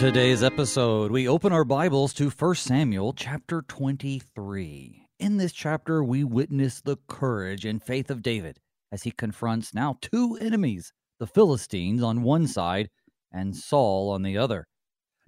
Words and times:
Today's 0.00 0.42
episode, 0.42 1.10
we 1.10 1.28
open 1.28 1.52
our 1.52 1.62
Bibles 1.62 2.14
to 2.14 2.30
1 2.30 2.54
Samuel 2.54 3.12
chapter 3.12 3.60
23. 3.60 5.06
In 5.18 5.36
this 5.36 5.52
chapter, 5.52 6.02
we 6.02 6.24
witness 6.24 6.80
the 6.80 6.96
courage 7.06 7.66
and 7.66 7.82
faith 7.82 8.10
of 8.10 8.22
David 8.22 8.60
as 8.90 9.02
he 9.02 9.10
confronts 9.10 9.74
now 9.74 9.98
two 10.00 10.38
enemies, 10.40 10.94
the 11.18 11.26
Philistines 11.26 12.02
on 12.02 12.22
one 12.22 12.46
side 12.46 12.88
and 13.30 13.54
Saul 13.54 14.08
on 14.08 14.22
the 14.22 14.38
other. 14.38 14.68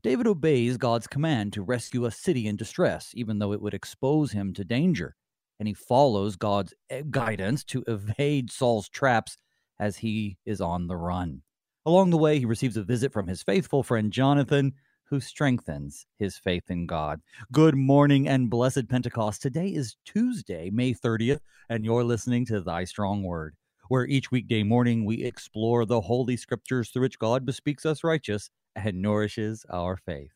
David 0.03 0.27
obeys 0.27 0.79
God's 0.79 1.07
command 1.07 1.53
to 1.53 1.63
rescue 1.63 2.07
a 2.07 2.11
city 2.11 2.47
in 2.47 2.57
distress, 2.57 3.11
even 3.13 3.41
though 3.41 3.53
it 3.53 3.61
would 3.61 3.75
expose 3.75 4.33
him 4.33 4.55
to 4.55 4.65
danger, 4.65 5.17
and 5.61 5.69
he 5.69 5.75
follows 5.75 6.37
God's 6.37 6.73
eh, 6.89 7.03
guidance 7.11 7.63
to 7.65 7.85
evade 7.87 8.51
Saul's 8.51 8.89
traps 8.89 9.37
as 9.79 9.99
he 9.99 10.39
is 10.47 10.63
on 10.63 10.87
the 10.87 10.97
run. 10.97 11.43
Along 11.85 12.11
the 12.11 12.19
way, 12.19 12.39
he 12.39 12.45
receives 12.45 12.77
a 12.77 12.85
visit 12.85 13.13
from 13.13 13.27
his 13.27 13.43
faithful 13.43 13.83
friend 13.83 14.13
Jonathan, 14.13 14.75
who 15.03 15.19
strengthens 15.19 16.07
his 16.17 16.39
faith 16.39 16.71
in 16.71 16.87
God. 16.87 17.21
Good 17.51 17.75
morning 17.75 18.29
and 18.29 18.49
blessed 18.49 18.89
Pentecost. 18.89 19.43
Today 19.43 19.67
is 19.67 19.97
Tuesday, 20.05 20.71
May 20.71 20.95
30th, 20.95 21.41
and 21.69 21.85
you're 21.85 22.05
listening 22.05 22.47
to 22.47 22.61
Thy 22.61 22.85
Strong 22.85 23.25
Word, 23.25 23.57
where 23.89 24.07
each 24.07 24.31
weekday 24.31 24.63
morning 24.63 25.05
we 25.05 25.25
explore 25.25 25.85
the 25.85 26.01
holy 26.01 26.37
scriptures 26.37 26.91
through 26.91 27.03
which 27.03 27.19
God 27.19 27.45
bespeaks 27.45 27.85
us 27.85 28.05
righteous 28.05 28.49
and 28.77 29.03
nourishes 29.03 29.67
our 29.69 29.97
faith. 29.97 30.31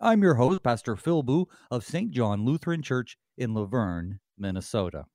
I'm 0.00 0.22
your 0.22 0.34
host, 0.34 0.62
Pastor 0.62 0.96
Phil 0.96 1.48
of 1.70 1.82
St. 1.82 2.10
John 2.10 2.44
Lutheran 2.44 2.82
Church 2.82 3.16
in 3.38 3.54
La 3.54 3.64
Vergne, 3.64 4.20
Minnesota. 4.36 5.06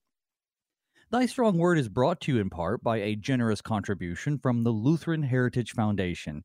Thy 1.16 1.28
Strong 1.28 1.60
Word 1.60 1.78
is 1.78 1.88
brought 1.88 2.20
to 2.22 2.34
you 2.34 2.42
in 2.42 2.50
part 2.50 2.84
by 2.84 2.98
a 2.98 3.16
generous 3.16 3.62
contribution 3.62 4.38
from 4.38 4.66
the 4.66 4.72
Lutheran 4.72 5.24
Heritage 5.24 5.72
Foundation. 5.72 6.44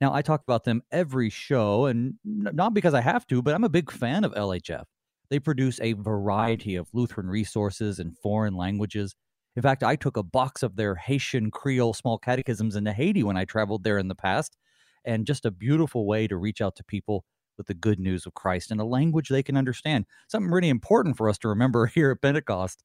Now, 0.00 0.14
I 0.14 0.22
talk 0.22 0.42
about 0.42 0.64
them 0.64 0.80
every 0.90 1.28
show, 1.28 1.84
and 1.84 2.14
not 2.24 2.72
because 2.72 2.94
I 2.94 3.02
have 3.02 3.26
to, 3.26 3.42
but 3.42 3.52
I'm 3.54 3.64
a 3.64 3.68
big 3.68 3.90
fan 3.90 4.24
of 4.24 4.32
LHF. 4.32 4.84
They 5.28 5.38
produce 5.38 5.78
a 5.80 5.92
variety 5.92 6.76
of 6.76 6.88
Lutheran 6.94 7.28
resources 7.28 7.98
in 7.98 8.12
foreign 8.22 8.54
languages. 8.54 9.14
In 9.54 9.60
fact, 9.60 9.82
I 9.82 9.96
took 9.96 10.16
a 10.16 10.22
box 10.22 10.62
of 10.62 10.76
their 10.76 10.94
Haitian 10.94 11.50
Creole 11.50 11.92
small 11.92 12.16
catechisms 12.16 12.74
into 12.74 12.94
Haiti 12.94 13.22
when 13.22 13.36
I 13.36 13.44
traveled 13.44 13.84
there 13.84 13.98
in 13.98 14.08
the 14.08 14.14
past, 14.14 14.56
and 15.04 15.26
just 15.26 15.44
a 15.44 15.50
beautiful 15.50 16.06
way 16.06 16.26
to 16.26 16.38
reach 16.38 16.62
out 16.62 16.74
to 16.76 16.84
people 16.84 17.26
with 17.56 17.66
the 17.66 17.74
good 17.74 17.98
news 17.98 18.26
of 18.26 18.34
Christ 18.34 18.70
in 18.70 18.80
a 18.80 18.84
language 18.84 19.28
they 19.28 19.42
can 19.42 19.56
understand. 19.56 20.06
Something 20.28 20.50
really 20.50 20.68
important 20.68 21.16
for 21.16 21.28
us 21.28 21.38
to 21.38 21.48
remember 21.48 21.86
here 21.94 22.10
at 22.10 22.22
Pentecost. 22.22 22.82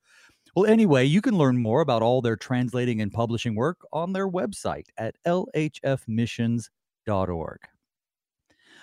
Well, 0.54 0.66
anyway, 0.66 1.06
you 1.06 1.22
can 1.22 1.38
learn 1.38 1.62
more 1.62 1.80
about 1.80 2.02
all 2.02 2.22
their 2.22 2.36
translating 2.36 3.00
and 3.00 3.10
publishing 3.10 3.56
work 3.56 3.78
on 3.94 4.12
their 4.12 4.30
website 4.30 4.88
at 4.98 5.16
lhfmissions.org. 5.26 7.60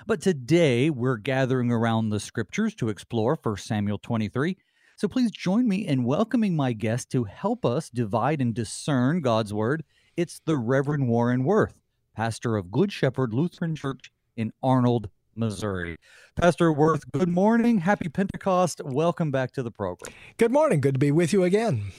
But 0.06 0.22
today 0.22 0.88
we're 0.88 1.18
gathering 1.18 1.70
around 1.70 2.08
the 2.08 2.20
scriptures 2.20 2.74
to 2.76 2.88
explore 2.88 3.38
1 3.42 3.58
Samuel 3.58 3.98
23. 3.98 4.56
So 4.96 5.08
please 5.08 5.30
join 5.30 5.68
me 5.68 5.86
in 5.86 6.04
welcoming 6.04 6.56
my 6.56 6.72
guest 6.72 7.10
to 7.10 7.24
help 7.24 7.66
us 7.66 7.90
divide 7.90 8.40
and 8.40 8.54
discern 8.54 9.20
God's 9.20 9.52
word. 9.52 9.84
It's 10.16 10.40
the 10.46 10.56
Reverend 10.56 11.08
Warren 11.08 11.44
Woerth, 11.44 11.74
pastor 12.16 12.56
of 12.56 12.70
Good 12.70 12.92
Shepherd 12.92 13.34
Lutheran 13.34 13.76
Church 13.76 14.10
in 14.38 14.52
Arnold, 14.62 15.10
Missouri. 15.38 15.96
Pastor 16.36 16.72
Woerth, 16.72 17.04
good 17.12 17.28
morning. 17.28 17.78
Happy 17.78 18.08
Pentecost. 18.08 18.80
Welcome 18.84 19.30
back 19.30 19.52
to 19.52 19.62
the 19.62 19.70
program. 19.70 20.12
Good 20.36 20.52
morning. 20.52 20.80
Good 20.80 20.94
to 20.94 20.98
be 20.98 21.12
with 21.12 21.32
you 21.32 21.44
again. 21.44 21.92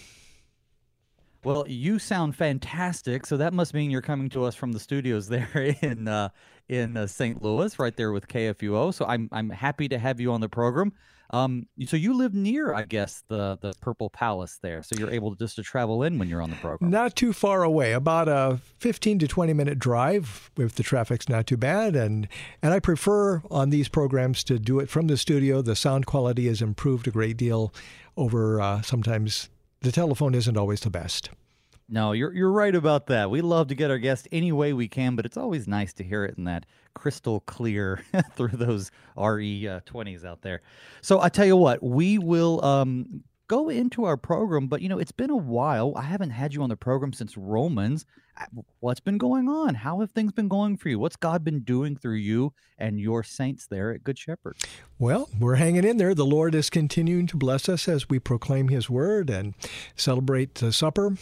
Well, 1.43 1.65
you 1.67 1.99
sound 1.99 2.35
fantastic. 2.35 3.25
So 3.25 3.37
that 3.37 3.53
must 3.53 3.73
mean 3.73 3.89
you're 3.89 4.01
coming 4.01 4.29
to 4.29 4.43
us 4.43 4.55
from 4.55 4.73
the 4.73 4.79
studios 4.79 5.29
there 5.29 5.75
in 5.81 6.07
uh, 6.07 6.29
in 6.67 6.97
uh, 6.97 7.07
St. 7.07 7.41
Louis, 7.41 7.79
right 7.79 7.95
there 7.95 8.11
with 8.11 8.27
KFUO. 8.27 8.93
So 8.93 9.05
I'm 9.05 9.29
I'm 9.31 9.49
happy 9.49 9.87
to 9.87 9.97
have 9.97 10.19
you 10.19 10.33
on 10.33 10.41
the 10.41 10.49
program. 10.49 10.93
Um, 11.31 11.67
so 11.85 11.95
you 11.95 12.13
live 12.13 12.33
near, 12.33 12.73
I 12.73 12.83
guess, 12.83 13.23
the 13.27 13.57
the 13.61 13.73
Purple 13.81 14.09
Palace 14.09 14.57
there, 14.61 14.81
so 14.81 14.95
you're 14.97 15.11
able 15.11 15.31
to 15.31 15.37
just 15.37 15.55
to 15.57 15.63
travel 15.63 16.03
in 16.03 16.17
when 16.17 16.27
you're 16.27 16.41
on 16.41 16.49
the 16.49 16.55
program. 16.55 16.89
Not 16.89 17.15
too 17.15 17.33
far 17.33 17.63
away, 17.63 17.93
about 17.93 18.27
a 18.27 18.59
15 18.79 19.19
to 19.19 19.27
20 19.27 19.53
minute 19.53 19.79
drive 19.79 20.49
if 20.57 20.73
the 20.75 20.83
traffic's 20.83 21.29
not 21.29 21.45
too 21.45 21.57
bad, 21.57 21.95
and 21.95 22.27
and 22.61 22.73
I 22.73 22.79
prefer 22.79 23.41
on 23.51 23.69
these 23.69 23.89
programs 23.89 24.43
to 24.45 24.57
do 24.57 24.79
it 24.79 24.89
from 24.89 25.07
the 25.07 25.17
studio. 25.17 25.61
The 25.61 25.75
sound 25.75 26.05
quality 26.05 26.47
has 26.47 26.61
improved 26.61 27.07
a 27.07 27.11
great 27.11 27.37
deal 27.37 27.73
over 28.17 28.59
uh, 28.59 28.81
sometimes 28.81 29.49
the 29.81 29.91
telephone 29.91 30.35
isn't 30.35 30.57
always 30.57 30.81
the 30.81 30.89
best. 30.89 31.29
No, 31.91 32.11
you're 32.11 32.31
you're 32.33 32.51
right 32.51 32.75
about 32.75 33.07
that. 33.07 33.31
We 33.31 33.41
love 33.41 33.67
to 33.69 33.75
get 33.75 33.89
our 33.89 33.97
guests 33.97 34.27
any 34.31 34.51
way 34.51 34.73
we 34.73 34.87
can, 34.87 35.15
but 35.15 35.25
it's 35.25 35.37
always 35.37 35.67
nice 35.67 35.91
to 35.93 36.03
hear 36.03 36.23
it 36.23 36.37
in 36.37 36.43
that 36.43 36.67
crystal 36.93 37.39
clear 37.41 38.03
through 38.35 38.49
those 38.53 38.91
RE 39.17 39.67
uh, 39.67 39.79
20s 39.81 40.23
out 40.23 40.41
there. 40.41 40.61
So 41.01 41.19
I 41.19 41.29
tell 41.29 41.45
you 41.45 41.57
what, 41.57 41.81
we 41.81 42.19
will 42.19 42.63
um, 42.63 43.23
go 43.47 43.69
into 43.69 44.05
our 44.05 44.17
program, 44.17 44.67
but 44.67 44.81
you 44.81 44.87
know, 44.87 44.99
it's 44.99 45.11
been 45.11 45.31
a 45.31 45.35
while. 45.35 45.93
I 45.95 46.03
haven't 46.03 46.29
had 46.29 46.53
you 46.53 46.61
on 46.61 46.69
the 46.69 46.77
program 46.77 47.11
since 47.11 47.35
Romans. 47.35 48.05
What's 48.79 49.01
been 49.01 49.17
going 49.17 49.49
on? 49.49 49.75
How 49.75 49.99
have 49.99 50.11
things 50.11 50.31
been 50.31 50.47
going 50.47 50.77
for 50.77 50.87
you? 50.87 50.99
What's 50.99 51.17
God 51.17 51.43
been 51.43 51.61
doing 51.61 51.97
through 51.97 52.15
you 52.15 52.53
and 52.77 52.99
your 52.99 53.23
saints 53.23 53.67
there 53.67 53.91
at 53.91 54.03
Good 54.03 54.17
Shepherd? 54.17 54.55
Well, 54.97 55.27
we're 55.37 55.55
hanging 55.55 55.83
in 55.83 55.97
there. 55.97 56.15
The 56.15 56.25
Lord 56.25 56.55
is 56.55 56.69
continuing 56.69 57.27
to 57.27 57.37
bless 57.37 57.67
us 57.67 57.89
as 57.89 58.07
we 58.07 58.19
proclaim 58.19 58.69
His 58.69 58.89
word 58.89 59.29
and 59.29 59.55
celebrate 59.95 60.55
the 60.55 60.71
supper 60.71 61.17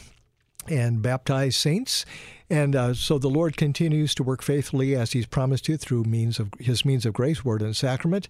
and 0.70 1.02
baptize 1.02 1.56
saints. 1.56 2.06
And 2.50 2.76
uh, 2.76 2.94
so 2.94 3.18
the 3.18 3.30
Lord 3.30 3.58
continues 3.58 4.16
to 4.16 4.24
work 4.24 4.42
faithfully 4.42 4.96
as 4.96 5.12
He's 5.12 5.26
promised 5.26 5.66
to 5.66 5.78
through 5.78 6.04
means 6.04 6.40
of 6.40 6.50
His 6.60 6.86
means 6.86 7.06
of 7.06 7.14
grace, 7.14 7.44
word, 7.44 7.62
and 7.62 7.76
sacrament. 7.76 8.30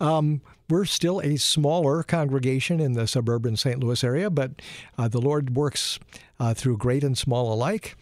Um, 0.00 0.40
we're 0.70 0.84
still 0.84 1.20
a 1.20 1.36
smaller 1.36 2.02
congregation 2.02 2.80
in 2.80 2.92
the 2.92 3.06
suburban 3.06 3.56
St. 3.56 3.80
Louis 3.80 4.02
area, 4.04 4.30
but 4.30 4.52
uh, 4.96 5.08
the 5.08 5.20
Lord 5.20 5.56
works 5.56 5.98
uh, 6.38 6.54
through 6.54 6.78
great 6.78 7.04
and 7.04 7.16
small 7.16 7.52
alike. 7.52 7.96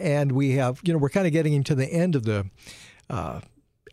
And 0.00 0.32
we 0.32 0.52
have, 0.52 0.80
you 0.84 0.92
know, 0.92 0.98
we're 0.98 1.10
kind 1.10 1.26
of 1.26 1.32
getting 1.32 1.52
into 1.52 1.74
the 1.74 1.86
end 1.86 2.16
of 2.16 2.24
the 2.24 2.46
uh, 3.10 3.40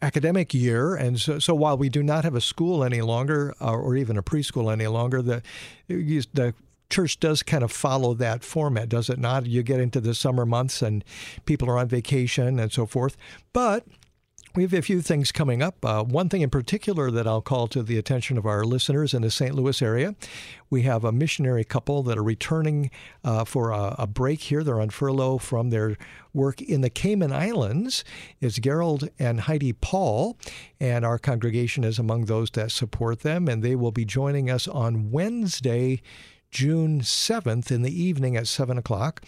academic 0.01 0.53
year, 0.53 0.95
and 0.95 1.19
so, 1.19 1.39
so, 1.39 1.53
while 1.53 1.77
we 1.77 1.89
do 1.89 2.01
not 2.01 2.23
have 2.23 2.35
a 2.35 2.41
school 2.41 2.83
any 2.85 3.01
longer, 3.01 3.53
uh, 3.59 3.71
or 3.71 3.97
even 3.97 4.17
a 4.17 4.23
preschool 4.23 4.71
any 4.71 4.87
longer, 4.87 5.21
the 5.21 5.43
the 5.87 6.53
church 6.89 7.19
does 7.19 7.43
kind 7.43 7.63
of 7.63 7.71
follow 7.71 8.13
that 8.15 8.43
format, 8.43 8.89
does 8.89 9.09
it 9.09 9.19
not? 9.19 9.45
You 9.45 9.63
get 9.63 9.79
into 9.79 10.01
the 10.01 10.13
summer 10.15 10.45
months 10.45 10.81
and 10.81 11.03
people 11.45 11.69
are 11.69 11.77
on 11.77 11.87
vacation 11.87 12.59
and 12.59 12.71
so 12.71 12.85
forth. 12.85 13.15
But 13.53 13.85
we 14.55 14.63
have 14.63 14.73
a 14.73 14.81
few 14.81 15.01
things 15.01 15.31
coming 15.31 15.61
up. 15.61 15.85
Uh, 15.85 16.03
one 16.03 16.27
thing 16.27 16.41
in 16.41 16.49
particular 16.49 17.11
that 17.11 17.27
I'll 17.27 17.41
call 17.41 17.67
to 17.67 17.83
the 17.83 17.99
attention 17.99 18.37
of 18.37 18.47
our 18.47 18.63
listeners 18.63 19.13
in 19.13 19.21
the 19.21 19.29
St. 19.29 19.53
Louis 19.53 19.79
area. 19.79 20.15
We 20.71 20.81
have 20.83 21.03
a 21.03 21.11
missionary 21.11 21.63
couple 21.63 22.01
that 22.03 22.17
are 22.17 22.23
returning 22.23 22.89
uh, 23.23 23.45
for 23.45 23.69
a, 23.71 23.95
a, 23.99 24.07
break 24.07 24.41
here. 24.41 24.63
They're 24.63 24.81
on 24.81 24.89
furlough 24.89 25.37
from 25.37 25.69
their 25.69 25.97
work 26.33 26.61
in 26.61 26.81
the 26.81 26.89
Cayman 26.89 27.31
Islands. 27.31 28.03
It's 28.41 28.57
Gerald 28.59 29.09
and 29.19 29.41
Heidi 29.41 29.71
Paul, 29.71 30.35
and 30.79 31.05
our 31.05 31.19
congregation 31.19 31.83
is 31.83 31.99
among 31.99 32.25
those 32.25 32.49
that 32.51 32.71
support 32.71 33.19
them, 33.19 33.47
and 33.47 33.63
they 33.63 33.75
will 33.75 33.91
be 33.91 34.05
joining 34.05 34.49
us 34.49 34.67
on 34.67 35.11
Wednesday, 35.11 36.01
June 36.51 37.01
7th 37.01 37.71
in 37.71 37.83
the 37.83 38.03
evening 38.03 38.35
at 38.35 38.47
7 38.47 38.77
o'clock 38.77 39.23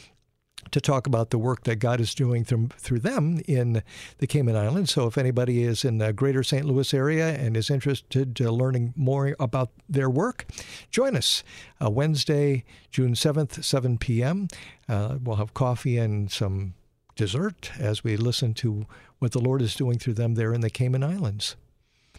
to 0.69 0.79
talk 0.79 1.07
about 1.07 1.31
the 1.31 1.37
work 1.37 1.63
that 1.63 1.77
God 1.77 1.99
is 1.99 2.13
doing 2.13 2.43
through, 2.43 2.69
through 2.77 2.99
them 2.99 3.41
in 3.47 3.81
the 4.19 4.27
Cayman 4.27 4.55
Islands. 4.55 4.91
So, 4.91 5.07
if 5.07 5.17
anybody 5.17 5.63
is 5.63 5.83
in 5.83 5.97
the 5.97 6.13
greater 6.13 6.43
St. 6.43 6.65
Louis 6.65 6.93
area 6.93 7.29
and 7.35 7.57
is 7.57 7.69
interested 7.69 8.39
in 8.39 8.49
learning 8.49 8.93
more 8.95 9.35
about 9.39 9.71
their 9.89 10.09
work, 10.09 10.45
join 10.89 11.15
us 11.15 11.43
uh, 11.83 11.89
Wednesday, 11.89 12.63
June 12.91 13.13
7th, 13.13 13.63
7 13.63 13.97
p.m. 13.97 14.47
Uh, 14.87 15.17
we'll 15.23 15.37
have 15.37 15.53
coffee 15.53 15.97
and 15.97 16.31
some 16.31 16.73
dessert 17.15 17.71
as 17.79 18.03
we 18.03 18.15
listen 18.17 18.53
to 18.53 18.85
what 19.19 19.31
the 19.31 19.39
Lord 19.39 19.61
is 19.61 19.75
doing 19.75 19.99
through 19.99 20.15
them 20.15 20.35
there 20.35 20.53
in 20.53 20.61
the 20.61 20.69
Cayman 20.69 21.03
Islands. 21.03 21.55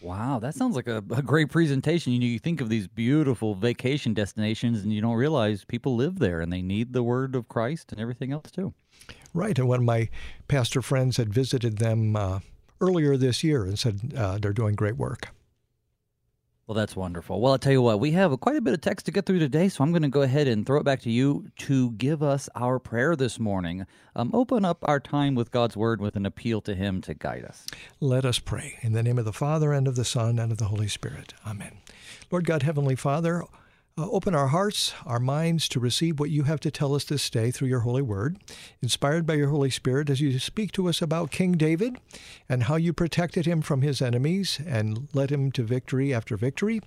Wow, 0.03 0.41
that 0.41 0.55
sounds 0.55 0.75
like 0.75 0.89
a, 0.89 0.97
a 0.97 1.23
great 1.23 1.49
presentation. 1.49 2.13
You 2.13 2.19
know, 2.19 2.27
you 2.27 2.39
think 2.39 2.61
of 2.61 2.69
these 2.69 2.89
beautiful 2.89 3.55
vacation 3.55 4.15
destinations 4.15 4.83
and 4.83 4.93
you 4.93 5.01
don't 5.01 5.15
realize 5.15 5.65
people 5.65 5.95
live 5.95 6.19
there 6.19 6.41
and 6.41 6.53
they 6.53 6.63
need 6.63 6.93
the 6.93 7.03
word 7.03 7.37
of 7.37 7.49
Christ 7.49 7.93
and 7.93 8.01
everything 8.01 8.33
else 8.33 8.51
too. 8.51 8.75
Right. 9.33 9.57
And 9.59 9.69
one 9.69 9.79
of 9.79 9.85
my 9.85 10.09
pastor 10.49 10.83
friends 10.83 11.17
had 11.17 11.33
visited 11.33 11.79
them 11.79 12.17
uh, 12.17 12.41
earlier 12.81 13.17
this 13.17 13.45
year 13.45 13.65
and 13.65 13.79
said 13.79 14.13
uh, 14.17 14.39
they're 14.39 14.53
doing 14.53 14.75
great 14.75 14.97
work. 14.97 15.29
Well, 16.67 16.76
that's 16.76 16.94
wonderful. 16.94 17.41
Well, 17.41 17.53
I'll 17.53 17.59
tell 17.59 17.73
you 17.73 17.82
what, 17.82 17.99
we 17.99 18.12
have 18.12 18.38
quite 18.38 18.55
a 18.55 18.61
bit 18.61 18.73
of 18.73 18.81
text 18.81 19.06
to 19.06 19.12
get 19.12 19.26
through 19.26 19.41
today, 19.41 19.69
so 19.69 19.82
I'm 19.82 19.91
going 19.91 20.03
to 20.03 20.09
go 20.09 20.23
ahead 20.23 20.47
and 20.47 20.64
throw 20.64 20.79
it 20.79 20.85
back 20.85 21.00
to 21.03 21.11
you 21.11 21.50
to 21.59 21.91
give 21.93 22.23
us 22.23 22.49
our 22.55 22.79
prayer 22.79 23.17
this 23.17 23.41
morning. 23.41 23.85
Um, 24.14 24.31
open 24.32 24.64
up 24.64 24.79
our 24.82 25.00
time 25.00 25.35
with 25.35 25.50
God's 25.50 25.76
Word 25.76 26.00
with 26.00 26.14
an 26.14 26.25
appeal 26.25 26.61
to 26.62 26.76
Him 26.76 27.00
to 27.03 27.14
guide 27.14 27.44
us. 27.44 27.67
Let 27.99 28.25
us 28.25 28.38
pray. 28.38 28.79
In 28.82 28.93
the 28.93 29.03
name 29.03 29.19
of 29.19 29.25
the 29.25 29.32
Father, 29.32 29.73
and 29.73 29.88
of 29.88 29.97
the 29.97 30.05
Son, 30.05 30.38
and 30.38 30.53
of 30.53 30.59
the 30.59 30.67
Holy 30.67 30.87
Spirit. 30.87 31.35
Amen. 31.44 31.79
Lord 32.31 32.47
God, 32.47 32.62
Heavenly 32.62 32.94
Father, 32.94 33.43
uh, 33.99 34.09
open 34.11 34.35
our 34.35 34.49
hearts, 34.49 34.94
our 35.05 35.21
minds 35.21 35.69
to 35.69 35.81
receive 35.81 36.19
what 36.19 36.31
you 36.31 36.44
have 36.44 36.61
to 36.61 36.71
tell 36.71 36.94
us 36.94 37.05
this 37.05 37.29
day 37.29 37.50
through 37.50 37.69
your 37.69 37.81
holy 37.81 38.00
word, 38.00 38.39
inspired 38.81 39.27
by 39.27 39.35
your 39.35 39.50
Holy 39.50 39.69
Spirit 39.69 40.09
as 40.09 40.21
you 40.21 40.39
speak 40.39 40.73
to 40.73 40.89
us 40.89 41.03
about 41.03 41.31
King 41.31 41.53
David 41.53 41.99
and 42.49 42.65
how 42.65 42.77
you 42.77 42.93
protected 42.93 43.44
him 43.44 43.61
from 43.61 43.83
his 43.83 44.00
enemies 44.00 44.59
and 44.67 45.09
led 45.12 45.31
him 45.31 45.53
to 45.53 45.62
victory 45.62 46.15
after 46.15 46.37
victory. 46.37 46.81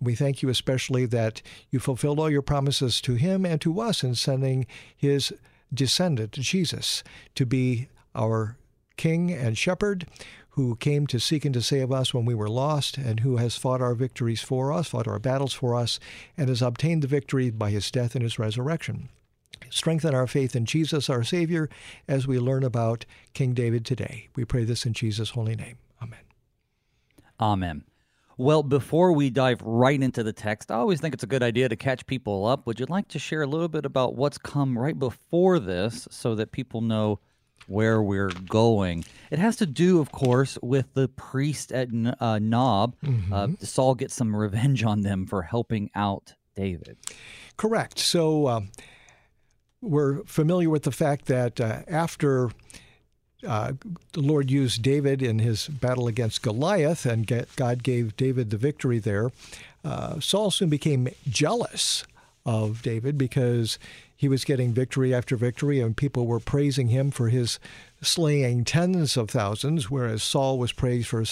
We 0.00 0.14
thank 0.14 0.42
you 0.42 0.50
especially 0.50 1.06
that 1.06 1.40
you 1.70 1.78
fulfilled 1.78 2.18
all 2.18 2.30
your 2.30 2.42
promises 2.42 3.00
to 3.02 3.14
him 3.14 3.46
and 3.46 3.60
to 3.62 3.80
us 3.80 4.04
in 4.04 4.14
sending 4.14 4.66
his 4.94 5.32
descendant, 5.72 6.32
Jesus, 6.32 7.02
to 7.34 7.46
be 7.46 7.88
our 8.14 8.58
king 8.98 9.32
and 9.32 9.56
shepherd 9.56 10.06
who 10.52 10.76
came 10.76 11.06
to 11.06 11.18
seek 11.18 11.44
and 11.44 11.54
to 11.54 11.62
save 11.62 11.90
us 11.90 12.12
when 12.12 12.26
we 12.26 12.34
were 12.34 12.48
lost, 12.48 12.98
and 12.98 13.20
who 13.20 13.38
has 13.38 13.56
fought 13.56 13.80
our 13.80 13.94
victories 13.94 14.42
for 14.42 14.70
us, 14.72 14.88
fought 14.88 15.08
our 15.08 15.18
battles 15.18 15.54
for 15.54 15.74
us, 15.74 15.98
and 16.36 16.48
has 16.48 16.60
obtained 16.60 17.02
the 17.02 17.08
victory 17.08 17.50
by 17.50 17.70
his 17.70 17.90
death 17.90 18.14
and 18.14 18.22
his 18.22 18.38
resurrection. 18.38 19.08
Strengthen 19.70 20.14
our 20.14 20.26
faith 20.26 20.54
in 20.54 20.66
Jesus, 20.66 21.08
our 21.08 21.24
Savior, 21.24 21.70
as 22.06 22.26
we 22.26 22.38
learn 22.38 22.64
about 22.64 23.06
King 23.32 23.54
David 23.54 23.86
today. 23.86 24.28
We 24.36 24.44
pray 24.44 24.64
this 24.64 24.84
in 24.84 24.92
Jesus' 24.92 25.30
holy 25.30 25.56
name. 25.56 25.78
Amen. 26.02 26.20
Amen. 27.40 27.84
Well, 28.36 28.62
before 28.62 29.12
we 29.12 29.30
dive 29.30 29.62
right 29.62 30.02
into 30.02 30.22
the 30.22 30.32
text, 30.32 30.70
I 30.70 30.76
always 30.76 31.00
think 31.00 31.14
it's 31.14 31.22
a 31.22 31.28
good 31.28 31.42
idea 31.42 31.68
to 31.68 31.76
catch 31.76 32.06
people 32.06 32.44
up. 32.44 32.66
Would 32.66 32.80
you 32.80 32.86
like 32.88 33.08
to 33.08 33.18
share 33.18 33.42
a 33.42 33.46
little 33.46 33.68
bit 33.68 33.86
about 33.86 34.16
what's 34.16 34.36
come 34.36 34.78
right 34.78 34.98
before 34.98 35.58
this 35.58 36.08
so 36.10 36.34
that 36.34 36.52
people 36.52 36.82
know 36.82 37.20
where 37.66 38.02
we're 38.02 38.30
going. 38.48 39.04
It 39.30 39.38
has 39.38 39.56
to 39.56 39.66
do, 39.66 40.00
of 40.00 40.12
course, 40.12 40.58
with 40.62 40.92
the 40.94 41.08
priest 41.08 41.72
at 41.72 41.88
uh, 42.20 42.38
Nob. 42.38 42.96
Mm-hmm. 43.04 43.32
Uh, 43.32 43.48
Saul 43.60 43.94
gets 43.94 44.14
some 44.14 44.34
revenge 44.34 44.84
on 44.84 45.02
them 45.02 45.26
for 45.26 45.42
helping 45.42 45.90
out 45.94 46.34
David. 46.54 46.98
Correct. 47.56 47.98
So 47.98 48.48
um, 48.48 48.70
we're 49.80 50.22
familiar 50.24 50.70
with 50.70 50.82
the 50.82 50.92
fact 50.92 51.26
that 51.26 51.60
uh, 51.60 51.80
after 51.88 52.50
uh, 53.46 53.72
the 54.12 54.20
Lord 54.20 54.50
used 54.50 54.82
David 54.82 55.22
in 55.22 55.38
his 55.40 55.68
battle 55.68 56.06
against 56.06 56.42
Goliath, 56.42 57.04
and 57.04 57.26
God 57.56 57.82
gave 57.82 58.16
David 58.16 58.50
the 58.50 58.56
victory 58.56 58.98
there. 58.98 59.30
Uh, 59.84 60.20
Saul 60.20 60.50
soon 60.50 60.68
became 60.68 61.08
jealous 61.28 62.04
of 62.46 62.82
David 62.82 63.18
because 63.18 63.78
he 64.22 64.28
was 64.28 64.44
getting 64.44 64.72
victory 64.72 65.12
after 65.12 65.34
victory, 65.34 65.80
and 65.80 65.96
people 65.96 66.28
were 66.28 66.38
praising 66.38 66.86
him 66.86 67.10
for 67.10 67.28
his 67.28 67.58
slaying 68.02 68.64
tens 68.64 69.16
of 69.16 69.28
thousands, 69.28 69.90
whereas 69.90 70.22
Saul 70.22 70.60
was 70.60 70.70
praised 70.70 71.08
for 71.08 71.24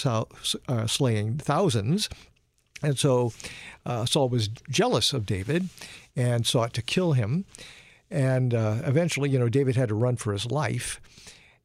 uh, 0.67 0.87
slaying 0.87 1.37
thousands. 1.37 2.09
And 2.83 2.99
so 2.99 3.31
uh, 3.85 4.05
Saul 4.05 4.27
was 4.27 4.49
jealous 4.69 5.13
of 5.13 5.25
David 5.25 5.69
and 6.17 6.45
sought 6.45 6.73
to 6.73 6.81
kill 6.81 7.13
him. 7.13 7.45
And 8.09 8.53
uh, 8.53 8.79
eventually, 8.83 9.29
you 9.29 9.39
know, 9.39 9.47
David 9.47 9.77
had 9.77 9.87
to 9.87 9.95
run 9.95 10.17
for 10.17 10.33
his 10.33 10.51
life. 10.51 10.99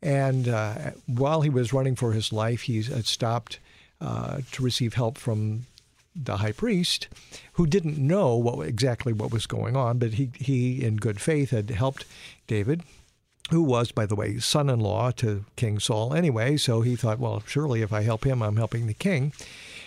And 0.01 0.47
uh, 0.47 0.93
while 1.07 1.41
he 1.41 1.51
was 1.51 1.73
running 1.73 1.97
for 1.97 2.13
his 2.13 2.33
life, 2.33 2.63
he 2.63 2.81
had 2.85 3.07
stopped 3.07 3.59
uh, 4.01 4.43
to 4.53 4.63
receive 4.63 4.95
help 4.95 5.19
from 5.19 5.67
the 6.25 6.39
high 6.39 6.53
priest, 6.53 7.09
who 7.55 7.67
didn't 7.67 7.99
know 7.99 8.35
what 8.37 8.67
exactly 8.67 9.13
what 9.13 9.33
was 9.33 9.47
going 9.47 9.77
on, 9.77 9.99
but 9.99 10.15
he 10.15 10.31
he 10.35 10.83
in 10.83 10.97
good 10.97 11.21
faith 11.21 11.51
had 11.51 11.71
helped 11.71 12.05
David, 12.47 12.83
who 13.51 13.63
was, 13.63 13.93
by 13.93 14.07
the 14.07 14.17
way, 14.17 14.39
son-in-law 14.39 15.13
to 15.13 15.45
King 15.57 15.79
Saul 15.79 16.15
anyway. 16.15 16.57
So 16.57 16.81
he 16.81 16.97
thought, 16.97 17.19
well, 17.19 17.43
surely 17.47 17.83
if 17.83 17.93
I 17.93 18.03
help 18.03 18.25
him, 18.25 18.43
I'm 18.43 18.57
helping 18.57 18.87
the 18.87 18.95
king. 18.95 19.33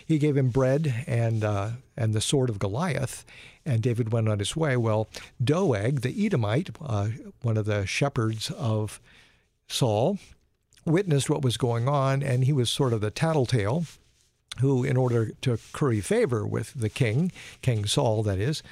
He 0.05 0.17
gave 0.17 0.37
him 0.37 0.49
bread 0.49 1.03
and 1.07 1.43
uh, 1.43 1.69
and 1.95 2.13
the 2.13 2.21
sword 2.21 2.49
of 2.49 2.59
Goliath, 2.59 3.25
and 3.65 3.81
David 3.81 4.11
went 4.11 4.29
on 4.29 4.39
his 4.39 4.55
way. 4.55 4.77
Well, 4.77 5.09
Doeg, 5.43 6.01
the 6.01 6.25
Edomite, 6.25 6.69
uh, 6.81 7.09
one 7.41 7.57
of 7.57 7.65
the 7.65 7.85
shepherds 7.85 8.49
of 8.51 8.99
Saul, 9.67 10.17
witnessed 10.85 11.29
what 11.29 11.43
was 11.43 11.57
going 11.57 11.87
on, 11.87 12.23
and 12.23 12.45
he 12.45 12.53
was 12.53 12.69
sort 12.71 12.93
of 12.93 13.01
the 13.01 13.11
tattletale 13.11 13.85
who, 14.59 14.83
in 14.83 14.97
order 14.97 15.31
to 15.41 15.57
curry 15.73 16.01
favor 16.01 16.45
with 16.45 16.73
the 16.73 16.89
king, 16.89 17.31
King 17.61 17.85
Saul, 17.85 18.23
that 18.23 18.39
is, 18.39 18.63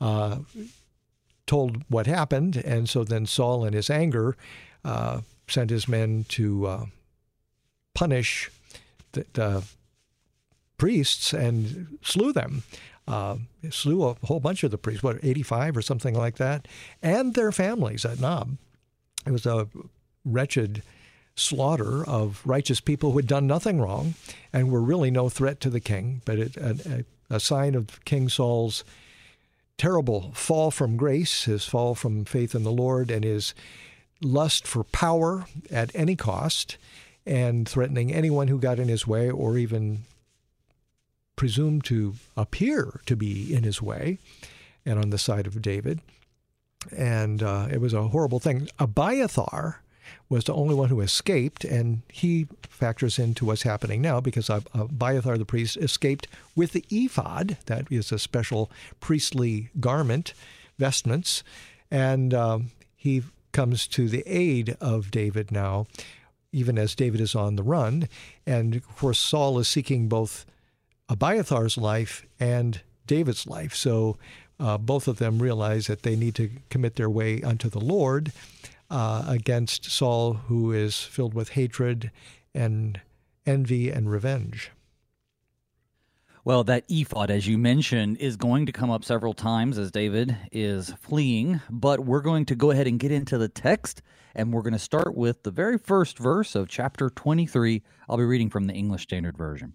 uh, 0.00 0.38
told 1.46 1.82
what 1.88 2.06
happened. 2.06 2.56
And 2.56 2.88
so 2.88 3.04
then 3.04 3.26
Saul, 3.26 3.64
in 3.64 3.72
his 3.72 3.90
anger, 3.90 4.36
uh, 4.84 5.20
sent 5.48 5.70
his 5.70 5.88
men 5.88 6.24
to 6.30 6.66
uh, 6.66 6.86
punish 7.94 8.50
the, 9.12 9.64
priests 10.78 11.32
and 11.32 11.98
slew 12.02 12.34
them. 12.34 12.62
Uh, 13.08 13.36
slew 13.70 14.04
a 14.04 14.16
whole 14.24 14.40
bunch 14.40 14.62
of 14.62 14.70
the 14.70 14.76
priests, 14.76 15.02
what, 15.02 15.16
85 15.22 15.76
or 15.76 15.82
something 15.82 16.14
like 16.14 16.36
that, 16.36 16.68
and 17.00 17.34
their 17.34 17.52
families 17.52 18.04
at 18.04 18.20
Nob. 18.20 18.58
It 19.24 19.30
was 19.30 19.46
a 19.46 19.68
wretched 20.24 20.82
slaughter 21.36 22.04
of 22.04 22.40
righteous 22.44 22.80
people 22.80 23.12
who 23.12 23.18
had 23.18 23.26
done 23.26 23.46
nothing 23.46 23.80
wrong 23.80 24.14
and 24.52 24.70
were 24.70 24.80
really 24.80 25.10
no 25.10 25.28
threat 25.28 25.60
to 25.60 25.70
the 25.70 25.80
king, 25.80 26.22
but 26.24 26.38
it, 26.38 26.56
a, 26.56 27.04
a, 27.28 27.38
sign 27.38 27.74
of 27.74 28.02
King 28.04 28.28
Saul's 28.28 28.82
terrible 29.76 30.32
fall 30.32 30.70
from 30.70 30.96
grace, 30.96 31.44
his 31.44 31.66
fall 31.66 31.94
from 31.94 32.24
faith 32.24 32.54
in 32.54 32.64
the 32.64 32.72
Lord, 32.72 33.10
and 33.10 33.22
his 33.22 33.54
lust 34.22 34.66
for 34.66 34.82
power 34.82 35.44
at 35.70 35.94
any 35.94 36.16
cost, 36.16 36.78
and 37.26 37.68
threatening 37.68 38.12
anyone 38.12 38.48
who 38.48 38.58
got 38.58 38.78
in 38.78 38.88
his 38.88 39.06
way 39.06 39.30
or 39.30 39.58
even 39.58 40.04
presumed 41.34 41.84
to 41.84 42.14
appear 42.36 43.00
to 43.04 43.14
be 43.14 43.54
in 43.54 43.62
his 43.62 43.82
way 43.82 44.18
and 44.86 44.98
on 44.98 45.10
the 45.10 45.18
side 45.18 45.46
of 45.46 45.60
David. 45.60 46.00
And 46.96 47.42
uh, 47.42 47.68
it 47.70 47.80
was 47.80 47.92
a 47.92 48.08
horrible 48.08 48.38
thing. 48.38 48.68
Abiathar, 48.78 49.82
was 50.28 50.44
the 50.44 50.54
only 50.54 50.74
one 50.74 50.88
who 50.88 51.00
escaped, 51.00 51.64
and 51.64 52.02
he 52.10 52.46
factors 52.62 53.18
into 53.18 53.44
what's 53.44 53.62
happening 53.62 54.02
now 54.02 54.20
because 54.20 54.50
Abiathar 54.50 55.38
the 55.38 55.44
priest 55.44 55.76
escaped 55.76 56.26
with 56.54 56.72
the 56.72 56.84
ephod, 56.90 57.56
that 57.66 57.90
is 57.90 58.12
a 58.12 58.18
special 58.18 58.70
priestly 59.00 59.70
garment, 59.80 60.34
vestments, 60.78 61.42
and 61.90 62.34
um, 62.34 62.70
he 62.94 63.22
comes 63.52 63.86
to 63.86 64.08
the 64.08 64.22
aid 64.26 64.76
of 64.80 65.10
David 65.10 65.50
now, 65.50 65.86
even 66.52 66.78
as 66.78 66.94
David 66.94 67.20
is 67.20 67.34
on 67.34 67.56
the 67.56 67.62
run. 67.62 68.08
And 68.46 68.76
of 68.76 68.96
course, 68.96 69.18
Saul 69.18 69.58
is 69.58 69.68
seeking 69.68 70.08
both 70.08 70.44
Abiathar's 71.08 71.78
life 71.78 72.26
and 72.40 72.80
David's 73.06 73.46
life. 73.46 73.74
So 73.74 74.16
uh, 74.58 74.78
both 74.78 75.08
of 75.08 75.18
them 75.18 75.38
realize 75.40 75.86
that 75.86 76.02
they 76.02 76.16
need 76.16 76.34
to 76.36 76.50
commit 76.70 76.96
their 76.96 77.10
way 77.10 77.42
unto 77.42 77.68
the 77.68 77.80
Lord 77.80 78.32
uh, 78.90 79.24
against 79.26 79.90
Saul, 79.90 80.34
who 80.34 80.72
is 80.72 81.00
filled 81.00 81.34
with 81.34 81.50
hatred 81.50 82.10
and 82.54 83.00
envy 83.44 83.90
and 83.90 84.10
revenge. 84.10 84.72
Well, 86.44 86.62
that 86.64 86.84
ephod, 86.88 87.28
as 87.28 87.48
you 87.48 87.58
mentioned, 87.58 88.18
is 88.18 88.36
going 88.36 88.66
to 88.66 88.72
come 88.72 88.88
up 88.88 89.04
several 89.04 89.34
times 89.34 89.78
as 89.78 89.90
David 89.90 90.36
is 90.52 90.90
fleeing, 91.00 91.60
but 91.68 92.06
we're 92.06 92.20
going 92.20 92.44
to 92.46 92.54
go 92.54 92.70
ahead 92.70 92.86
and 92.86 93.00
get 93.00 93.10
into 93.10 93.36
the 93.36 93.48
text, 93.48 94.00
and 94.32 94.52
we're 94.52 94.62
going 94.62 94.72
to 94.72 94.78
start 94.78 95.16
with 95.16 95.42
the 95.42 95.50
very 95.50 95.76
first 95.76 96.18
verse 96.18 96.54
of 96.54 96.68
chapter 96.68 97.10
23. 97.10 97.82
I'll 98.08 98.16
be 98.16 98.22
reading 98.22 98.48
from 98.48 98.68
the 98.68 98.74
English 98.74 99.02
Standard 99.02 99.36
Version. 99.36 99.72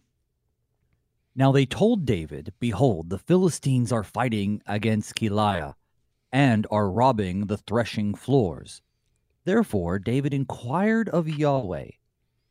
Now 1.35 1.51
they 1.51 1.65
told 1.65 2.05
David, 2.05 2.53
Behold, 2.59 3.09
the 3.09 3.19
Philistines 3.19 3.91
are 3.91 4.03
fighting 4.03 4.61
against 4.65 5.15
Keilah, 5.15 5.75
and 6.31 6.65
are 6.71 6.89
robbing 6.89 7.47
the 7.47 7.57
threshing 7.57 8.15
floors. 8.15 8.81
Therefore 9.43 9.97
David 9.97 10.33
inquired 10.33 11.09
of 11.09 11.27
Yahweh, 11.27 11.89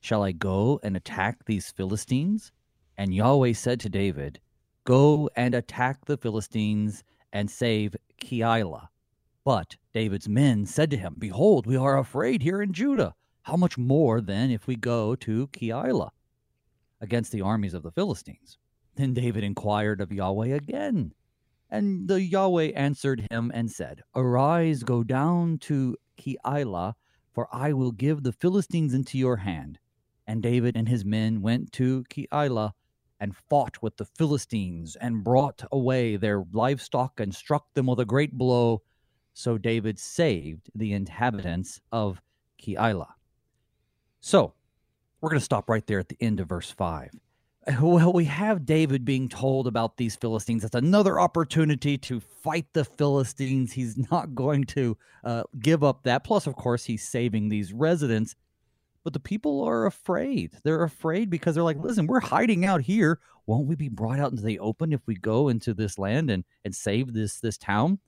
Shall 0.01 0.23
I 0.23 0.33
go 0.33 0.81
and 0.83 0.97
attack 0.97 1.45
these 1.45 1.71
Philistines? 1.71 2.53
And 2.97 3.15
Yahweh 3.15 3.53
said 3.53 3.81
to 3.81 3.89
David, 3.89 4.41
Go 4.85 5.31
and 5.37 5.55
attack 5.55 6.07
the 6.07 6.17
Philistines 6.17 7.05
and 7.33 7.51
save 7.51 7.95
Keilah. 8.21 8.89
But 9.45 9.77
David's 9.93 10.29
men 10.29 10.67
said 10.67 10.91
to 10.91 10.97
him, 10.97 11.15
Behold, 11.19 11.67
we 11.67 11.77
are 11.77 11.99
afraid 11.99 12.43
here 12.43 12.63
in 12.63 12.73
Judah. 12.73 13.15
How 13.43 13.57
much 13.57 13.79
more 13.79 14.21
then 14.21 14.51
if 14.51 14.67
we 14.67 14.77
go 14.77 15.15
to 15.17 15.47
Keilah 15.49 16.11
against 17.01 17.33
the 17.33 17.43
armies 17.43 17.75
of 17.75 17.83
the 17.83 17.93
Philistines? 17.93 18.59
Then 18.97 19.15
David 19.15 19.45
inquired 19.45 20.01
of 20.01 20.13
Yahweh 20.13 20.49
again. 20.49 21.13
And 21.71 22.09
the 22.09 22.21
Yahweh 22.21 22.73
answered 22.75 23.29
him 23.31 23.51
and 23.55 23.71
said, 23.71 24.03
Arise, 24.15 24.83
go 24.83 25.05
down 25.05 25.59
to 25.59 25.97
Keilah, 26.21 26.95
for 27.33 27.49
I 27.53 27.73
will 27.73 27.93
give 27.93 28.23
the 28.23 28.33
Philistines 28.33 28.95
into 28.95 29.19
your 29.19 29.37
hand. 29.37 29.79
And 30.27 30.43
David 30.43 30.77
and 30.77 30.89
his 30.89 31.05
men 31.05 31.43
went 31.43 31.73
to 31.73 32.05
Keilah 32.11 32.73
and 33.19 33.37
fought 33.37 33.83
with 33.83 33.97
the 33.97 34.05
Philistines 34.05 34.97
and 34.97 35.25
brought 35.25 35.63
away 35.73 36.17
their 36.17 36.45
livestock 36.53 37.21
and 37.21 37.35
struck 37.35 37.73
them 37.75 37.87
with 37.87 38.01
a 38.01 38.05
great 38.05 38.33
blow. 38.33 38.83
So 39.35 39.59
David 39.59 39.99
saved 39.99 40.71
the 40.75 40.93
inhabitants 40.93 41.81
of 41.93 42.21
Keilah. 42.63 43.13
So 44.21 44.55
we're 45.21 45.31
going 45.31 45.41
to 45.41 45.45
stop 45.45 45.69
right 45.69 45.87
there 45.87 45.99
at 45.99 46.09
the 46.09 46.17
end 46.21 46.41
of 46.41 46.49
verse 46.49 46.71
5. 46.71 47.11
Well, 47.81 48.13
we 48.13 48.25
have 48.25 48.65
David 48.65 49.05
being 49.05 49.29
told 49.29 49.67
about 49.67 49.97
these 49.97 50.17
Philistines. 50.17 50.63
That's 50.63 50.75
another 50.75 51.21
opportunity 51.21 51.99
to 51.99 52.21
fight 52.21 52.67
the 52.73 52.85
Philistines. 52.85 53.73
He's 53.73 53.99
not 54.11 54.35
going 54.35 54.65
to 54.65 54.97
uh, 55.25 55.43
give 55.59 55.85
up 55.85 56.05
that. 56.05 56.25
Plus, 56.25 56.47
of 56.47 56.57
course, 56.57 56.85
he's 56.85 57.07
saving 57.07 57.49
these 57.49 57.73
residents. 57.73 58.35
But 59.03 59.15
the 59.15 59.21
people 59.21 59.63
are 59.65 59.87
afraid. 59.87 60.53
They're 60.63 60.83
afraid 60.83 61.31
because 61.31 61.55
they're 61.55 61.65
like, 61.65 61.79
listen, 61.79 62.07
we're 62.07 62.21
hiding 62.21 62.65
out 62.65 62.83
here. 62.83 63.19
Won't 63.47 63.67
we 63.67 63.75
be 63.75 63.89
brought 63.89 64.21
out 64.21 64.31
into 64.31 64.43
the 64.45 64.59
open 64.59 64.93
if 64.93 65.01
we 65.07 65.15
go 65.15 65.49
into 65.49 65.73
this 65.73 65.99
land 65.99 66.31
and, 66.31 66.45
and 66.65 66.75
save 66.75 67.13
this 67.13 67.41
this 67.41 67.57
town? 67.57 67.99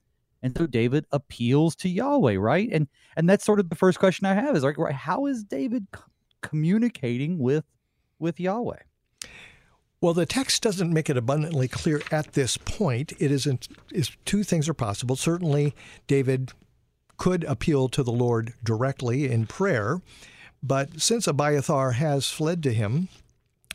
And 0.43 0.55
so 0.55 0.67
David 0.67 1.05
appeals 1.11 1.75
to 1.77 1.89
Yahweh, 1.89 2.35
right? 2.35 2.69
And 2.71 2.87
and 3.15 3.27
that's 3.27 3.45
sort 3.45 3.59
of 3.59 3.69
the 3.69 3.75
first 3.75 3.97
question 3.97 4.25
I 4.27 4.35
have 4.35 4.55
is 4.55 4.63
like, 4.63 4.77
how 4.91 5.25
is 5.25 5.43
David 5.43 5.87
communicating 6.41 7.39
with 7.39 7.65
with 8.19 8.39
Yahweh? 8.39 8.79
Well, 10.03 10.13
the 10.13 10.25
text 10.25 10.61
doesn't 10.61 10.91
make 10.91 11.09
it 11.09 11.15
abundantly 11.15 11.69
clear 11.69 12.01
at 12.11 12.33
this 12.33 12.57
point. 12.57 13.13
It 13.19 13.31
isn't. 13.31 13.69
Is 13.89 14.11
two 14.25 14.43
things 14.43 14.67
are 14.67 14.73
possible. 14.73 15.15
Certainly, 15.15 15.73
David 16.07 16.51
could 17.15 17.45
appeal 17.45 17.87
to 17.87 18.03
the 18.03 18.11
Lord 18.11 18.53
directly 18.61 19.31
in 19.31 19.47
prayer, 19.47 20.01
but 20.61 20.99
since 20.99 21.25
Abiathar 21.25 21.91
has 21.91 22.27
fled 22.29 22.61
to 22.63 22.73
him, 22.73 23.07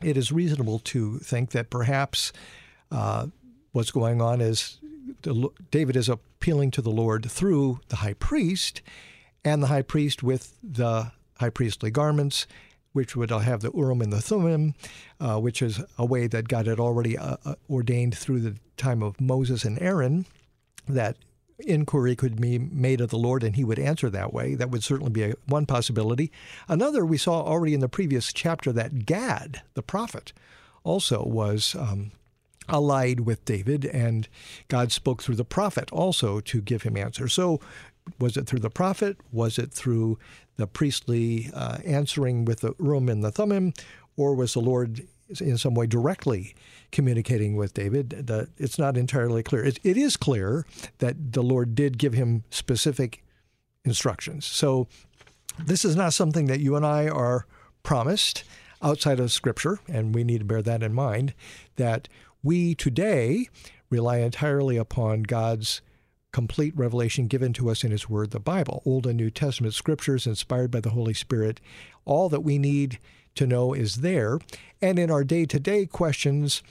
it 0.03 0.19
is 0.19 0.31
reasonable 0.31 0.81
to 0.81 1.17
think 1.21 1.53
that 1.53 1.71
perhaps 1.71 2.31
uh, 2.93 3.29
what's 3.73 3.91
going 3.91 4.21
on 4.21 4.43
is 4.43 4.81
the, 5.23 5.49
David 5.71 5.97
is 5.97 6.11
appealing 6.11 6.73
to 6.73 6.83
the 6.83 6.91
Lord 6.91 7.31
through 7.31 7.81
the 7.89 7.97
high 7.97 8.13
priest, 8.13 8.83
and 9.47 9.63
the 9.63 9.69
high 9.69 9.81
priest 9.81 10.23
with 10.23 10.59
the 10.63 11.11
high 11.39 11.49
priestly 11.49 11.91
garments 11.91 12.47
which 12.93 13.15
would 13.15 13.31
have 13.31 13.61
the 13.61 13.71
Urim 13.73 14.01
and 14.01 14.13
the 14.13 14.21
Thummim, 14.21 14.75
uh, 15.21 15.39
which 15.39 15.63
is 15.63 15.81
a 15.99 16.05
way 16.05 16.27
that 16.27 16.49
God 16.49 16.67
had 16.67 16.81
already 16.81 17.17
uh, 17.17 17.37
uh, 17.45 17.55
ordained 17.69 18.17
through 18.17 18.41
the 18.41 18.57
time 18.77 19.03
of 19.03 19.21
Moses 19.21 19.65
and 19.65 19.81
Aaron, 19.81 20.27
that 20.89 21.17
inquiry 21.61 22.15
could 22.15 22.41
be 22.41 22.59
made 22.59 23.01
of 23.01 23.11
the 23.11 23.19
Lord 23.19 23.43
and 23.43 23.57
he 23.57 23.65
would 23.65 23.79
answer 23.79 24.09
that 24.11 24.33
way. 24.33 24.55
That 24.55 24.71
would 24.71 24.85
certainly 24.85 25.11
be 25.11 25.23
a, 25.25 25.35
one 25.47 25.67
possibility. 25.67 26.31
Another, 26.69 27.05
we 27.05 27.19
saw 27.19 27.43
already 27.43 27.75
in 27.75 27.81
the 27.81 27.89
previous 27.89 28.33
chapter 28.33 28.73
that 28.73 29.07
Gad, 29.07 29.63
the 29.75 29.83
prophet, 29.83 30.33
also 30.85 31.25
was. 31.25 31.75
Um, 31.79 32.13
allied 32.71 33.21
with 33.21 33.43
David, 33.47 33.87
and 33.87 34.29
God 34.69 34.93
spoke 34.93 35.23
through 35.23 35.37
the 35.37 35.45
prophet 35.45 35.91
also 35.91 36.41
to 36.41 36.61
give 36.61 36.83
him 36.83 36.99
answer. 36.99 37.27
So, 37.27 37.61
was 38.19 38.37
it 38.37 38.47
through 38.47 38.61
the 38.61 38.71
prophet? 38.71 39.17
Was 39.33 39.59
it 39.59 39.73
through 39.73 40.19
the 40.59 40.67
priestly 40.67 41.51
uh, 41.55 41.79
answering 41.87 42.45
with 42.45 42.61
the 42.61 42.75
Urim 42.79 43.09
and 43.09 43.25
the 43.25 43.33
Thummim, 43.33 43.73
or 44.17 44.35
was 44.35 44.53
the 44.53 44.61
Lord 44.61 45.07
in 45.41 45.57
some 45.57 45.75
way 45.75 45.87
directly 45.87 46.55
communicating 46.93 47.57
with 47.57 47.73
David? 47.73 48.11
The, 48.11 48.49
it's 48.59 48.79
not 48.79 48.97
entirely 48.97 49.43
clear. 49.43 49.65
It, 49.65 49.79
it 49.83 49.97
is 49.97 50.17
clear 50.17 50.67
that 50.99 51.33
the 51.33 51.43
Lord 51.43 51.75
did 51.75 51.97
give 51.97 52.13
him 52.13 52.45
specific 52.51 53.25
instructions. 53.85 54.45
So 54.45 54.89
this 55.59 55.85
is 55.85 55.97
not 55.97 56.13
something 56.13 56.47
that 56.47 56.61
you 56.61 56.77
and 56.77 56.85
I 56.85 57.09
are 57.09 57.47
promised 57.83 58.45
outside 58.83 59.21
of 59.21 59.33
Scripture, 59.33 59.79
and 59.89 60.15
we 60.15 60.25
need 60.25 60.39
to 60.39 60.45
bear 60.45 60.63
that 60.63 60.83
in 60.83 60.93
mind. 60.93 61.35
That 61.77 62.09
we 62.43 62.75
today 62.75 63.49
rely 63.91 64.19
entirely 64.19 64.77
upon 64.77 65.23
God's 65.23 65.81
complete 66.33 66.77
revelation 66.77 67.27
given 67.27 67.53
to 67.55 67.71
us 67.71 67.85
in 67.85 67.91
His 67.91 68.09
Word, 68.09 68.31
the 68.31 68.41
Bible, 68.41 68.83
Old 68.85 69.07
and 69.07 69.17
New 69.17 69.31
Testament 69.31 69.75
scriptures 69.75 70.27
inspired 70.27 70.71
by 70.71 70.81
the 70.81 70.91
Holy 70.91 71.15
Spirit. 71.15 71.61
All 72.05 72.29
that 72.29 72.41
we 72.41 72.59
need 72.59 72.99
to 73.35 73.47
know 73.47 73.73
is 73.73 73.97
there. 73.97 74.39
And 74.83 74.99
in 74.99 75.11
our 75.11 75.25
day 75.25 75.47
to 75.47 75.61
day 75.61 75.87
questions, 75.87 76.63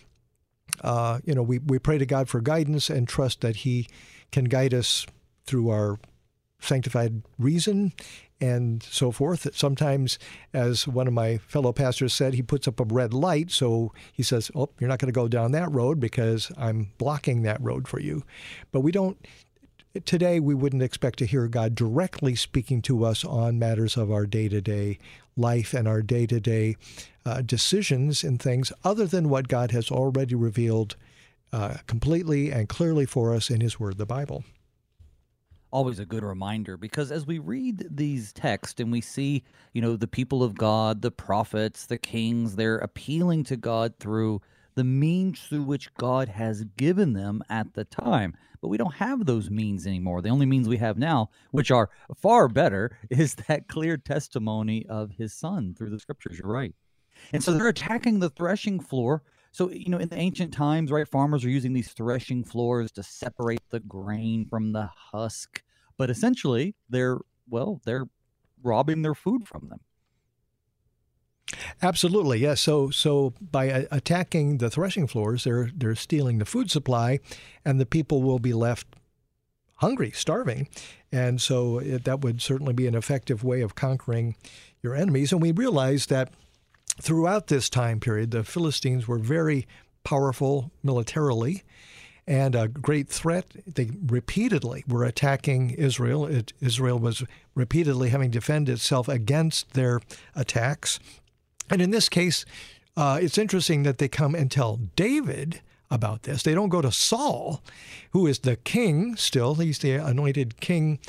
uh, 0.81 1.19
you 1.23 1.33
know, 1.33 1.43
we, 1.43 1.59
we 1.59 1.79
pray 1.79 1.97
to 1.97 2.05
God 2.05 2.29
for 2.29 2.41
guidance 2.41 2.89
and 2.89 3.07
trust 3.07 3.41
that 3.41 3.57
He 3.57 3.87
can 4.31 4.45
guide 4.45 4.73
us 4.73 5.05
through 5.45 5.69
our 5.69 5.97
sanctified 6.59 7.23
reason 7.37 7.93
and 8.39 8.83
so 8.83 9.11
forth. 9.11 9.47
Sometimes, 9.55 10.19
as 10.53 10.87
one 10.87 11.07
of 11.07 11.13
my 11.13 11.37
fellow 11.37 11.71
pastors 11.71 12.13
said, 12.13 12.33
he 12.33 12.43
puts 12.43 12.67
up 12.67 12.79
a 12.79 12.83
red 12.83 13.13
light. 13.13 13.51
So 13.51 13.93
he 14.13 14.23
says, 14.23 14.51
Oh, 14.53 14.69
you're 14.79 14.89
not 14.89 14.99
going 14.99 15.11
to 15.11 15.17
go 15.17 15.27
down 15.27 15.51
that 15.53 15.71
road 15.71 15.99
because 15.99 16.51
I'm 16.57 16.91
blocking 16.97 17.43
that 17.43 17.61
road 17.61 17.87
for 17.87 17.99
you. 17.99 18.23
But 18.71 18.81
we 18.81 18.91
don't 18.91 19.17
Today, 20.05 20.39
we 20.39 20.53
wouldn't 20.53 20.83
expect 20.83 21.17
to 21.19 21.25
hear 21.25 21.47
God 21.47 21.73
directly 21.73 22.35
speaking 22.35 22.81
to 22.83 23.03
us 23.03 23.25
on 23.25 23.57
matters 23.57 23.97
of 23.97 24.11
our 24.11 24.25
day 24.25 24.47
to 24.47 24.61
day 24.61 24.99
life 25.35 25.73
and 25.73 25.87
our 25.87 26.01
day 26.01 26.25
to 26.27 26.39
day 26.39 26.75
decisions 27.45 28.23
and 28.23 28.41
things 28.41 28.71
other 28.83 29.05
than 29.05 29.29
what 29.29 29.47
God 29.47 29.71
has 29.71 29.91
already 29.91 30.35
revealed 30.35 30.95
uh, 31.51 31.75
completely 31.87 32.51
and 32.51 32.69
clearly 32.69 33.05
for 33.05 33.33
us 33.33 33.49
in 33.49 33.61
His 33.61 33.79
Word, 33.79 33.97
the 33.97 34.05
Bible. 34.05 34.43
Always 35.71 35.99
a 35.99 36.05
good 36.05 36.23
reminder 36.23 36.77
because 36.77 37.11
as 37.11 37.25
we 37.27 37.39
read 37.39 37.87
these 37.89 38.31
texts 38.31 38.79
and 38.79 38.91
we 38.91 39.01
see, 39.01 39.43
you 39.73 39.81
know, 39.81 39.95
the 39.95 40.07
people 40.07 40.43
of 40.43 40.55
God, 40.55 41.01
the 41.01 41.11
prophets, 41.11 41.85
the 41.85 41.97
kings, 41.97 42.55
they're 42.55 42.77
appealing 42.77 43.43
to 43.45 43.57
God 43.57 43.93
through 43.99 44.41
the 44.77 44.85
means 44.85 45.41
through 45.41 45.63
which 45.63 45.93
God 45.95 46.29
has 46.29 46.63
given 46.77 47.11
them 47.13 47.43
at 47.49 47.73
the 47.73 47.83
time 47.83 48.37
but 48.61 48.69
we 48.69 48.77
don't 48.77 48.95
have 48.95 49.25
those 49.25 49.49
means 49.49 49.85
anymore. 49.85 50.21
The 50.21 50.29
only 50.29 50.45
means 50.45 50.67
we 50.67 50.77
have 50.77 50.97
now, 50.97 51.29
which 51.51 51.71
are 51.71 51.89
far 52.15 52.47
better, 52.47 52.97
is 53.09 53.35
that 53.47 53.67
clear 53.67 53.97
testimony 53.97 54.85
of 54.87 55.11
his 55.11 55.33
son 55.33 55.75
through 55.77 55.91
the 55.91 55.99
scriptures. 55.99 56.39
You're 56.39 56.51
right. 56.51 56.73
And 57.33 57.43
so 57.43 57.51
they're 57.51 57.67
attacking 57.67 58.19
the 58.19 58.29
threshing 58.29 58.79
floor. 58.79 59.23
So, 59.51 59.71
you 59.71 59.89
know, 59.89 59.97
in 59.97 60.09
the 60.09 60.17
ancient 60.17 60.53
times, 60.53 60.91
right, 60.91 61.07
farmers 61.07 61.43
are 61.43 61.49
using 61.49 61.73
these 61.73 61.91
threshing 61.91 62.43
floors 62.43 62.91
to 62.91 63.03
separate 63.03 63.63
the 63.69 63.79
grain 63.79 64.45
from 64.47 64.71
the 64.71 64.89
husk. 65.11 65.63
But 65.97 66.11
essentially, 66.11 66.75
they're, 66.89 67.17
well, 67.49 67.81
they're 67.85 68.07
robbing 68.61 69.01
their 69.01 69.15
food 69.15 69.47
from 69.47 69.69
them. 69.69 69.79
Absolutely, 71.81 72.39
yes. 72.39 72.61
So, 72.61 72.89
so 72.89 73.33
by 73.39 73.87
attacking 73.91 74.57
the 74.57 74.69
threshing 74.69 75.07
floors, 75.07 75.43
they're 75.43 75.69
they're 75.75 75.95
stealing 75.95 76.39
the 76.39 76.45
food 76.45 76.69
supply, 76.69 77.19
and 77.63 77.79
the 77.79 77.85
people 77.85 78.21
will 78.21 78.39
be 78.39 78.53
left 78.53 78.87
hungry, 79.75 80.11
starving, 80.11 80.67
and 81.11 81.39
so 81.41 81.79
it, 81.79 82.03
that 82.03 82.21
would 82.21 82.41
certainly 82.41 82.73
be 82.73 82.87
an 82.87 82.95
effective 82.95 83.43
way 83.43 83.61
of 83.61 83.75
conquering 83.75 84.35
your 84.81 84.95
enemies. 84.95 85.31
And 85.31 85.41
we 85.41 85.51
realize 85.51 86.07
that 86.07 86.33
throughout 87.01 87.47
this 87.47 87.69
time 87.69 87.99
period, 87.99 88.31
the 88.31 88.43
Philistines 88.43 89.07
were 89.07 89.19
very 89.19 89.67
powerful 90.03 90.71
militarily 90.83 91.63
and 92.27 92.55
a 92.55 92.67
great 92.67 93.07
threat. 93.07 93.45
They 93.65 93.91
repeatedly 94.05 94.83
were 94.87 95.05
attacking 95.05 95.71
Israel. 95.71 96.25
It, 96.25 96.51
Israel 96.59 96.99
was 96.99 97.23
repeatedly 97.55 98.09
having 98.09 98.31
to 98.31 98.37
defend 98.39 98.67
itself 98.67 99.07
against 99.07 99.73
their 99.73 100.01
attacks. 100.35 100.99
And 101.69 101.81
in 101.81 101.91
this 101.91 102.09
case, 102.09 102.45
uh, 102.95 103.19
it's 103.21 103.37
interesting 103.37 103.83
that 103.83 103.97
they 103.97 104.07
come 104.07 104.35
and 104.35 104.49
tell 104.49 104.77
David 104.95 105.61
about 105.89 106.23
this. 106.23 106.43
They 106.43 106.53
don't 106.53 106.69
go 106.69 106.81
to 106.81 106.91
Saul, 106.91 107.63
who 108.11 108.27
is 108.27 108.39
the 108.39 108.55
king 108.55 109.15
still. 109.15 109.55
He's 109.55 109.79
the 109.79 109.93
anointed 109.93 110.59
king 110.59 110.99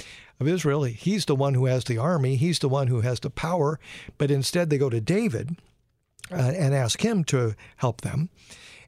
of 0.40 0.46
Israel. 0.46 0.84
He's 0.84 1.24
the 1.24 1.34
one 1.34 1.54
who 1.54 1.66
has 1.66 1.84
the 1.84 1.98
army, 1.98 2.36
he's 2.36 2.58
the 2.58 2.68
one 2.68 2.88
who 2.88 3.00
has 3.00 3.20
the 3.20 3.30
power. 3.30 3.80
But 4.18 4.30
instead, 4.30 4.70
they 4.70 4.78
go 4.78 4.90
to 4.90 5.00
David 5.00 5.56
uh, 6.30 6.36
and 6.36 6.74
ask 6.74 7.00
him 7.04 7.24
to 7.24 7.54
help 7.76 8.02
them. 8.02 8.28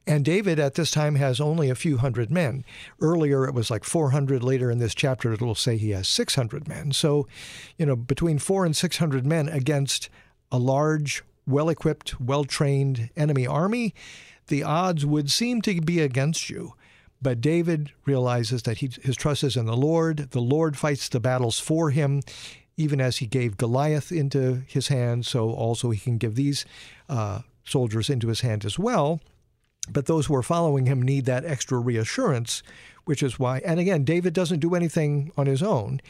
And 0.07 0.25
David 0.25 0.59
at 0.59 0.75
this 0.75 0.89
time 0.89 1.15
has 1.15 1.39
only 1.39 1.69
a 1.69 1.75
few 1.75 1.97
hundred 1.97 2.31
men. 2.31 2.65
Earlier 2.99 3.45
it 3.45 3.53
was 3.53 3.69
like 3.69 3.83
400. 3.83 4.43
Later 4.43 4.71
in 4.71 4.79
this 4.79 4.95
chapter 4.95 5.31
it 5.31 5.41
will 5.41 5.53
say 5.53 5.77
he 5.77 5.91
has 5.91 6.07
600 6.07 6.67
men. 6.67 6.91
So, 6.91 7.27
you 7.77 7.85
know, 7.85 7.95
between 7.95 8.39
four 8.39 8.65
and 8.65 8.75
600 8.75 9.25
men 9.25 9.47
against 9.47 10.09
a 10.51 10.57
large 10.57 11.23
well 11.47 11.69
equipped, 11.69 12.19
well 12.19 12.43
trained 12.43 13.09
enemy 13.15 13.47
army, 13.47 13.93
the 14.47 14.63
odds 14.63 15.05
would 15.05 15.31
seem 15.31 15.61
to 15.61 15.81
be 15.81 15.99
against 15.99 16.49
you. 16.49 16.73
But 17.21 17.41
David 17.41 17.91
realizes 18.05 18.63
that 18.63 18.79
he, 18.79 18.91
his 19.01 19.15
trust 19.15 19.43
is 19.43 19.55
in 19.55 19.65
the 19.65 19.77
Lord. 19.77 20.31
The 20.31 20.41
Lord 20.41 20.77
fights 20.77 21.07
the 21.07 21.19
battles 21.19 21.59
for 21.59 21.91
him, 21.91 22.21
even 22.77 22.99
as 22.99 23.17
he 23.17 23.27
gave 23.27 23.57
Goliath 23.57 24.11
into 24.11 24.63
his 24.67 24.87
hand, 24.87 25.25
so 25.25 25.51
also 25.51 25.91
he 25.91 25.99
can 25.99 26.17
give 26.17 26.35
these 26.35 26.65
uh, 27.07 27.41
soldiers 27.63 28.09
into 28.09 28.27
his 28.27 28.41
hand 28.41 28.65
as 28.65 28.79
well. 28.79 29.19
But 29.89 30.05
those 30.05 30.25
who 30.25 30.35
are 30.35 30.43
following 30.43 30.85
him 30.85 31.01
need 31.01 31.25
that 31.25 31.45
extra 31.45 31.77
reassurance, 31.77 32.63
which 33.05 33.21
is 33.21 33.39
why, 33.39 33.59
and 33.59 33.79
again, 33.79 34.03
David 34.03 34.33
doesn't 34.33 34.59
do 34.59 34.75
anything 34.75 35.31
on 35.37 35.47
his 35.47 35.63
own. 35.63 36.01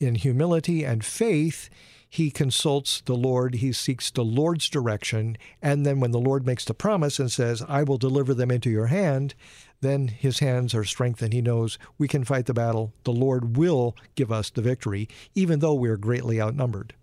In 0.00 0.14
humility 0.14 0.84
and 0.84 1.04
faith, 1.04 1.68
he 2.14 2.30
consults 2.30 3.00
the 3.00 3.16
Lord, 3.16 3.56
he 3.56 3.72
seeks 3.72 4.08
the 4.08 4.24
Lord's 4.24 4.68
direction, 4.68 5.36
and 5.60 5.84
then 5.84 5.98
when 5.98 6.12
the 6.12 6.20
Lord 6.20 6.46
makes 6.46 6.64
the 6.64 6.72
promise 6.72 7.18
and 7.18 7.30
says, 7.30 7.60
I 7.68 7.82
will 7.82 7.98
deliver 7.98 8.34
them 8.34 8.52
into 8.52 8.70
your 8.70 8.86
hand, 8.86 9.34
then 9.80 10.06
his 10.06 10.38
hands 10.38 10.76
are 10.76 10.84
strengthened. 10.84 11.32
He 11.32 11.42
knows 11.42 11.76
we 11.98 12.06
can 12.06 12.22
fight 12.22 12.46
the 12.46 12.54
battle. 12.54 12.92
The 13.02 13.10
Lord 13.10 13.56
will 13.56 13.96
give 14.14 14.30
us 14.30 14.48
the 14.48 14.62
victory, 14.62 15.08
even 15.34 15.58
though 15.58 15.74
we're 15.74 15.96
greatly 15.96 16.40
outnumbered. 16.40 16.94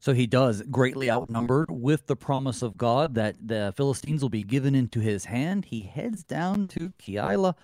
So 0.00 0.12
he 0.12 0.26
does, 0.26 0.62
greatly 0.62 1.08
outnumbered 1.08 1.70
with 1.70 2.08
the 2.08 2.16
promise 2.16 2.62
of 2.62 2.76
God 2.76 3.14
that 3.14 3.36
the 3.40 3.72
Philistines 3.76 4.22
will 4.22 4.28
be 4.28 4.42
given 4.42 4.74
into 4.74 4.98
his 4.98 5.26
hand. 5.26 5.66
He 5.66 5.82
heads 5.82 6.24
down 6.24 6.66
to 6.68 6.92
Keilah, 6.98 7.54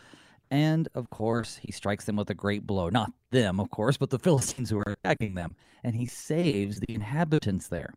and 0.50 0.88
of 0.94 1.10
course, 1.10 1.58
he 1.62 1.72
strikes 1.72 2.04
them 2.04 2.16
with 2.16 2.30
a 2.30 2.34
great 2.34 2.66
blow. 2.66 2.88
Not 2.88 3.12
them, 3.30 3.58
of 3.58 3.70
course, 3.70 3.96
but 3.96 4.10
the 4.10 4.18
Philistines 4.18 4.70
who 4.70 4.78
are 4.78 4.96
attacking 5.04 5.34
them. 5.34 5.56
And 5.82 5.96
he 5.96 6.06
saves 6.06 6.80
the 6.80 6.94
inhabitants 6.94 7.68
there. 7.68 7.94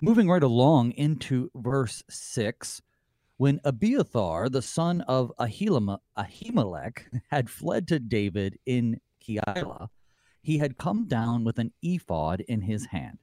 Moving 0.00 0.28
right 0.28 0.42
along 0.42 0.92
into 0.92 1.50
verse 1.54 2.02
6, 2.10 2.82
when 3.36 3.60
Abiathar, 3.64 4.48
the 4.48 4.62
son 4.62 5.00
of 5.02 5.32
Ahimelech, 5.38 6.98
had 7.30 7.50
fled 7.50 7.88
to 7.88 7.98
David 7.98 8.58
in 8.66 9.00
Keilah, 9.20 9.88
he 10.42 10.58
had 10.58 10.78
come 10.78 11.06
down 11.06 11.42
with 11.42 11.58
an 11.58 11.72
ephod 11.82 12.42
in 12.42 12.62
his 12.62 12.86
hand. 12.86 13.18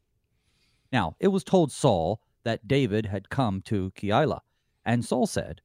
Now, 0.92 1.16
it 1.20 1.30
was 1.30 1.44
told 1.44 1.72
Saul 1.72 2.20
that 2.44 2.68
David 2.68 3.06
had 3.06 3.30
come 3.30 3.62
to 3.64 3.92
Keilah, 3.92 4.42
and 4.84 5.06
Saul 5.06 5.28
said, 5.28 5.62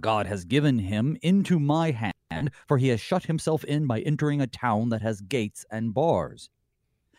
God 0.00 0.26
has 0.26 0.44
given 0.44 0.78
him 0.78 1.16
into 1.22 1.58
my 1.58 1.90
hand, 1.90 2.50
for 2.68 2.78
he 2.78 2.88
has 2.88 3.00
shut 3.00 3.24
himself 3.24 3.64
in 3.64 3.86
by 3.86 4.00
entering 4.00 4.40
a 4.40 4.46
town 4.46 4.90
that 4.90 5.02
has 5.02 5.20
gates 5.20 5.64
and 5.70 5.94
bars. 5.94 6.50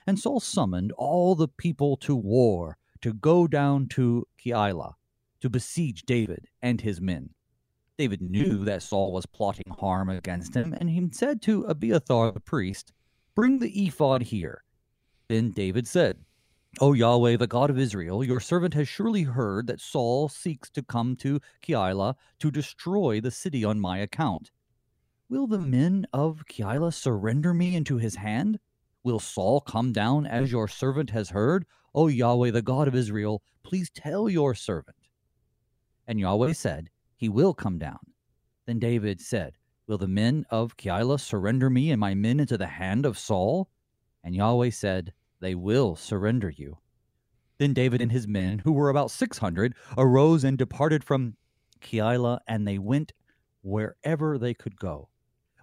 And 0.05 0.19
Saul 0.19 0.39
summoned 0.39 0.91
all 0.93 1.35
the 1.35 1.47
people 1.47 1.97
to 1.97 2.15
war 2.15 2.77
to 3.01 3.13
go 3.13 3.47
down 3.47 3.87
to 3.89 4.27
Keilah 4.43 4.93
to 5.41 5.49
besiege 5.49 6.03
David 6.03 6.45
and 6.61 6.81
his 6.81 7.01
men. 7.01 7.31
David 7.97 8.21
knew 8.21 8.63
that 8.65 8.83
Saul 8.83 9.11
was 9.11 9.25
plotting 9.25 9.73
harm 9.79 10.09
against 10.09 10.55
him, 10.55 10.73
and 10.79 10.89
he 10.89 11.07
said 11.11 11.41
to 11.43 11.63
Abiathar 11.63 12.31
the 12.31 12.39
priest, 12.39 12.93
Bring 13.35 13.59
the 13.59 13.85
ephod 13.85 14.23
here. 14.23 14.63
Then 15.27 15.51
David 15.51 15.87
said, 15.87 16.17
O 16.79 16.93
Yahweh, 16.93 17.35
the 17.35 17.47
God 17.47 17.69
of 17.69 17.77
Israel, 17.77 18.23
your 18.23 18.39
servant 18.39 18.73
has 18.75 18.87
surely 18.87 19.23
heard 19.23 19.67
that 19.67 19.81
Saul 19.81 20.29
seeks 20.29 20.69
to 20.71 20.81
come 20.81 21.17
to 21.17 21.41
Keilah 21.61 22.15
to 22.39 22.49
destroy 22.49 23.19
the 23.19 23.29
city 23.29 23.65
on 23.65 23.79
my 23.79 23.97
account. 23.97 24.51
Will 25.29 25.47
the 25.47 25.59
men 25.59 26.07
of 26.13 26.45
Keilah 26.49 26.93
surrender 26.93 27.53
me 27.53 27.75
into 27.75 27.97
his 27.97 28.15
hand? 28.15 28.57
Will 29.03 29.19
Saul 29.19 29.59
come 29.59 29.91
down 29.91 30.25
as 30.25 30.51
your 30.51 30.69
servant 30.69 31.09
has 31.09 31.31
heard? 31.31 31.65
O 31.93 32.07
Yahweh, 32.07 32.51
the 32.51 32.61
God 32.61 32.87
of 32.87 32.95
Israel, 32.95 33.43
please 33.63 33.89
tell 33.89 34.29
your 34.29 34.55
servant. 34.55 34.97
And 36.07 36.21
Yahweh 36.21 36.53
said, 36.53 36.89
He 37.17 37.27
will 37.27 37.53
come 37.53 37.79
down. 37.79 37.99
Then 38.65 38.79
David 38.79 39.19
said, 39.19 39.57
Will 39.87 39.97
the 39.97 40.07
men 40.07 40.45
of 40.49 40.77
Keilah 40.77 41.19
surrender 41.19 41.69
me 41.69 41.91
and 41.91 41.99
my 41.99 42.13
men 42.13 42.39
into 42.39 42.57
the 42.57 42.67
hand 42.67 43.05
of 43.05 43.17
Saul? 43.19 43.69
And 44.23 44.35
Yahweh 44.35 44.69
said, 44.69 45.13
they 45.41 45.55
will 45.55 45.95
surrender 45.95 46.49
you. 46.49 46.77
Then 47.57 47.73
David 47.73 48.01
and 48.01 48.11
his 48.11 48.27
men, 48.27 48.59
who 48.59 48.71
were 48.71 48.89
about 48.89 49.11
six 49.11 49.37
hundred, 49.37 49.75
arose 49.97 50.43
and 50.43 50.57
departed 50.57 51.03
from 51.03 51.35
Keilah, 51.81 52.39
and 52.47 52.67
they 52.67 52.77
went 52.77 53.13
wherever 53.61 54.37
they 54.37 54.53
could 54.53 54.77
go. 54.77 55.09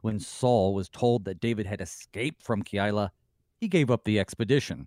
When 0.03 0.21
Saul 0.21 0.75
was 0.75 0.89
told 0.89 1.25
that 1.25 1.41
David 1.41 1.67
had 1.67 1.81
escaped 1.81 2.43
from 2.43 2.63
Keilah, 2.63 3.11
he 3.57 3.67
gave 3.67 3.91
up 3.91 4.05
the 4.05 4.21
expedition. 4.21 4.87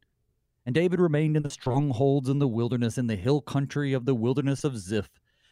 And 0.65 0.75
David 0.75 0.99
remained 0.99 1.35
in 1.35 1.43
the 1.43 1.49
strongholds 1.49 2.29
in 2.29 2.39
the 2.39 2.47
wilderness, 2.47 2.97
in 2.97 3.07
the 3.07 3.15
hill 3.15 3.41
country 3.41 3.93
of 3.93 4.05
the 4.05 4.15
wilderness 4.15 4.63
of 4.63 4.77
Ziph. 4.77 5.09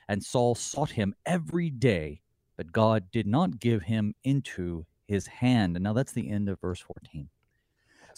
And 0.08 0.24
Saul 0.24 0.56
sought 0.56 0.92
him 0.92 1.14
every 1.26 1.70
day, 1.70 2.22
but 2.56 2.72
God 2.72 3.12
did 3.12 3.28
not 3.28 3.60
give 3.60 3.84
him 3.84 4.14
into 4.24 4.86
his 5.08 5.28
hand. 5.28 5.76
And 5.76 5.84
now 5.84 5.94
that's 5.94 6.14
the 6.14 6.30
end 6.30 6.48
of 6.48 6.62
verse 6.62 6.80
14. 6.80 7.30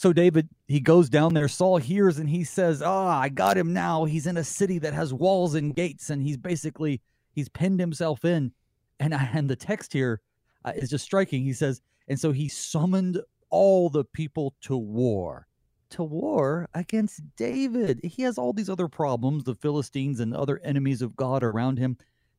So 0.02 0.14
David, 0.14 0.50
he 0.68 0.80
goes 0.80 1.12
down 1.12 1.36
there. 1.36 1.48
Saul 1.48 1.78
hears 1.78 2.18
and 2.18 2.28
he 2.28 2.44
says, 2.44 2.82
"Ah, 2.82 3.20
I 3.20 3.30
got 3.30 3.56
him 3.56 3.72
now. 3.72 4.06
He's 4.06 4.26
in 4.26 4.36
a 4.36 4.44
city 4.44 4.80
that 4.80 4.96
has 4.96 5.14
walls 5.14 5.54
and 5.54 5.76
gates, 5.76 6.10
and 6.10 6.24
he's 6.24 6.38
basically 6.38 7.02
he's 7.34 7.50
pinned 7.50 7.80
himself 7.80 8.26
in." 8.26 8.52
And 9.00 9.14
and 9.14 9.48
the 9.48 9.56
text 9.56 9.94
here 9.94 10.20
uh, 10.66 10.72
is 10.76 10.90
just 10.90 11.06
striking. 11.06 11.44
He 11.44 11.54
says, 11.54 11.84
"And 12.08 12.20
so 12.20 12.32
he 12.32 12.50
summoned 12.50 13.22
all 13.52 13.92
the 13.92 14.04
people 14.04 14.56
to 14.62 14.76
war." 14.76 15.46
To 15.92 16.04
war 16.04 16.68
against 16.74 17.22
David. 17.36 18.00
He 18.04 18.24
has 18.24 18.40
all 18.40 18.54
these 18.54 18.72
other 18.72 18.88
problems, 18.88 19.44
the 19.44 19.54
Philistines 19.54 20.20
and 20.20 20.34
other 20.34 20.60
enemies 20.64 21.04
of 21.04 21.16
God 21.16 21.44
around 21.44 21.78
him, 21.78 21.96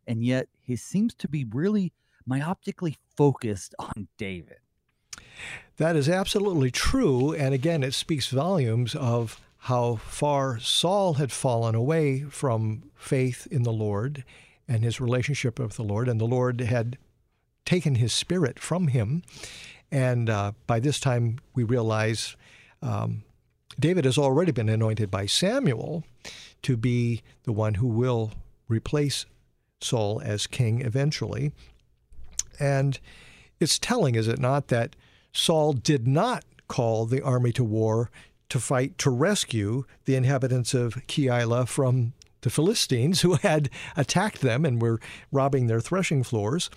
and 0.08 0.24
yet 0.24 0.48
he 0.60 0.74
seems 0.74 1.14
to 1.14 1.28
be 1.28 1.44
really 1.44 1.92
myopically 2.28 2.96
focused 3.16 3.76
on 3.78 4.08
David. 4.18 4.61
That 5.76 5.96
is 5.96 6.08
absolutely 6.08 6.70
true. 6.70 7.32
And 7.32 7.54
again, 7.54 7.82
it 7.82 7.94
speaks 7.94 8.28
volumes 8.28 8.94
of 8.94 9.40
how 9.58 9.96
far 9.96 10.58
Saul 10.58 11.14
had 11.14 11.32
fallen 11.32 11.74
away 11.74 12.22
from 12.22 12.90
faith 12.96 13.46
in 13.50 13.62
the 13.62 13.72
Lord 13.72 14.24
and 14.68 14.84
his 14.84 15.00
relationship 15.00 15.58
with 15.58 15.76
the 15.76 15.84
Lord. 15.84 16.08
And 16.08 16.20
the 16.20 16.24
Lord 16.24 16.60
had 16.60 16.98
taken 17.64 17.96
his 17.96 18.12
spirit 18.12 18.58
from 18.58 18.88
him. 18.88 19.22
And 19.90 20.28
uh, 20.28 20.52
by 20.66 20.80
this 20.80 20.98
time, 20.98 21.38
we 21.54 21.64
realize 21.64 22.36
um, 22.80 23.22
David 23.78 24.04
has 24.04 24.18
already 24.18 24.52
been 24.52 24.68
anointed 24.68 25.10
by 25.10 25.26
Samuel 25.26 26.04
to 26.62 26.76
be 26.76 27.22
the 27.44 27.52
one 27.52 27.74
who 27.74 27.86
will 27.86 28.32
replace 28.68 29.26
Saul 29.80 30.20
as 30.24 30.46
king 30.46 30.80
eventually. 30.80 31.52
And 32.58 32.98
it's 33.60 33.78
telling, 33.78 34.14
is 34.14 34.28
it 34.28 34.38
not, 34.38 34.68
that 34.68 34.96
Saul 35.32 35.72
did 35.72 36.06
not 36.06 36.44
call 36.68 37.06
the 37.06 37.22
army 37.22 37.52
to 37.52 37.64
war 37.64 38.10
to 38.48 38.60
fight 38.60 38.98
to 38.98 39.10
rescue 39.10 39.84
the 40.04 40.14
inhabitants 40.14 40.74
of 40.74 40.94
Keilah 41.06 41.66
from 41.66 42.12
the 42.42 42.50
Philistines 42.50 43.22
who 43.22 43.34
had 43.42 43.70
attacked 43.96 44.40
them 44.40 44.64
and 44.64 44.80
were 44.80 45.00
robbing 45.30 45.66
their 45.66 45.80
threshing 45.80 46.22
floors. 46.22 46.70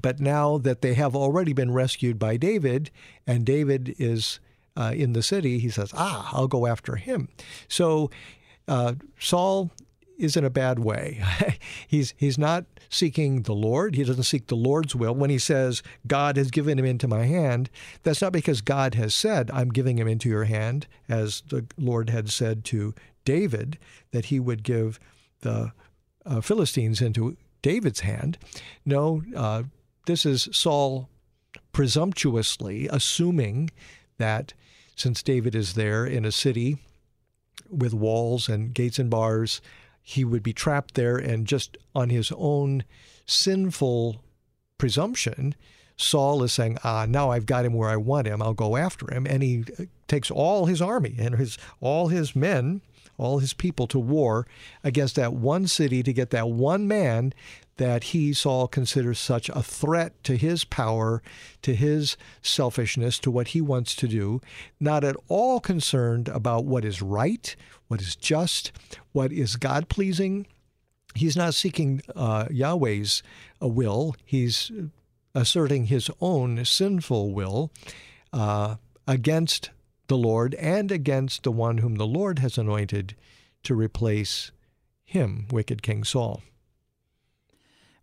But 0.00 0.20
now 0.20 0.58
that 0.58 0.82
they 0.82 0.94
have 0.94 1.16
already 1.16 1.52
been 1.52 1.72
rescued 1.72 2.18
by 2.18 2.36
David, 2.36 2.90
and 3.26 3.44
David 3.44 3.94
is 3.98 4.38
uh, 4.76 4.92
in 4.94 5.14
the 5.14 5.22
city, 5.22 5.58
he 5.58 5.68
says, 5.68 5.92
Ah, 5.94 6.30
I'll 6.32 6.48
go 6.48 6.66
after 6.66 6.96
him. 6.96 7.28
So 7.66 8.10
uh, 8.68 8.94
Saul 9.18 9.72
is 10.20 10.36
in 10.36 10.44
a 10.44 10.50
bad 10.50 10.78
way. 10.78 11.22
he's 11.86 12.14
he's 12.16 12.38
not 12.38 12.64
seeking 12.88 13.42
the 13.42 13.54
Lord. 13.54 13.94
He 13.94 14.04
doesn't 14.04 14.24
seek 14.24 14.46
the 14.46 14.56
Lord's 14.56 14.94
will. 14.94 15.14
When 15.14 15.30
he 15.30 15.38
says 15.38 15.82
God 16.06 16.36
has 16.36 16.50
given 16.50 16.78
him 16.78 16.84
into 16.84 17.08
my 17.08 17.24
hand, 17.24 17.70
that's 18.02 18.22
not 18.22 18.32
because 18.32 18.60
God 18.60 18.94
has 18.94 19.14
said 19.14 19.50
I'm 19.52 19.70
giving 19.70 19.98
him 19.98 20.08
into 20.08 20.28
your 20.28 20.44
hand, 20.44 20.86
as 21.08 21.42
the 21.48 21.64
Lord 21.78 22.10
had 22.10 22.30
said 22.30 22.64
to 22.66 22.94
David 23.24 23.78
that 24.12 24.26
he 24.26 24.38
would 24.38 24.62
give 24.62 25.00
the 25.40 25.72
uh, 26.26 26.40
Philistines 26.40 27.00
into 27.00 27.36
David's 27.62 28.00
hand. 28.00 28.38
No, 28.84 29.22
uh, 29.36 29.64
this 30.06 30.24
is 30.26 30.48
Saul 30.52 31.08
presumptuously 31.72 32.88
assuming 32.90 33.70
that 34.18 34.54
since 34.96 35.22
David 35.22 35.54
is 35.54 35.74
there 35.74 36.04
in 36.04 36.24
a 36.24 36.32
city 36.32 36.78
with 37.70 37.94
walls 37.94 38.48
and 38.48 38.74
gates 38.74 38.98
and 38.98 39.08
bars, 39.08 39.60
he 40.10 40.24
would 40.24 40.42
be 40.42 40.52
trapped 40.52 40.94
there 40.94 41.16
and 41.16 41.46
just 41.46 41.76
on 41.94 42.10
his 42.10 42.32
own 42.36 42.82
sinful 43.26 44.22
presumption, 44.76 45.54
Saul 45.96 46.42
is 46.42 46.52
saying, 46.52 46.78
"Ah, 46.82 47.06
now 47.08 47.30
I've 47.30 47.46
got 47.46 47.64
him 47.64 47.74
where 47.74 47.90
I 47.90 47.96
want 47.96 48.26
him. 48.26 48.42
I'll 48.42 48.54
go 48.54 48.76
after 48.76 49.12
him." 49.14 49.26
And 49.26 49.42
he 49.42 49.64
takes 50.08 50.30
all 50.30 50.66
his 50.66 50.82
army 50.82 51.14
and 51.18 51.36
his 51.36 51.58
all 51.80 52.08
his 52.08 52.34
men, 52.34 52.80
all 53.18 53.38
his 53.38 53.52
people 53.52 53.86
to 53.88 53.98
war 53.98 54.46
against 54.82 55.14
that 55.14 55.34
one 55.34 55.68
city 55.68 56.02
to 56.02 56.12
get 56.12 56.30
that 56.30 56.48
one 56.48 56.88
man 56.88 57.32
that 57.76 58.04
he, 58.04 58.32
Saul, 58.32 58.66
considers 58.66 59.18
such 59.18 59.48
a 59.50 59.62
threat 59.62 60.12
to 60.24 60.36
his 60.36 60.64
power, 60.64 61.22
to 61.62 61.74
his 61.74 62.16
selfishness, 62.42 63.18
to 63.20 63.30
what 63.30 63.48
he 63.48 63.60
wants 63.60 63.94
to 63.96 64.08
do, 64.08 64.40
not 64.80 65.04
at 65.04 65.16
all 65.28 65.60
concerned 65.60 66.28
about 66.28 66.64
what 66.64 66.84
is 66.84 67.00
right, 67.00 67.54
what 67.90 68.00
is 68.00 68.14
just, 68.14 68.70
what 69.10 69.32
is 69.32 69.56
God 69.56 69.88
pleasing. 69.88 70.46
He's 71.16 71.36
not 71.36 71.54
seeking 71.54 72.02
uh, 72.14 72.46
Yahweh's 72.48 73.20
uh, 73.60 73.66
will, 73.66 74.14
he's 74.24 74.70
asserting 75.34 75.86
his 75.86 76.08
own 76.20 76.64
sinful 76.64 77.32
will 77.34 77.72
uh, 78.32 78.76
against 79.08 79.70
the 80.06 80.16
Lord 80.16 80.54
and 80.54 80.92
against 80.92 81.42
the 81.42 81.50
one 81.50 81.78
whom 81.78 81.96
the 81.96 82.06
Lord 82.06 82.38
has 82.38 82.56
anointed 82.56 83.16
to 83.64 83.74
replace 83.74 84.52
him, 85.04 85.48
wicked 85.50 85.82
King 85.82 86.04
Saul. 86.04 86.42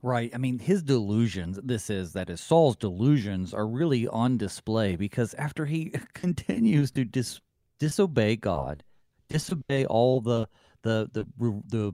Right. 0.02 0.32
I 0.36 0.38
mean, 0.38 0.60
his 0.60 0.84
delusions, 0.84 1.62
this 1.64 1.90
is, 1.90 2.12
that 2.12 2.30
is, 2.30 2.42
Saul's 2.42 2.76
delusions 2.76 3.54
are 3.54 3.66
really 3.66 4.06
on 4.06 4.36
display 4.36 4.98
because 4.98 5.34
after 5.36 5.66
he 5.66 5.94
continues 6.14 6.92
to 6.92 7.06
dis- 7.06 7.40
disobey 7.80 8.36
God, 8.36 8.84
disobey 9.30 9.86
all 9.86 10.22
the, 10.22 10.48
the, 10.84 11.10
the, 11.14 11.26
the, 11.68 11.94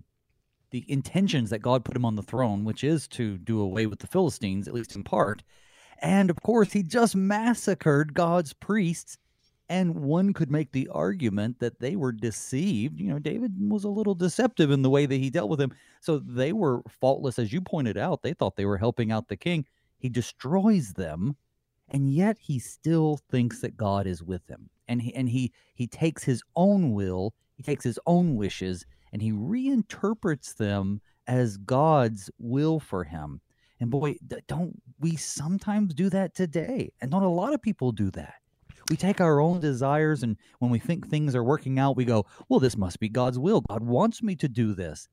the 0.72 0.86
intentions 0.92 1.50
that 1.52 1.60
God 1.60 1.86
put 1.86 1.96
him 1.96 2.06
on 2.06 2.16
the 2.16 2.24
throne, 2.24 2.66
which 2.66 2.84
is 2.84 3.08
to 3.10 3.38
do 3.38 3.60
away 3.62 3.86
with 3.86 4.00
the 4.00 4.08
Philistines, 4.08 4.68
at 4.68 4.74
least 4.74 4.96
in 4.96 5.04
part. 5.04 5.44
And 6.02 6.30
of 6.30 6.42
course, 6.42 6.74
he 6.74 6.84
just 6.84 7.16
massacred 7.16 8.14
God's 8.14 8.54
priests 8.54 9.18
And 9.70 9.96
one 9.96 10.34
could 10.34 10.52
make 10.52 10.72
the 10.72 10.90
argument 10.90 11.60
that 11.60 11.80
they 11.80 11.96
were 11.96 12.12
deceived. 12.12 13.00
You 13.00 13.10
know, 13.12 13.20
David 13.20 13.54
was 13.58 13.86
a 13.86 13.90
little 13.90 14.14
deceptive 14.16 14.72
in 14.72 14.82
the 14.82 14.90
way 14.90 15.06
that 15.06 15.16
he 15.16 15.30
dealt 15.30 15.50
with 15.50 15.62
him. 15.62 15.74
So 16.02 16.20
they 16.20 16.52
were 16.54 16.82
faultless, 16.90 17.40
as 17.40 17.54
you 17.54 17.62
pointed 17.62 17.98
out. 17.98 18.22
They 18.22 18.34
thought 18.34 18.56
they 18.56 18.66
were 18.66 18.78
helping 18.78 19.12
out 19.12 19.30
the 19.30 19.38
king. 19.38 19.66
He 19.98 20.10
destroys 20.10 20.94
them, 20.94 21.38
and 21.90 22.12
yet 22.12 22.38
he 22.40 22.60
still 22.60 23.20
thinks 23.30 23.62
that 23.62 23.78
God 23.78 24.08
is 24.08 24.24
with 24.24 24.48
him. 24.48 24.70
And 24.88 25.02
he 25.02 25.14
and 25.16 25.30
he 25.30 25.52
he 25.76 25.88
takes 25.88 26.24
his 26.24 26.42
own 26.56 26.92
will, 26.94 27.34
he 27.56 27.64
takes 27.64 27.84
his 27.84 28.00
own 28.06 28.36
wishes, 28.36 28.86
and 29.12 29.22
he 29.22 29.32
reinterprets 29.32 30.56
them 30.56 31.02
as 31.28 31.58
God's 31.58 32.30
will 32.38 32.80
for 32.80 33.04
him. 33.04 33.42
And 33.80 33.90
boy, 33.90 34.16
don't 34.48 34.82
we 35.00 35.16
sometimes 35.16 35.94
do 35.94 36.10
that 36.10 36.36
today? 36.36 36.92
And 37.02 37.12
not 37.12 37.24
a 37.24 37.28
lot 37.28 37.54
of 37.54 37.62
people 37.62 37.92
do 37.92 38.12
that. 38.12 38.36
We 38.90 38.98
take 38.98 39.22
our 39.22 39.40
own 39.40 39.60
desires, 39.62 40.24
and 40.24 40.38
when 40.60 40.72
we 40.72 40.80
think 40.80 41.08
things 41.08 41.36
are 41.36 41.44
working 41.44 41.80
out, 41.80 41.96
we 41.96 42.06
go, 42.06 42.26
Well, 42.50 42.60
this 42.60 42.78
must 42.78 43.00
be 43.00 43.10
God's 43.10 43.40
will. 43.40 43.62
God 43.62 43.84
wants 43.84 44.22
me 44.22 44.36
to 44.38 44.50
do 44.50 44.74
this. 44.74 45.08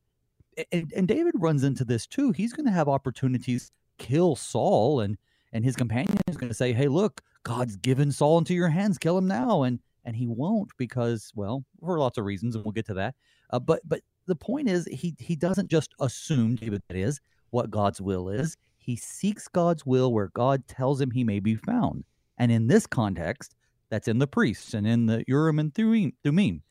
And, 0.73 0.93
and 0.95 1.07
David 1.07 1.35
runs 1.39 1.63
into 1.63 1.85
this 1.85 2.07
too. 2.07 2.33
He's 2.33 2.53
going 2.53 2.67
to 2.67 2.73
have 2.73 2.89
opportunities 2.89 3.71
kill 3.99 4.35
Saul, 4.35 5.01
and 5.01 5.17
and 5.53 5.65
his 5.65 5.77
companion 5.77 6.19
is 6.29 6.37
going 6.37 6.51
to 6.51 6.55
say, 6.55 6.73
Hey, 6.73 6.89
look, 6.89 7.21
God's 7.43 7.77
given 7.77 8.13
Saul 8.13 8.39
into 8.39 8.55
your 8.55 8.69
hands. 8.69 8.99
Kill 8.99 9.19
him 9.19 9.27
now. 9.27 9.63
And 9.63 9.81
and 10.05 10.17
he 10.17 10.27
won't 10.27 10.71
because, 10.79 11.31
well, 11.35 11.65
for 11.81 11.99
lots 11.99 12.17
of 12.17 12.25
reasons, 12.25 12.55
and 12.55 12.65
we'll 12.65 12.73
get 12.73 12.87
to 12.87 12.95
that. 12.95 13.15
Uh, 13.51 13.59
but 13.59 13.81
but 13.87 14.01
the 14.27 14.37
point 14.37 14.69
is, 14.69 14.87
he 14.87 15.15
he 15.19 15.37
doesn't 15.37 15.69
just 15.69 15.95
assume 16.01 16.57
David 16.57 16.83
that 16.89 16.97
is 16.97 17.21
what 17.51 17.71
God's 17.71 18.01
will 18.01 18.29
is. 18.29 18.57
He 18.79 18.97
seeks 18.97 19.49
God's 19.49 19.85
will 19.85 20.13
where 20.13 20.31
God 20.35 20.67
tells 20.67 21.01
him 21.01 21.11
he 21.11 21.25
may 21.25 21.41
be 21.41 21.55
found. 21.55 22.05
And 22.39 22.51
in 22.51 22.67
this 22.67 22.87
context, 22.87 23.55
that's 23.91 24.09
in 24.09 24.19
the 24.19 24.27
priests 24.27 24.73
and 24.73 24.87
in 24.87 25.07
the 25.07 25.25
Urim 25.29 25.59
and 25.59 25.75
Thummim. 25.75 26.63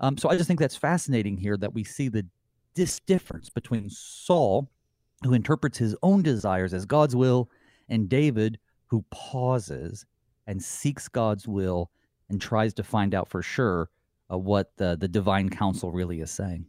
Um, 0.00 0.16
so 0.16 0.30
I 0.30 0.36
just 0.36 0.46
think 0.48 0.58
that's 0.58 0.76
fascinating 0.76 1.36
here 1.36 1.56
that 1.58 1.74
we 1.74 1.84
see 1.84 2.08
the 2.08 2.26
this 2.74 3.00
difference 3.00 3.50
between 3.50 3.90
Saul, 3.90 4.70
who 5.22 5.34
interprets 5.34 5.76
his 5.76 5.94
own 6.02 6.22
desires 6.22 6.72
as 6.72 6.86
God's 6.86 7.16
will, 7.16 7.50
and 7.90 8.08
David, 8.08 8.58
who 8.86 9.04
pauses 9.10 10.06
and 10.46 10.62
seeks 10.62 11.08
God's 11.08 11.46
will 11.46 11.90
and 12.28 12.40
tries 12.40 12.72
to 12.74 12.82
find 12.82 13.14
out 13.14 13.28
for 13.28 13.42
sure 13.42 13.90
uh, 14.32 14.38
what 14.38 14.76
the, 14.76 14.96
the 14.98 15.08
divine 15.08 15.50
counsel 15.50 15.90
really 15.90 16.20
is 16.20 16.30
saying. 16.30 16.66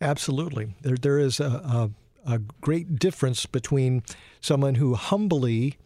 Absolutely. 0.00 0.74
There, 0.82 0.96
there 0.96 1.18
is 1.18 1.40
a, 1.40 1.44
a, 1.44 1.90
a 2.26 2.38
great 2.60 2.98
difference 2.98 3.46
between 3.46 4.02
someone 4.40 4.76
who 4.76 4.94
humbly 4.94 5.78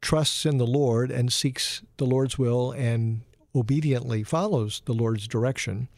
trusts 0.00 0.46
in 0.46 0.58
the 0.58 0.66
Lord 0.66 1.10
and 1.10 1.32
seeks 1.32 1.82
the 1.96 2.06
Lord's 2.06 2.38
will 2.38 2.72
and 2.72 3.22
obediently 3.54 4.22
follows 4.22 4.82
the 4.84 4.92
Lord's 4.92 5.26
direction 5.26 5.88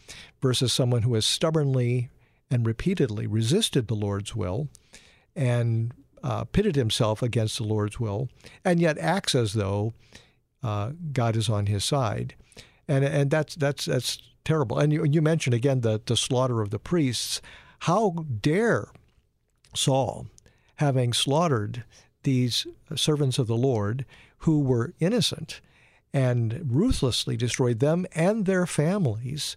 versus 0.40 0.72
someone 0.72 1.02
who 1.02 1.14
has 1.14 1.26
stubbornly 1.26 2.08
and 2.50 2.66
repeatedly 2.66 3.26
resisted 3.26 3.88
the 3.88 3.94
Lord's 3.94 4.34
will 4.34 4.68
and 5.34 5.92
uh, 6.22 6.44
pitted 6.44 6.76
himself 6.76 7.22
against 7.22 7.58
the 7.58 7.64
Lord's 7.64 7.98
will 7.98 8.28
and 8.64 8.80
yet 8.80 8.98
acts 8.98 9.34
as 9.34 9.54
though 9.54 9.92
uh, 10.62 10.92
God 11.12 11.36
is 11.36 11.48
on 11.48 11.66
his 11.66 11.84
side. 11.84 12.34
And, 12.88 13.04
and 13.04 13.30
that's, 13.30 13.54
that's, 13.54 13.84
that's 13.84 14.18
terrible. 14.44 14.78
And 14.78 14.92
you, 14.92 15.04
you 15.04 15.22
mentioned 15.22 15.54
again 15.54 15.80
the, 15.80 16.00
the 16.04 16.16
slaughter 16.16 16.60
of 16.60 16.70
the 16.70 16.78
priests. 16.78 17.40
How 17.80 18.24
dare 18.40 18.88
Saul, 19.74 20.26
having 20.76 21.12
slaughtered 21.12 21.84
these 22.22 22.66
servants 22.94 23.38
of 23.38 23.46
the 23.46 23.56
Lord 23.56 24.04
who 24.38 24.60
were 24.60 24.94
innocent 25.00 25.60
and 26.12 26.66
ruthlessly 26.70 27.36
destroyed 27.36 27.78
them 27.78 28.06
and 28.14 28.44
their 28.44 28.66
families, 28.66 29.56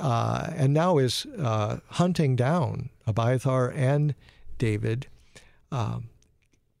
uh, 0.00 0.50
and 0.54 0.74
now 0.74 0.98
is 0.98 1.24
uh, 1.38 1.78
hunting 1.90 2.34
down 2.34 2.90
Abiathar 3.06 3.70
and 3.70 4.14
David. 4.58 5.06
Um, 5.72 6.08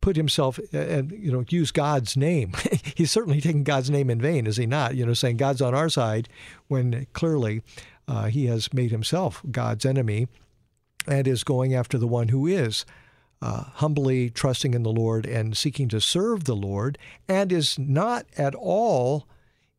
put 0.00 0.16
himself 0.16 0.60
and 0.70 1.10
you 1.12 1.32
know 1.32 1.44
use 1.48 1.70
God's 1.70 2.16
name. 2.16 2.52
He's 2.94 3.10
certainly 3.10 3.40
taking 3.40 3.64
God's 3.64 3.90
name 3.90 4.10
in 4.10 4.20
vain, 4.20 4.46
is 4.46 4.58
he 4.58 4.66
not? 4.66 4.94
You 4.94 5.06
know, 5.06 5.14
saying 5.14 5.38
God's 5.38 5.62
on 5.62 5.74
our 5.74 5.88
side 5.88 6.28
when 6.68 7.06
clearly 7.14 7.62
uh, 8.06 8.26
he 8.26 8.46
has 8.46 8.72
made 8.72 8.90
himself 8.90 9.42
God's 9.50 9.86
enemy 9.86 10.28
and 11.06 11.26
is 11.26 11.42
going 11.42 11.74
after 11.74 11.96
the 11.96 12.06
one 12.06 12.28
who 12.28 12.46
is 12.46 12.84
uh, 13.40 13.64
humbly 13.74 14.30
trusting 14.30 14.74
in 14.74 14.82
the 14.82 14.92
Lord 14.92 15.26
and 15.26 15.56
seeking 15.56 15.88
to 15.88 16.00
serve 16.00 16.44
the 16.44 16.56
Lord, 16.56 16.96
and 17.28 17.52
is 17.52 17.78
not 17.78 18.26
at 18.38 18.54
all 18.54 19.26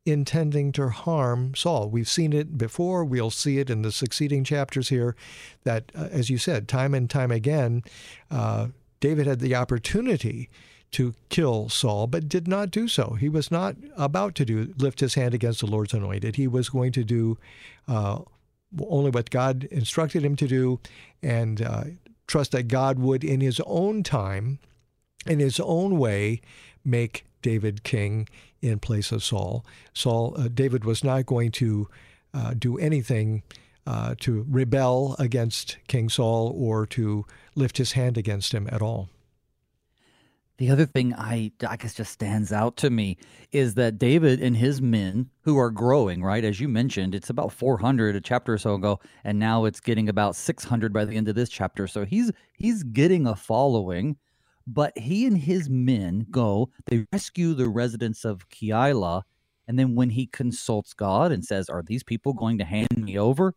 intending 0.06 0.72
to 0.74 0.90
harm 0.90 1.56
Saul. 1.56 1.90
We've 1.90 2.08
seen 2.08 2.32
it 2.32 2.60
before. 2.60 3.04
We'll 3.04 3.32
see 3.32 3.58
it 3.58 3.72
in 3.72 3.82
the 3.82 3.92
succeeding 3.92 4.44
chapters 4.44 4.90
here. 4.90 5.16
That, 5.64 5.92
uh, 5.96 6.10
as 6.12 6.30
you 6.30 6.38
said, 6.38 6.68
time 6.68 6.94
and 6.94 7.10
time 7.10 7.32
again. 7.32 7.84
Uh, 8.30 8.68
David 9.06 9.28
had 9.28 9.40
the 9.40 9.54
opportunity 9.54 10.50
to 10.90 11.14
kill 11.30 11.70
Saul, 11.70 12.08
but 12.08 12.28
did 12.28 12.48
not 12.48 12.72
do 12.72 12.88
so. 12.88 13.16
He 13.20 13.30
was 13.30 13.52
not 13.52 13.76
about 13.96 14.34
to 14.34 14.46
do 14.46 14.74
lift 14.80 15.00
his 15.00 15.14
hand 15.14 15.36
against 15.36 15.60
the 15.60 15.68
Lord's 15.68 15.94
anointed. 15.94 16.38
He 16.38 16.48
was 16.48 16.70
going 16.70 16.92
to 16.94 17.04
do 17.04 17.38
uh, 17.88 18.22
only 18.80 19.12
what 19.12 19.30
God 19.30 19.66
instructed 19.66 20.26
him 20.26 20.36
to 20.38 20.48
do, 20.48 20.80
and 21.22 21.62
uh, 21.62 21.84
trust 22.26 22.52
that 22.54 22.68
God 22.68 22.98
would, 22.98 23.24
in 23.24 23.42
His 23.42 23.62
own 23.68 24.02
time, 24.02 24.58
in 25.28 25.38
His 25.38 25.60
own 25.60 26.00
way, 26.00 26.42
make 26.84 27.26
David 27.44 27.84
king 27.84 28.28
in 28.60 28.80
place 28.80 29.12
of 29.12 29.24
Saul. 29.24 29.64
Saul, 29.94 30.34
uh, 30.36 30.48
David 30.52 30.84
was 30.84 31.04
not 31.04 31.28
going 31.28 31.52
to 31.52 31.88
uh, 32.34 32.56
do 32.58 32.80
anything 32.80 33.44
uh, 33.86 34.16
to 34.20 34.46
rebel 34.50 35.16
against 35.20 35.78
King 35.88 36.10
Saul 36.10 36.54
or 36.56 36.86
to 36.88 37.26
lift 37.56 37.78
his 37.78 37.94
hand 37.94 38.18
against 38.18 38.54
him 38.54 38.68
at 38.72 38.82
all. 38.82 39.10
The 40.58 40.70
other 40.70 40.86
thing 40.86 41.14
I, 41.14 41.52
I 41.68 41.76
guess 41.76 41.96
just 41.96 42.14
stands 42.14 42.54
out 42.54 42.78
to 42.78 42.90
me 42.90 43.18
is 43.52 43.74
that 43.74 43.98
David 43.98 44.42
and 44.42 44.56
his 44.56 44.82
men, 44.82 45.30
who 45.42 45.58
are 45.58 45.70
growing, 45.70 46.24
right? 46.24 46.46
As 46.46 46.62
you 46.62 46.70
mentioned, 46.70 47.14
it's 47.14 47.30
about 47.30 47.52
400 47.52 48.16
a 48.16 48.22
chapter 48.22 48.54
or 48.54 48.58
so 48.58 48.76
ago, 48.76 49.02
and 49.26 49.38
now 49.38 49.66
it's 49.66 49.82
getting 49.82 50.08
about 50.08 50.36
600 50.36 50.94
by 50.94 51.04
the 51.04 51.18
end 51.18 51.28
of 51.28 51.36
this 51.36 51.50
chapter. 51.50 51.88
So 51.88 52.06
he's 52.06 52.32
he's 52.54 52.84
getting 52.84 53.28
a 53.28 53.36
following, 53.36 54.16
but 54.66 54.98
he 54.98 55.26
and 55.28 55.38
his 55.38 55.70
men 55.70 56.26
go. 56.32 56.70
They 56.86 57.06
rescue 57.12 57.54
the 57.54 57.68
residents 57.68 58.24
of 58.24 58.48
Keilah, 58.48 59.24
and 59.68 59.78
then 59.78 59.94
when 59.94 60.12
he 60.12 60.26
consults 60.26 60.94
God 60.94 61.34
and 61.34 61.44
says, 61.44 61.68
"Are 61.68 61.84
these 61.84 62.04
people 62.04 62.32
going 62.32 62.58
to 62.60 62.66
hand 62.66 62.96
me 62.96 63.20
over?" 63.20 63.56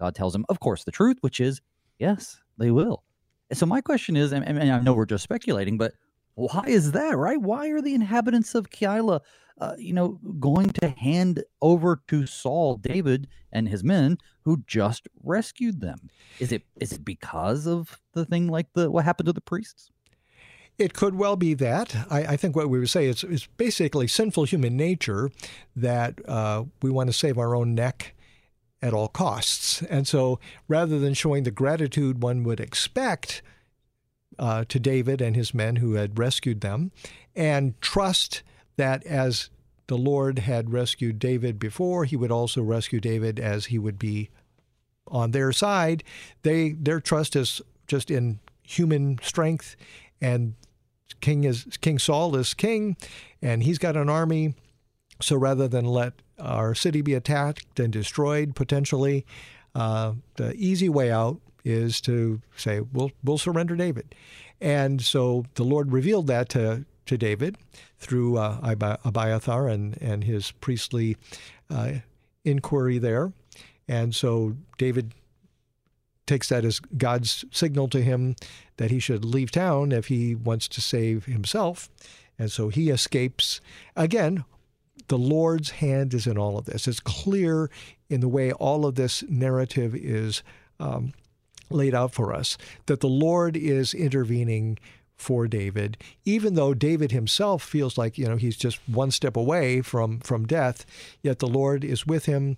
God 0.00 0.14
tells 0.14 0.34
him, 0.34 0.46
of 0.48 0.58
course, 0.60 0.82
the 0.84 0.90
truth, 0.90 1.18
which 1.20 1.40
is, 1.40 1.60
yes, 1.98 2.38
they 2.58 2.70
will. 2.70 3.04
And 3.50 3.58
so 3.58 3.66
my 3.66 3.80
question 3.80 4.16
is, 4.16 4.32
and, 4.32 4.44
and 4.44 4.72
I 4.72 4.80
know 4.80 4.94
we're 4.94 5.06
just 5.06 5.24
speculating, 5.24 5.76
but 5.76 5.92
why 6.34 6.64
is 6.66 6.92
that, 6.92 7.16
right? 7.16 7.40
Why 7.40 7.68
are 7.68 7.82
the 7.82 7.94
inhabitants 7.94 8.54
of 8.54 8.70
Keilah, 8.70 9.20
uh, 9.60 9.74
you 9.76 9.92
know, 9.92 10.18
going 10.38 10.70
to 10.70 10.88
hand 10.88 11.44
over 11.60 12.00
to 12.08 12.26
Saul, 12.26 12.76
David, 12.76 13.28
and 13.52 13.68
his 13.68 13.84
men 13.84 14.16
who 14.44 14.62
just 14.66 15.06
rescued 15.22 15.80
them? 15.80 16.08
Is 16.38 16.50
it 16.50 16.62
is 16.80 16.92
it 16.92 17.04
because 17.04 17.66
of 17.66 18.00
the 18.14 18.24
thing 18.24 18.48
like 18.48 18.68
the 18.74 18.90
what 18.90 19.04
happened 19.04 19.26
to 19.26 19.32
the 19.32 19.40
priests? 19.40 19.90
It 20.78 20.94
could 20.94 21.14
well 21.14 21.36
be 21.36 21.52
that. 21.54 21.94
I, 22.08 22.20
I, 22.20 22.36
think 22.38 22.56
what 22.56 22.70
we 22.70 22.78
would 22.78 22.88
say 22.88 23.04
is 23.04 23.22
it's 23.22 23.46
basically 23.58 24.08
sinful 24.08 24.44
human 24.44 24.78
nature 24.78 25.30
that 25.76 26.26
uh, 26.26 26.64
we 26.80 26.88
want 26.88 27.08
to 27.08 27.12
save 27.12 27.36
our 27.36 27.54
own 27.54 27.74
neck 27.74 28.14
at 28.82 28.94
all 28.94 29.08
costs. 29.08 29.82
And 29.82 30.06
so 30.06 30.38
rather 30.68 30.98
than 30.98 31.14
showing 31.14 31.42
the 31.42 31.50
gratitude 31.50 32.22
one 32.22 32.44
would 32.44 32.60
expect 32.60 33.42
uh, 34.38 34.64
to 34.68 34.80
David 34.80 35.20
and 35.20 35.36
his 35.36 35.52
men 35.52 35.76
who 35.76 35.94
had 35.94 36.18
rescued 36.18 36.60
them, 36.60 36.92
and 37.36 37.78
trust 37.80 38.42
that 38.76 39.04
as 39.04 39.50
the 39.86 39.98
Lord 39.98 40.40
had 40.40 40.72
rescued 40.72 41.18
David 41.18 41.58
before, 41.58 42.04
he 42.04 42.16
would 42.16 42.30
also 42.30 42.62
rescue 42.62 43.00
David 43.00 43.38
as 43.38 43.66
he 43.66 43.78
would 43.78 43.98
be 43.98 44.30
on 45.08 45.32
their 45.32 45.52
side. 45.52 46.04
They 46.42 46.70
their 46.70 47.00
trust 47.00 47.36
is 47.36 47.60
just 47.86 48.10
in 48.10 48.38
human 48.62 49.18
strength 49.20 49.76
and 50.20 50.54
King 51.20 51.44
is 51.44 51.66
King 51.80 51.98
Saul 51.98 52.36
is 52.36 52.54
king 52.54 52.96
and 53.42 53.62
he's 53.62 53.78
got 53.78 53.96
an 53.96 54.08
army. 54.08 54.54
So 55.22 55.36
rather 55.36 55.68
than 55.68 55.84
let 55.84 56.14
our 56.38 56.74
city 56.74 57.02
be 57.02 57.14
attacked 57.14 57.78
and 57.78 57.92
destroyed 57.92 58.54
potentially, 58.54 59.26
uh, 59.74 60.14
the 60.36 60.54
easy 60.54 60.88
way 60.88 61.10
out 61.10 61.40
is 61.64 62.00
to 62.02 62.40
say, 62.56 62.80
we'll, 62.80 63.12
we'll 63.22 63.38
surrender 63.38 63.76
David. 63.76 64.14
And 64.60 65.02
so 65.02 65.44
the 65.54 65.64
Lord 65.64 65.92
revealed 65.92 66.26
that 66.28 66.48
to, 66.50 66.84
to 67.06 67.18
David 67.18 67.56
through 67.98 68.38
uh, 68.38 68.74
Abiathar 69.04 69.68
and, 69.68 70.00
and 70.00 70.24
his 70.24 70.50
priestly 70.52 71.16
uh, 71.68 71.92
inquiry 72.44 72.98
there. 72.98 73.32
And 73.88 74.14
so 74.14 74.56
David 74.78 75.14
takes 76.26 76.48
that 76.48 76.64
as 76.64 76.78
God's 76.78 77.44
signal 77.50 77.88
to 77.88 78.00
him 78.00 78.36
that 78.76 78.90
he 78.90 79.00
should 79.00 79.24
leave 79.24 79.50
town 79.50 79.92
if 79.92 80.06
he 80.06 80.34
wants 80.34 80.68
to 80.68 80.80
save 80.80 81.24
himself. 81.24 81.90
And 82.38 82.50
so 82.50 82.68
he 82.68 82.88
escapes, 82.88 83.60
again, 83.96 84.44
the 85.10 85.18
Lord's 85.18 85.70
hand 85.70 86.14
is 86.14 86.28
in 86.28 86.38
all 86.38 86.56
of 86.56 86.66
this. 86.66 86.86
It's 86.86 87.00
clear 87.00 87.68
in 88.08 88.20
the 88.20 88.28
way 88.28 88.52
all 88.52 88.86
of 88.86 88.94
this 88.94 89.24
narrative 89.28 89.92
is 89.92 90.44
um, 90.78 91.12
laid 91.68 91.96
out 91.96 92.14
for 92.14 92.32
us 92.32 92.56
that 92.86 93.00
the 93.00 93.08
Lord 93.08 93.56
is 93.56 93.92
intervening 93.92 94.78
for 95.16 95.48
David, 95.48 95.98
even 96.24 96.54
though 96.54 96.74
David 96.74 97.10
himself 97.10 97.60
feels 97.60 97.98
like 97.98 98.18
you 98.18 98.26
know 98.28 98.36
he's 98.36 98.56
just 98.56 98.78
one 98.88 99.10
step 99.10 99.36
away 99.36 99.82
from 99.82 100.20
from 100.20 100.46
death. 100.46 100.86
Yet 101.22 101.40
the 101.40 101.48
Lord 101.48 101.82
is 101.82 102.06
with 102.06 102.26
him 102.26 102.54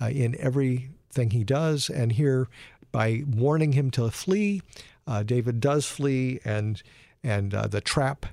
uh, 0.00 0.06
in 0.06 0.36
everything 0.40 1.30
he 1.30 1.42
does, 1.42 1.90
and 1.90 2.12
here 2.12 2.46
by 2.92 3.24
warning 3.28 3.72
him 3.72 3.90
to 3.90 4.12
flee, 4.12 4.62
uh, 5.08 5.24
David 5.24 5.58
does 5.58 5.86
flee, 5.86 6.38
and 6.44 6.80
and 7.24 7.52
uh, 7.52 7.66
the 7.66 7.80
trap 7.80 8.26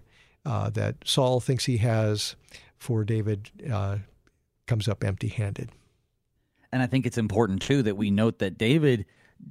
uh, 0.45 0.69
that 0.69 0.97
Saul 1.05 1.39
thinks 1.39 1.65
he 1.65 1.77
has 1.77 2.35
for 2.83 3.05
David 3.05 3.49
uh, 3.71 3.97
comes 4.67 4.87
up 4.87 5.03
empty-handed. 5.03 5.71
And 6.71 6.81
I 6.81 6.87
think 6.87 7.05
it's 7.05 7.17
important 7.17 7.61
too 7.61 7.81
that 7.83 7.95
we 7.95 8.11
note 8.11 8.39
that 8.39 8.57
David 8.57 9.05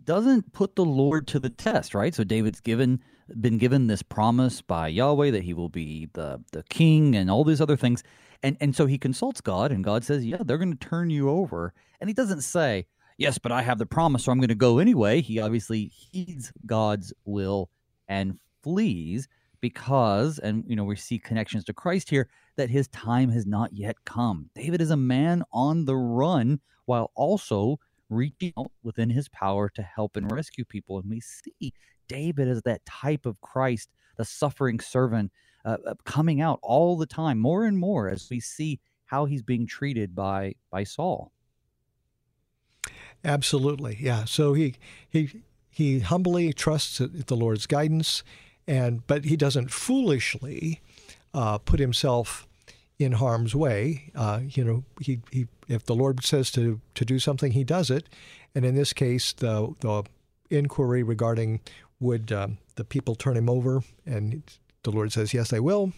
doesn't 0.05 0.53
put 0.53 0.77
the 0.77 0.85
Lord 0.85 1.27
to 1.29 1.39
the 1.39 1.49
test, 1.49 1.95
right? 1.95 2.15
So 2.15 2.25
David's 2.25 2.61
given 2.61 3.01
been 3.41 3.57
given 3.57 3.87
this 3.87 4.03
promise 4.03 4.61
by 4.61 4.89
Yahweh 4.89 5.31
that 5.31 5.45
he 5.45 5.55
will 5.55 5.71
be 5.71 6.09
the 6.13 6.43
the 6.53 6.63
king 6.65 7.17
and 7.17 7.31
all 7.31 7.45
these 7.45 7.61
other 7.61 7.77
things. 7.77 8.03
And 8.43 8.57
and 8.61 8.77
so 8.77 8.87
he 8.87 8.99
consults 8.99 9.41
God 9.41 9.73
and 9.73 9.83
God 9.83 10.05
says, 10.05 10.27
"Yeah, 10.27 10.43
they're 10.45 10.59
going 10.59 10.77
to 10.77 10.89
turn 10.89 11.09
you 11.09 11.31
over." 11.31 11.73
And 12.01 12.11
he 12.11 12.15
doesn't 12.15 12.43
say, 12.43 12.87
"Yes, 13.17 13.39
but 13.39 13.53
I 13.53 13.63
have 13.63 13.79
the 13.79 13.87
promise, 13.87 14.25
so 14.25 14.33
I'm 14.33 14.39
going 14.39 14.49
to 14.49 14.55
go 14.55 14.79
anyway." 14.79 15.23
He 15.23 15.41
obviously 15.41 15.87
heeds 15.87 16.53
God's 16.67 17.15
will 17.25 17.71
and 18.09 18.39
flees 18.63 19.29
because 19.61 20.39
and 20.39 20.65
you 20.67 20.77
know 20.77 20.85
we 20.85 20.97
see 20.97 21.19
connections 21.19 21.65
to 21.65 21.73
Christ 21.73 22.11
here 22.11 22.29
that 22.57 22.71
his 22.71 22.89
time 22.89 23.31
has 23.31 23.47
not 23.47 23.73
yet 23.73 23.97
come. 24.05 24.51
David 24.55 24.81
is 24.81 24.91
a 24.91 24.97
man 24.97 25.43
on 25.53 25.85
the 25.85 25.97
run 25.97 26.61
while 26.85 27.11
also 27.15 27.79
reaching 28.11 28.53
out 28.59 28.71
within 28.83 29.11
his 29.11 29.29
power 29.29 29.69
to 29.71 29.83
help 29.83 30.17
and 30.17 30.31
rescue 30.31 30.65
people. 30.65 30.99
And 30.99 31.09
we 31.09 31.21
see 31.21 31.73
David 32.09 32.49
as 32.49 32.63
that 32.63 32.85
type 32.85 33.27
of 33.27 33.41
Christ, 33.41 33.89
the 34.17 34.25
suffering 34.25 34.81
servant, 34.81 35.33
uh, 35.65 35.79
uh, 35.87 35.95
coming 36.05 36.41
out 36.41 36.59
all 36.63 36.97
the 36.97 37.07
time, 37.07 37.39
more 37.39 37.65
and 37.65 37.79
more, 37.79 38.09
as 38.09 38.29
we 38.31 38.41
see 38.41 38.81
how 39.07 39.25
he's 39.27 39.43
being 39.43 39.67
treated 39.67 40.15
by 40.15 40.55
by 40.71 40.85
Saul. 40.85 41.33
Absolutely, 43.25 43.97
yeah. 44.01 44.25
So 44.25 44.55
he 44.55 44.75
he 45.09 45.43
he 45.71 46.01
humbly 46.01 46.53
trusts 46.53 46.99
the 46.99 47.37
Lord's 47.37 47.67
guidance, 47.67 48.25
and 48.67 49.07
but 49.07 49.25
he 49.25 49.37
doesn't 49.37 49.71
foolishly 49.71 50.81
uh, 51.35 51.59
put 51.59 51.81
himself 51.81 52.47
in 52.99 53.13
harm's 53.13 53.55
way. 53.55 54.11
Uh, 54.15 54.41
you 54.49 54.65
know, 54.65 54.85
he, 55.01 55.21
he 55.31 55.47
if 55.69 55.85
the 55.85 55.95
Lord 55.95 56.25
says 56.25 56.51
to 56.53 56.81
to 56.95 57.05
do 57.05 57.19
something, 57.19 57.53
he 57.53 57.65
does 57.65 57.91
it. 57.91 58.09
And 58.55 58.65
in 58.65 58.75
this 58.75 58.93
case, 58.93 59.33
the 59.33 59.75
the 59.81 60.05
inquiry 60.51 61.03
regarding 61.03 61.61
would 62.01 62.33
um, 62.33 62.59
the 62.77 62.85
people 62.85 63.15
turn 63.15 63.37
him 63.37 63.49
over, 63.49 63.83
and 64.05 64.43
the 64.83 64.91
Lord 64.91 65.13
says, 65.13 65.35
"Yes, 65.35 65.53
I 65.53 65.59
will." 65.59 65.93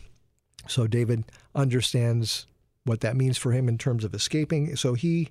So 0.69 0.87
David 0.87 1.25
understands 1.55 2.47
what 2.85 3.01
that 3.01 3.17
means 3.17 3.37
for 3.39 3.53
him 3.53 3.69
in 3.69 3.79
terms 3.79 4.05
of 4.05 4.15
escaping. 4.15 4.77
So 4.77 4.95
he 4.95 5.31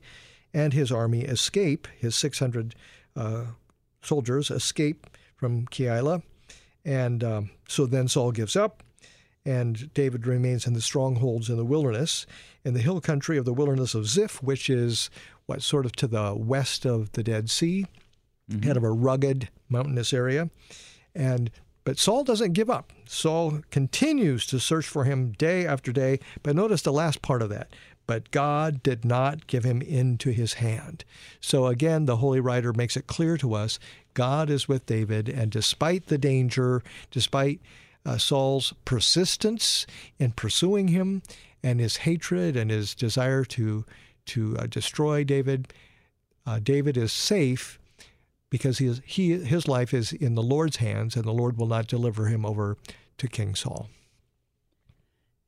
and 0.54 0.74
his 0.74 0.92
army 0.92 1.22
escape. 1.22 1.88
His 1.98 2.16
600 2.16 2.76
uh, 3.16 3.46
soldiers 4.04 4.52
escape 4.52 5.08
from 5.36 5.66
Keilah, 5.68 6.22
and 6.86 7.24
um, 7.24 7.50
so 7.68 7.86
then 7.86 8.08
Saul 8.08 8.32
gives 8.32 8.56
up 8.56 8.84
and 9.46 9.94
David 9.94 10.26
remains 10.26 10.66
in 10.66 10.74
the 10.74 10.82
strongholds 10.82 11.50
in 11.50 11.58
the 11.58 11.66
wilderness, 11.66 12.26
in 12.64 12.74
the 12.74 12.82
hill 12.82 13.02
country 13.02 13.38
of 13.38 13.46
the 13.46 13.54
wilderness 13.54 13.94
of 13.94 14.08
Ziph, 14.08 14.42
which 14.42 14.70
is 14.70 15.10
what 15.46 15.62
sort 15.62 15.86
of 15.86 15.94
to 15.98 16.08
the 16.08 16.34
west 16.36 16.86
of 16.86 17.12
the 17.12 17.24
Dead 17.24 17.50
Sea, 17.50 17.86
mm-hmm. 18.50 18.62
kind 18.62 18.78
of 18.78 18.84
a 18.84 18.92
rugged 18.92 19.50
mountainous 19.70 20.14
area. 20.14 20.50
And 21.14 21.52
but 21.84 22.00
Saul 22.00 22.24
doesn't 22.24 22.54
give 22.54 22.70
up. 22.70 22.94
Saul 23.06 23.62
continues 23.70 24.46
to 24.48 24.60
search 24.60 24.88
for 24.88 25.04
him 25.04 25.34
day 25.34 25.66
after 25.66 25.92
day. 25.92 26.20
But 26.42 26.56
notice 26.56 26.82
the 26.82 26.94
last 26.94 27.22
part 27.22 27.42
of 27.42 27.50
that. 27.50 27.76
But 28.06 28.32
God 28.32 28.84
did 28.84 29.06
not 29.06 29.48
give 29.48 29.64
him 29.64 29.82
into 29.82 30.32
his 30.32 30.54
hand. 30.56 31.04
So 31.40 31.68
again, 31.68 32.06
the 32.06 32.18
Holy 32.18 32.40
Writer 32.40 32.74
makes 32.74 32.98
it 32.98 33.08
clear 33.08 33.38
to 33.38 33.54
us 33.54 33.80
God 34.14 34.50
is 34.50 34.68
with 34.68 34.86
David, 34.86 35.28
and 35.28 35.52
despite 35.52 36.08
the 36.08 36.18
danger, 36.18 36.84
despite 37.12 37.60
uh, 38.06 38.18
Saul's 38.18 38.74
persistence 38.86 39.86
in 40.20 40.32
pursuing 40.32 40.90
him 40.90 41.22
and 41.64 41.80
his 41.80 41.98
hatred 41.98 42.58
and 42.58 42.70
his 42.70 42.94
desire 42.94 43.44
to 43.46 43.86
to 44.26 44.56
uh, 44.58 44.68
destroy 44.68 45.24
David. 45.24 45.74
Uh, 46.46 46.60
David 46.60 46.98
is 46.98 47.12
safe 47.12 47.80
because 48.50 48.78
he, 48.78 48.88
is, 48.88 49.02
he 49.06 49.38
his 49.38 49.68
life 49.68 49.94
is 49.94 50.14
in 50.14 50.36
the 50.36 50.44
Lord's 50.44 50.78
hands, 50.78 51.16
and 51.16 51.26
the 51.26 51.32
Lord 51.32 51.58
will 51.58 51.68
not 51.68 51.88
deliver 51.88 52.28
him 52.28 52.46
over 52.46 52.78
to 53.18 53.28
King 53.28 53.56
Saul. 53.56 53.90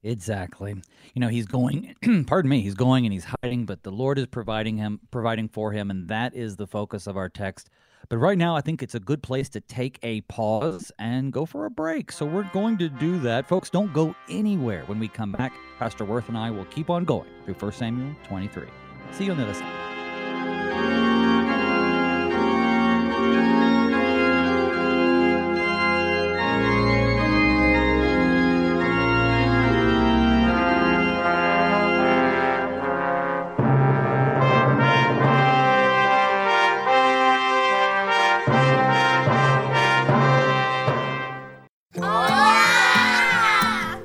Exactly. 0.05 0.75
You 1.15 1.19
know, 1.19 1.29
he's 1.29 1.47
going, 1.47 1.95
pardon 2.27 2.49
me, 2.49 2.61
he's 2.61 2.75
going 2.75 3.05
and 3.07 3.13
he's 3.13 3.25
hiding, 3.41 3.65
but 3.65 3.81
the 3.81 3.91
Lord 3.91 4.19
is 4.19 4.27
providing 4.27 4.77
him, 4.77 4.99
providing 5.09 5.49
for 5.49 5.71
him, 5.71 5.89
and 5.89 6.07
that 6.09 6.35
is 6.35 6.57
the 6.57 6.67
focus 6.67 7.07
of 7.07 7.17
our 7.17 7.27
text. 7.27 7.71
But 8.09 8.17
right 8.17 8.37
now, 8.37 8.55
I 8.55 8.61
think 8.61 8.83
it's 8.83 8.95
a 8.95 8.99
good 8.99 9.23
place 9.23 9.49
to 9.49 9.61
take 9.61 9.99
a 10.03 10.21
pause 10.21 10.91
and 10.99 11.31
go 11.31 11.45
for 11.45 11.65
a 11.65 11.71
break. 11.71 12.11
So 12.11 12.25
we're 12.25 12.49
going 12.53 12.77
to 12.79 12.89
do 12.89 13.19
that. 13.19 13.47
Folks, 13.47 13.69
don't 13.69 13.93
go 13.93 14.15
anywhere. 14.29 14.83
When 14.85 14.99
we 14.99 15.07
come 15.07 15.31
back, 15.31 15.53
Pastor 15.79 16.05
Woerth 16.05 16.29
and 16.29 16.37
I 16.37 16.51
will 16.51 16.65
keep 16.65 16.89
on 16.89 17.05
going 17.05 17.29
through 17.45 17.55
1 17.55 17.71
Samuel 17.71 18.15
23. 18.27 18.67
See 19.11 19.25
you 19.25 19.31
on 19.31 19.37
the 19.37 19.43
other 19.43 19.53
side. 19.53 19.94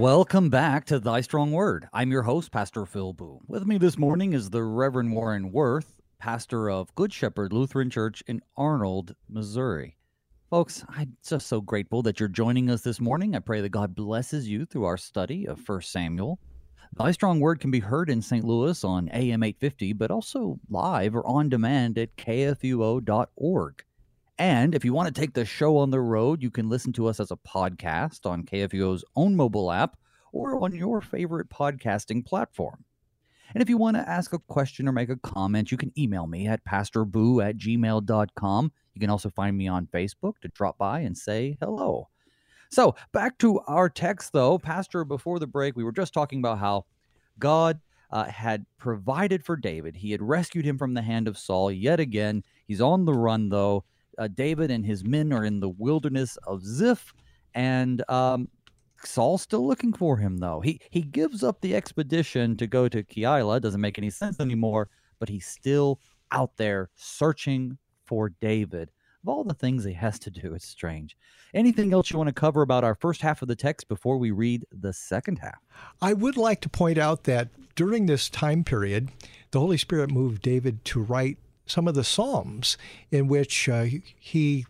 Welcome 0.00 0.48
back 0.48 0.86
to 0.86 0.98
Thy 0.98 1.20
Strong 1.20 1.52
Word. 1.52 1.86
I'm 1.92 2.10
your 2.10 2.22
host, 2.22 2.50
Pastor 2.50 2.86
Phil 2.86 3.12
Booe. 3.12 3.42
With 3.46 3.66
me 3.66 3.76
this 3.76 3.98
morning 3.98 4.32
is 4.32 4.48
the 4.48 4.62
Reverend 4.62 5.12
Warren 5.12 5.52
Woerth, 5.52 6.00
pastor 6.18 6.70
of 6.70 6.94
Good 6.94 7.12
Shepherd 7.12 7.52
Lutheran 7.52 7.90
Church 7.90 8.22
in 8.26 8.40
Arnold, 8.56 9.14
Missouri. 9.28 9.98
Folks, 10.48 10.82
I'm 10.88 11.18
just 11.22 11.48
so 11.48 11.60
grateful 11.60 12.00
that 12.04 12.18
you're 12.18 12.30
joining 12.30 12.70
us 12.70 12.80
this 12.80 12.98
morning. 12.98 13.36
I 13.36 13.40
pray 13.40 13.60
that 13.60 13.68
God 13.68 13.94
blesses 13.94 14.48
you 14.48 14.64
through 14.64 14.84
our 14.84 14.96
study 14.96 15.46
of 15.46 15.68
1 15.68 15.82
Samuel. 15.82 16.38
Thy 16.96 17.10
Strong 17.10 17.40
Word 17.40 17.60
can 17.60 17.70
be 17.70 17.80
heard 17.80 18.08
in 18.08 18.22
St. 18.22 18.42
Louis 18.42 18.82
on 18.82 19.10
AM 19.10 19.42
850, 19.42 19.92
but 19.92 20.10
also 20.10 20.58
live 20.70 21.14
or 21.14 21.26
on 21.26 21.50
demand 21.50 21.98
at 21.98 22.16
kfuo.org. 22.16 23.84
And 24.40 24.74
if 24.74 24.86
you 24.86 24.94
want 24.94 25.14
to 25.14 25.20
take 25.20 25.34
the 25.34 25.44
show 25.44 25.76
on 25.76 25.90
the 25.90 26.00
road, 26.00 26.42
you 26.42 26.50
can 26.50 26.70
listen 26.70 26.94
to 26.94 27.08
us 27.08 27.20
as 27.20 27.30
a 27.30 27.36
podcast 27.36 28.24
on 28.24 28.44
KFUO's 28.44 29.04
own 29.14 29.36
mobile 29.36 29.70
app 29.70 29.98
or 30.32 30.64
on 30.64 30.74
your 30.74 31.02
favorite 31.02 31.50
podcasting 31.50 32.24
platform. 32.24 32.86
And 33.52 33.60
if 33.60 33.68
you 33.68 33.76
want 33.76 33.98
to 33.98 34.08
ask 34.08 34.32
a 34.32 34.38
question 34.38 34.88
or 34.88 34.92
make 34.92 35.10
a 35.10 35.16
comment, 35.16 35.70
you 35.70 35.76
can 35.76 35.92
email 35.98 36.26
me 36.26 36.46
at 36.46 36.64
pastorboo 36.64 37.46
at 37.46 37.58
gmail.com. 37.58 38.72
You 38.94 39.00
can 39.00 39.10
also 39.10 39.28
find 39.28 39.58
me 39.58 39.68
on 39.68 39.88
Facebook 39.88 40.38
to 40.40 40.48
drop 40.48 40.78
by 40.78 41.00
and 41.00 41.18
say 41.18 41.58
hello. 41.60 42.08
So, 42.70 42.94
back 43.12 43.36
to 43.40 43.60
our 43.66 43.90
text, 43.90 44.32
though. 44.32 44.58
Pastor, 44.58 45.04
before 45.04 45.38
the 45.38 45.46
break, 45.46 45.76
we 45.76 45.84
were 45.84 45.92
just 45.92 46.14
talking 46.14 46.38
about 46.38 46.60
how 46.60 46.86
God 47.38 47.78
uh, 48.10 48.24
had 48.24 48.64
provided 48.78 49.44
for 49.44 49.56
David. 49.56 49.96
He 49.96 50.12
had 50.12 50.22
rescued 50.22 50.64
him 50.64 50.78
from 50.78 50.94
the 50.94 51.02
hand 51.02 51.28
of 51.28 51.36
Saul 51.36 51.70
yet 51.70 52.00
again. 52.00 52.42
He's 52.66 52.80
on 52.80 53.04
the 53.04 53.12
run, 53.12 53.50
though. 53.50 53.84
Uh, 54.20 54.28
David 54.28 54.70
and 54.70 54.84
his 54.84 55.02
men 55.02 55.32
are 55.32 55.44
in 55.46 55.60
the 55.60 55.70
wilderness 55.70 56.36
of 56.46 56.62
Ziph, 56.62 57.14
and 57.54 58.08
um, 58.10 58.50
Saul's 59.02 59.40
still 59.40 59.66
looking 59.66 59.94
for 59.94 60.18
him, 60.18 60.36
though. 60.36 60.60
He 60.60 60.78
he 60.90 61.00
gives 61.00 61.42
up 61.42 61.62
the 61.62 61.74
expedition 61.74 62.56
to 62.58 62.66
go 62.66 62.86
to 62.86 63.02
Keilah. 63.02 63.62
Doesn't 63.62 63.80
make 63.80 63.96
any 63.96 64.10
sense 64.10 64.38
anymore, 64.38 64.90
but 65.18 65.30
he's 65.30 65.46
still 65.46 66.00
out 66.32 66.58
there 66.58 66.90
searching 66.96 67.78
for 68.04 68.28
David. 68.28 68.90
Of 69.22 69.28
all 69.28 69.44
the 69.44 69.54
things 69.54 69.84
he 69.84 69.92
has 69.94 70.18
to 70.20 70.30
do, 70.30 70.54
it's 70.54 70.66
strange. 70.66 71.16
Anything 71.54 71.92
else 71.92 72.10
you 72.10 72.18
want 72.18 72.28
to 72.28 72.34
cover 72.34 72.62
about 72.62 72.84
our 72.84 72.94
first 72.94 73.22
half 73.22 73.42
of 73.42 73.48
the 73.48 73.56
text 73.56 73.88
before 73.88 74.18
we 74.18 74.30
read 74.30 74.64
the 74.70 74.92
second 74.92 75.38
half? 75.38 75.58
I 76.00 76.12
would 76.12 76.36
like 76.36 76.60
to 76.62 76.68
point 76.68 76.98
out 76.98 77.24
that 77.24 77.48
during 77.74 78.06
this 78.06 78.28
time 78.28 78.64
period, 78.64 79.10
the 79.50 79.60
Holy 79.60 79.76
Spirit 79.76 80.10
moved 80.10 80.42
David 80.42 80.84
to 80.86 81.00
write 81.00 81.38
some 81.70 81.88
of 81.88 81.94
the 81.94 82.04
Psalms 82.04 82.76
in 83.10 83.28
which 83.28 83.68
uh, 83.68 83.86
he 84.18 84.66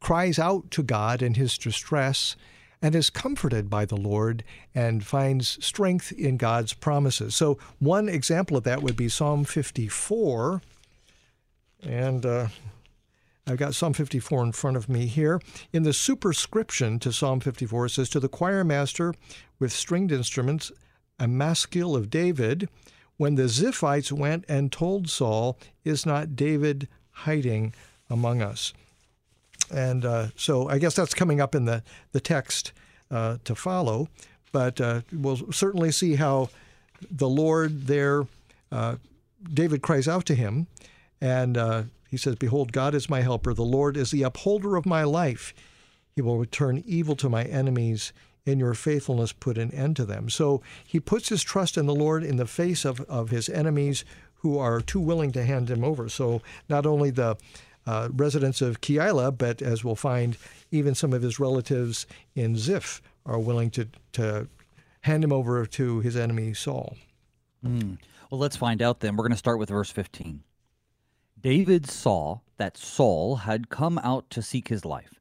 cries 0.00 0.38
out 0.38 0.70
to 0.70 0.82
God 0.82 1.22
in 1.22 1.34
his 1.34 1.58
distress 1.58 2.36
and 2.82 2.94
is 2.94 3.10
comforted 3.10 3.68
by 3.68 3.84
the 3.84 3.96
Lord 3.96 4.44
and 4.74 5.04
finds 5.04 5.64
strength 5.64 6.12
in 6.12 6.36
God's 6.36 6.72
promises. 6.72 7.34
So, 7.34 7.58
one 7.78 8.08
example 8.08 8.56
of 8.56 8.64
that 8.64 8.82
would 8.82 8.96
be 8.96 9.08
Psalm 9.08 9.44
54. 9.44 10.62
And 11.82 12.24
uh, 12.26 12.48
I've 13.46 13.56
got 13.56 13.74
Psalm 13.74 13.92
54 13.92 14.44
in 14.44 14.52
front 14.52 14.76
of 14.76 14.88
me 14.88 15.06
here. 15.06 15.40
In 15.72 15.84
the 15.84 15.92
superscription 15.92 16.98
to 17.00 17.12
Psalm 17.12 17.40
54, 17.40 17.86
it 17.86 17.90
says, 17.90 18.08
To 18.10 18.20
the 18.20 18.28
choir 18.28 18.64
master 18.64 19.14
with 19.58 19.72
stringed 19.72 20.12
instruments, 20.12 20.70
a 21.18 21.26
maskil 21.26 21.96
of 21.96 22.10
David, 22.10 22.68
when 23.16 23.34
the 23.34 23.44
Ziphites 23.44 24.12
went 24.12 24.44
and 24.48 24.70
told 24.70 25.08
Saul, 25.08 25.58
Is 25.84 26.04
not 26.04 26.36
David 26.36 26.88
hiding 27.10 27.74
among 28.10 28.42
us? 28.42 28.72
And 29.74 30.04
uh, 30.04 30.28
so 30.36 30.68
I 30.68 30.78
guess 30.78 30.94
that's 30.94 31.14
coming 31.14 31.40
up 31.40 31.54
in 31.54 31.64
the, 31.64 31.82
the 32.12 32.20
text 32.20 32.72
uh, 33.10 33.38
to 33.44 33.54
follow. 33.54 34.08
But 34.52 34.80
uh, 34.80 35.02
we'll 35.12 35.52
certainly 35.52 35.92
see 35.92 36.14
how 36.14 36.50
the 37.10 37.28
Lord 37.28 37.86
there, 37.86 38.26
uh, 38.70 38.96
David 39.52 39.82
cries 39.82 40.08
out 40.08 40.24
to 40.26 40.34
him, 40.34 40.66
and 41.20 41.56
uh, 41.56 41.82
he 42.08 42.16
says, 42.16 42.36
Behold, 42.36 42.72
God 42.72 42.94
is 42.94 43.10
my 43.10 43.20
helper. 43.20 43.52
The 43.52 43.62
Lord 43.62 43.96
is 43.96 44.10
the 44.10 44.22
upholder 44.22 44.76
of 44.76 44.86
my 44.86 45.04
life. 45.04 45.52
He 46.14 46.22
will 46.22 46.38
return 46.38 46.82
evil 46.86 47.16
to 47.16 47.28
my 47.28 47.44
enemies. 47.44 48.12
In 48.46 48.58
your 48.60 48.74
faithfulness, 48.74 49.32
put 49.32 49.58
an 49.58 49.72
end 49.72 49.96
to 49.96 50.06
them. 50.06 50.30
So 50.30 50.62
he 50.84 51.00
puts 51.00 51.28
his 51.28 51.42
trust 51.42 51.76
in 51.76 51.86
the 51.86 51.94
Lord 51.94 52.22
in 52.22 52.36
the 52.36 52.46
face 52.46 52.84
of, 52.84 53.00
of 53.02 53.30
his 53.30 53.48
enemies 53.48 54.04
who 54.36 54.56
are 54.56 54.80
too 54.80 55.00
willing 55.00 55.32
to 55.32 55.44
hand 55.44 55.68
him 55.68 55.82
over. 55.82 56.08
So 56.08 56.40
not 56.68 56.86
only 56.86 57.10
the 57.10 57.36
uh, 57.86 58.08
residents 58.12 58.62
of 58.62 58.80
Keilah, 58.80 59.36
but 59.36 59.62
as 59.62 59.84
we'll 59.84 59.96
find, 59.96 60.36
even 60.70 60.94
some 60.94 61.12
of 61.12 61.22
his 61.22 61.40
relatives 61.40 62.06
in 62.34 62.56
Ziph 62.56 63.02
are 63.24 63.38
willing 63.38 63.70
to, 63.70 63.88
to 64.12 64.48
hand 65.00 65.24
him 65.24 65.32
over 65.32 65.66
to 65.66 66.00
his 66.00 66.16
enemy 66.16 66.54
Saul. 66.54 66.96
Mm. 67.64 67.98
Well, 68.30 68.40
let's 68.40 68.56
find 68.56 68.82
out 68.82 69.00
then. 69.00 69.16
We're 69.16 69.24
going 69.24 69.32
to 69.32 69.38
start 69.38 69.58
with 69.58 69.68
verse 69.68 69.90
15. 69.90 70.42
David 71.40 71.86
saw 71.88 72.40
that 72.56 72.76
Saul 72.76 73.36
had 73.36 73.68
come 73.68 73.98
out 73.98 74.30
to 74.30 74.42
seek 74.42 74.68
his 74.68 74.84
life. 74.84 75.14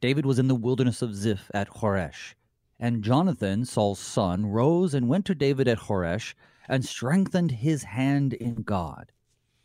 David 0.00 0.26
was 0.26 0.38
in 0.38 0.48
the 0.48 0.54
wilderness 0.54 1.02
of 1.02 1.14
Ziph 1.14 1.50
at 1.52 1.68
Horesh. 1.68 2.34
And 2.80 3.02
Jonathan, 3.02 3.64
Saul's 3.64 3.98
son, 3.98 4.46
rose 4.46 4.94
and 4.94 5.08
went 5.08 5.24
to 5.26 5.34
David 5.34 5.66
at 5.66 5.78
Horesh 5.78 6.34
and 6.68 6.84
strengthened 6.84 7.50
his 7.50 7.82
hand 7.82 8.34
in 8.34 8.62
God. 8.62 9.10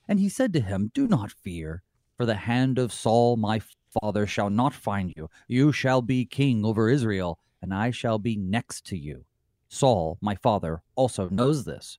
And 0.07 0.19
he 0.19 0.29
said 0.29 0.53
to 0.53 0.59
him, 0.59 0.91
Do 0.93 1.07
not 1.07 1.31
fear 1.31 1.83
for 2.17 2.25
the 2.25 2.35
hand 2.35 2.79
of 2.79 2.93
Saul 2.93 3.37
my 3.37 3.61
father 4.01 4.25
shall 4.25 4.49
not 4.49 4.73
find 4.73 5.13
you. 5.15 5.29
You 5.47 5.71
shall 5.71 6.01
be 6.01 6.25
king 6.25 6.65
over 6.65 6.89
Israel, 6.89 7.39
and 7.61 7.73
I 7.73 7.91
shall 7.91 8.17
be 8.19 8.35
next 8.35 8.85
to 8.87 8.97
you. 8.97 9.25
Saul, 9.69 10.17
my 10.21 10.35
father, 10.35 10.81
also 10.95 11.29
knows 11.29 11.65
this. 11.65 11.97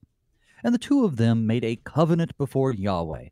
And 0.62 0.74
the 0.74 0.78
two 0.78 1.04
of 1.04 1.16
them 1.16 1.46
made 1.46 1.64
a 1.64 1.76
covenant 1.76 2.36
before 2.38 2.72
Yahweh. 2.72 3.28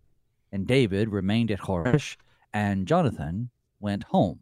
And 0.51 0.67
David 0.67 1.09
remained 1.09 1.51
at 1.51 1.61
Horesh, 1.61 2.17
and 2.53 2.87
Jonathan 2.87 3.51
went 3.81 4.05
home. 4.05 4.41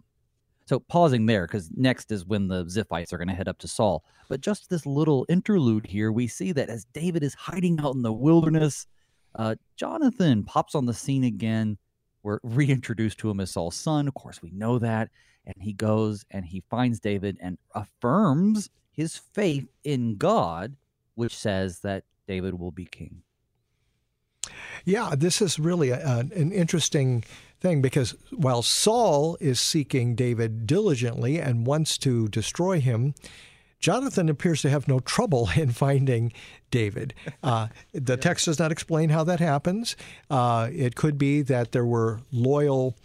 So, 0.70 0.78
pausing 0.78 1.26
there, 1.26 1.48
because 1.48 1.68
next 1.74 2.12
is 2.12 2.24
when 2.24 2.46
the 2.46 2.64
Ziphites 2.66 3.12
are 3.12 3.18
going 3.18 3.26
to 3.26 3.34
head 3.34 3.48
up 3.48 3.58
to 3.58 3.66
Saul. 3.66 4.04
But 4.28 4.40
just 4.40 4.70
this 4.70 4.86
little 4.86 5.26
interlude 5.28 5.84
here, 5.84 6.12
we 6.12 6.28
see 6.28 6.52
that 6.52 6.68
as 6.68 6.84
David 6.92 7.24
is 7.24 7.34
hiding 7.34 7.80
out 7.80 7.96
in 7.96 8.02
the 8.02 8.12
wilderness, 8.12 8.86
uh, 9.34 9.56
Jonathan 9.74 10.44
pops 10.44 10.76
on 10.76 10.86
the 10.86 10.94
scene 10.94 11.24
again 11.24 11.76
we're 12.22 12.38
reintroduced 12.44 13.18
to 13.18 13.30
him 13.30 13.40
as 13.40 13.50
Saul's 13.50 13.74
son. 13.74 14.06
Of 14.06 14.14
course, 14.14 14.42
we 14.42 14.52
know 14.52 14.78
that. 14.78 15.08
And 15.44 15.56
he 15.58 15.72
goes 15.72 16.24
and 16.30 16.44
he 16.44 16.62
finds 16.70 17.00
David 17.00 17.36
and 17.40 17.58
affirms 17.74 18.70
his 18.92 19.16
faith 19.16 19.66
in 19.82 20.18
God, 20.18 20.76
which 21.16 21.36
says 21.36 21.80
that 21.80 22.04
David 22.28 22.56
will 22.56 22.70
be 22.70 22.84
king. 22.84 23.22
Yeah, 24.84 25.14
this 25.18 25.42
is 25.42 25.58
really 25.58 25.90
a, 25.90 26.18
an 26.18 26.52
interesting 26.52 27.24
thing 27.60 27.82
because 27.82 28.14
while 28.30 28.62
Saul 28.62 29.36
is 29.40 29.60
seeking 29.60 30.14
David 30.14 30.66
diligently 30.66 31.38
and 31.38 31.66
wants 31.66 31.98
to 31.98 32.28
destroy 32.28 32.80
him, 32.80 33.14
Jonathan 33.78 34.28
appears 34.28 34.62
to 34.62 34.70
have 34.70 34.88
no 34.88 35.00
trouble 35.00 35.50
in 35.56 35.70
finding 35.70 36.32
David. 36.70 37.14
Uh, 37.42 37.68
the 37.92 38.16
text 38.16 38.44
does 38.44 38.58
not 38.58 38.72
explain 38.72 39.10
how 39.10 39.24
that 39.24 39.40
happens. 39.40 39.96
Uh, 40.30 40.68
it 40.72 40.94
could 40.94 41.18
be 41.18 41.42
that 41.42 41.72
there 41.72 41.84
were 41.84 42.20
loyal 42.30 42.96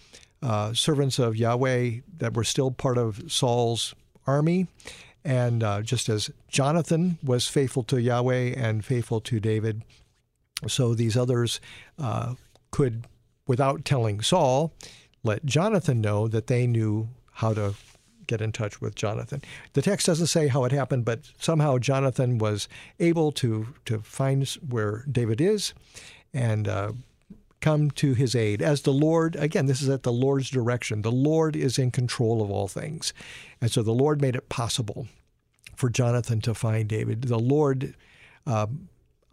uh, 0.42 0.74
servants 0.74 1.18
of 1.18 1.36
Yahweh 1.36 2.02
that 2.18 2.34
were 2.36 2.44
still 2.44 2.72
part 2.72 2.98
of 2.98 3.32
Saul's 3.32 3.96
army. 4.28 4.68
And 5.24 5.64
uh, 5.64 5.82
just 5.82 6.08
as 6.08 6.30
Jonathan 6.48 7.18
was 7.24 7.48
faithful 7.48 7.82
to 7.84 8.00
Yahweh 8.00 8.54
and 8.56 8.86
faithful 8.86 9.20
to 9.22 9.40
David, 9.40 9.84
so 10.68 10.94
these 10.94 11.18
others 11.18 11.60
uh, 11.98 12.36
could, 12.70 13.08
without 13.48 13.86
telling 13.86 14.22
Saul, 14.22 14.74
let 15.24 15.46
Jonathan 15.46 16.02
know 16.02 16.28
that 16.28 16.48
they 16.48 16.68
knew 16.68 17.10
how 17.34 17.54
to 17.54 17.76
get 18.28 18.42
in 18.42 18.52
touch 18.52 18.82
with 18.82 18.96
Jonathan. 18.96 19.42
The 19.74 19.82
text 19.82 20.08
doesn't 20.08 20.28
say 20.28 20.48
how 20.48 20.64
it 20.64 20.72
happened, 20.72 21.06
but 21.06 21.32
somehow 21.40 21.78
Jonathan 21.78 22.38
was 22.38 22.68
able 23.00 23.32
to 23.34 23.68
to 23.86 24.00
find 24.00 24.48
where 24.68 25.06
David 25.12 25.42
is 25.42 25.74
and 26.34 26.68
uh, 26.68 26.92
come 27.62 27.92
to 27.92 28.14
his 28.14 28.36
aid. 28.36 28.62
As 28.62 28.82
the 28.82 28.94
Lord, 28.94 29.36
again, 29.36 29.66
this 29.66 29.82
is 29.82 29.90
at 29.90 30.04
the 30.04 30.12
Lord's 30.12 30.50
direction. 30.50 31.02
The 31.02 31.12
Lord 31.12 31.56
is 31.56 31.78
in 31.78 31.92
control 31.92 32.42
of 32.42 32.50
all 32.50 32.68
things, 32.68 33.14
and 33.62 33.72
so 33.72 33.82
the 33.82 33.92
Lord 33.92 34.22
made 34.22 34.36
it 34.36 34.50
possible 34.50 35.08
for 35.76 35.90
Jonathan 35.90 36.42
to 36.42 36.54
find 36.54 36.88
David. 36.88 37.24
The 37.24 37.40
Lord. 37.40 37.96
Uh, 38.48 38.68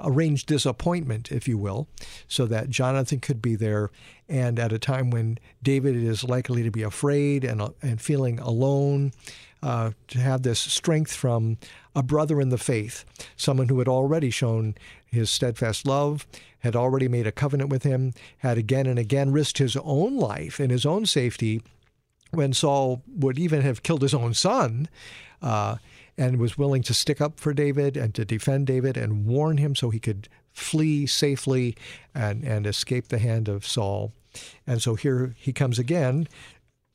arranged 0.03 0.49
this 0.49 0.67
appointment, 0.67 1.31
if 1.33 1.49
you 1.49 1.59
will, 1.59 1.88
so 2.29 2.47
that 2.47 2.71
Jonathan 2.71 3.21
could 3.21 3.41
be 3.41 3.55
there. 3.55 3.91
And 4.29 4.59
at 4.59 4.73
a 4.73 4.79
time 4.79 5.11
when 5.11 5.38
David 5.62 5.97
is 5.97 6.25
likely 6.25 6.62
to 6.62 6.71
be 6.71 6.83
afraid 6.83 7.45
and, 7.45 7.62
and 7.83 8.01
feeling 8.01 8.38
alone, 8.38 9.12
uh, 9.62 9.93
to 10.09 10.19
have 10.19 10.43
this 10.43 10.59
strength 10.59 11.12
from 11.12 11.57
a 11.95 12.03
brother 12.03 12.41
in 12.41 12.49
the 12.49 12.59
faith, 12.59 13.05
someone 13.37 13.69
who 13.69 13.79
had 13.79 13.88
already 13.88 14.31
shown 14.31 14.75
his 15.07 15.31
steadfast 15.31 15.87
love, 15.87 16.27
had 16.61 16.75
already 16.75 17.09
made 17.09 17.27
a 17.27 17.33
covenant 17.33 17.71
with 17.71 17.83
him, 17.83 18.12
had 18.38 18.59
again 18.59 18.87
and 18.87 18.99
again 18.99 19.31
risked 19.31 19.59
his 19.59 19.77
own 19.77 20.17
life 20.17 20.59
and 20.59 20.71
his 20.71 20.85
own 20.85 21.07
safety 21.07 21.62
when 22.33 22.53
Saul 22.53 23.03
would 23.07 23.38
even 23.38 23.61
have 23.61 23.83
killed 23.83 24.03
his 24.03 24.15
own 24.15 24.35
son. 24.35 24.88
Uh, 25.41 25.77
and 26.16 26.38
was 26.38 26.59
willing 26.59 26.83
to 26.83 26.94
stick 26.94 27.20
up 27.20 27.40
for 27.40 27.55
David 27.55 27.96
and 27.96 28.14
to 28.14 28.25
defend 28.25 28.66
David 28.66 28.96
and 28.96 29.27
warn 29.27 29.57
him 29.57 29.75
so 29.75 29.90
he 29.90 30.01
could 30.01 30.29
flee 30.52 31.06
safely 31.06 31.77
and, 32.15 32.44
and 32.44 32.67
escape 32.67 33.08
the 33.08 33.19
hand 33.19 33.48
of 33.48 33.67
Saul. 33.67 34.13
And 34.67 34.83
so 34.83 34.94
here 34.94 35.35
he 35.38 35.52
comes 35.52 35.79
again. 35.79 36.29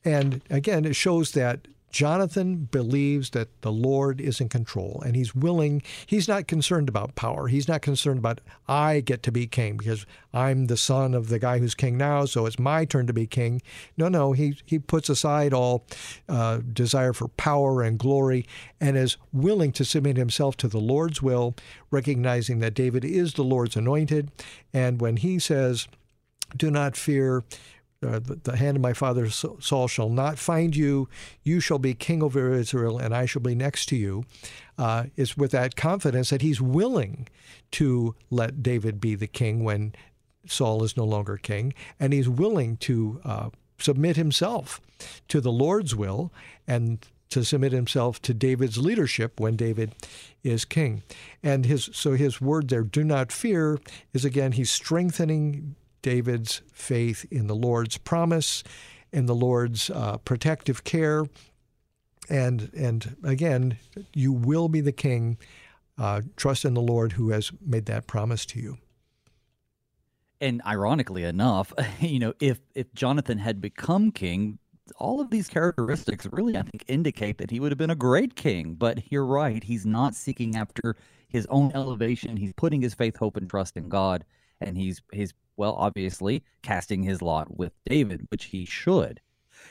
And 0.04 0.42
again, 0.50 0.84
it 0.84 0.96
shows 0.96 1.32
that 1.32 1.68
Jonathan 1.90 2.68
believes 2.70 3.30
that 3.30 3.48
the 3.62 3.72
Lord 3.72 4.20
is 4.20 4.40
in 4.40 4.48
control 4.48 5.02
and 5.04 5.16
he's 5.16 5.34
willing, 5.34 5.82
he's 6.06 6.28
not 6.28 6.46
concerned 6.46 6.88
about 6.88 7.14
power. 7.14 7.48
He's 7.48 7.68
not 7.68 7.82
concerned 7.82 8.18
about, 8.18 8.40
I 8.66 9.00
get 9.00 9.22
to 9.24 9.32
be 9.32 9.46
king 9.46 9.78
because 9.78 10.04
I'm 10.32 10.66
the 10.66 10.76
son 10.76 11.14
of 11.14 11.28
the 11.28 11.38
guy 11.38 11.58
who's 11.58 11.74
king 11.74 11.96
now, 11.96 12.26
so 12.26 12.46
it's 12.46 12.58
my 12.58 12.84
turn 12.84 13.06
to 13.06 13.12
be 13.12 13.26
king. 13.26 13.62
No, 13.96 14.08
no, 14.08 14.32
he, 14.32 14.58
he 14.66 14.78
puts 14.78 15.08
aside 15.08 15.54
all 15.54 15.86
uh, 16.28 16.58
desire 16.72 17.12
for 17.12 17.28
power 17.28 17.82
and 17.82 17.98
glory 17.98 18.46
and 18.80 18.96
is 18.96 19.16
willing 19.32 19.72
to 19.72 19.84
submit 19.84 20.16
himself 20.16 20.56
to 20.58 20.68
the 20.68 20.80
Lord's 20.80 21.22
will, 21.22 21.54
recognizing 21.90 22.58
that 22.60 22.74
David 22.74 23.04
is 23.04 23.34
the 23.34 23.44
Lord's 23.44 23.76
anointed. 23.76 24.30
And 24.74 25.00
when 25.00 25.16
he 25.16 25.38
says, 25.38 25.88
Do 26.56 26.70
not 26.70 26.96
fear, 26.96 27.44
uh, 28.06 28.20
the, 28.22 28.56
hand 28.56 28.76
of 28.76 28.82
my 28.82 28.92
father 28.92 29.28
Saul 29.28 29.88
shall 29.88 30.08
not 30.08 30.38
find 30.38 30.76
you. 30.76 31.08
You 31.42 31.58
shall 31.58 31.78
be 31.80 31.94
king 31.94 32.22
over 32.22 32.52
Israel, 32.52 32.98
and 32.98 33.14
I 33.14 33.26
shall 33.26 33.42
be 33.42 33.54
next 33.54 33.86
to 33.86 33.96
you. 33.96 34.24
Uh, 34.76 35.06
is 35.16 35.36
with 35.36 35.50
that 35.50 35.74
confidence 35.74 36.30
that 36.30 36.42
he's 36.42 36.60
willing 36.60 37.28
to 37.72 38.14
let 38.30 38.62
David 38.62 39.00
be 39.00 39.16
the 39.16 39.26
king 39.26 39.64
when 39.64 39.94
Saul 40.46 40.84
is 40.84 40.96
no 40.96 41.04
longer 41.04 41.36
king, 41.36 41.74
and 41.98 42.12
he's 42.12 42.28
willing 42.28 42.76
to 42.78 43.20
uh, 43.24 43.50
submit 43.78 44.16
himself 44.16 44.80
to 45.26 45.40
the 45.40 45.52
Lord's 45.52 45.96
will 45.96 46.32
and 46.66 47.04
to 47.30 47.44
submit 47.44 47.72
himself 47.72 48.22
to 48.22 48.32
David's 48.32 48.78
leadership 48.78 49.40
when 49.40 49.56
David 49.56 49.92
is 50.42 50.64
king. 50.64 51.02
And 51.42 51.66
his 51.66 51.90
so 51.92 52.12
his 52.12 52.40
word 52.40 52.68
there, 52.68 52.84
do 52.84 53.02
not 53.02 53.32
fear, 53.32 53.80
is 54.12 54.24
again 54.24 54.52
he's 54.52 54.70
strengthening 54.70 55.74
David's 56.02 56.62
faith 56.72 57.26
in 57.30 57.46
the 57.46 57.54
Lord's 57.54 57.98
promise, 57.98 58.62
in 59.12 59.26
the 59.26 59.34
Lord's 59.34 59.90
uh, 59.90 60.18
protective 60.18 60.84
care, 60.84 61.26
and 62.28 62.70
and 62.76 63.16
again, 63.24 63.78
you 64.14 64.32
will 64.32 64.68
be 64.68 64.80
the 64.80 64.92
king. 64.92 65.38
Uh, 65.96 66.22
trust 66.36 66.64
in 66.64 66.74
the 66.74 66.80
Lord 66.80 67.12
who 67.12 67.30
has 67.30 67.50
made 67.60 67.86
that 67.86 68.06
promise 68.06 68.46
to 68.46 68.60
you. 68.60 68.78
And 70.40 70.62
ironically 70.64 71.24
enough, 71.24 71.72
you 72.00 72.18
know, 72.18 72.34
if 72.40 72.60
if 72.74 72.92
Jonathan 72.94 73.38
had 73.38 73.60
become 73.60 74.12
king, 74.12 74.58
all 74.96 75.20
of 75.20 75.30
these 75.30 75.48
characteristics 75.48 76.26
really, 76.30 76.56
I 76.56 76.62
think, 76.62 76.84
indicate 76.86 77.38
that 77.38 77.50
he 77.50 77.60
would 77.60 77.72
have 77.72 77.78
been 77.78 77.90
a 77.90 77.96
great 77.96 78.36
king. 78.36 78.74
But 78.74 79.10
you're 79.10 79.26
right; 79.26 79.62
he's 79.62 79.84
not 79.84 80.14
seeking 80.14 80.56
after 80.56 80.96
his 81.28 81.46
own 81.46 81.72
elevation. 81.74 82.36
He's 82.36 82.52
putting 82.52 82.80
his 82.80 82.94
faith, 82.94 83.16
hope, 83.16 83.36
and 83.36 83.50
trust 83.50 83.76
in 83.76 83.88
God, 83.88 84.24
and 84.60 84.76
he's 84.76 85.02
he's 85.12 85.34
well, 85.58 85.74
obviously, 85.74 86.42
casting 86.62 87.02
his 87.02 87.20
lot 87.20 87.58
with 87.58 87.72
David, 87.84 88.26
which 88.30 88.46
he 88.46 88.64
should. 88.64 89.20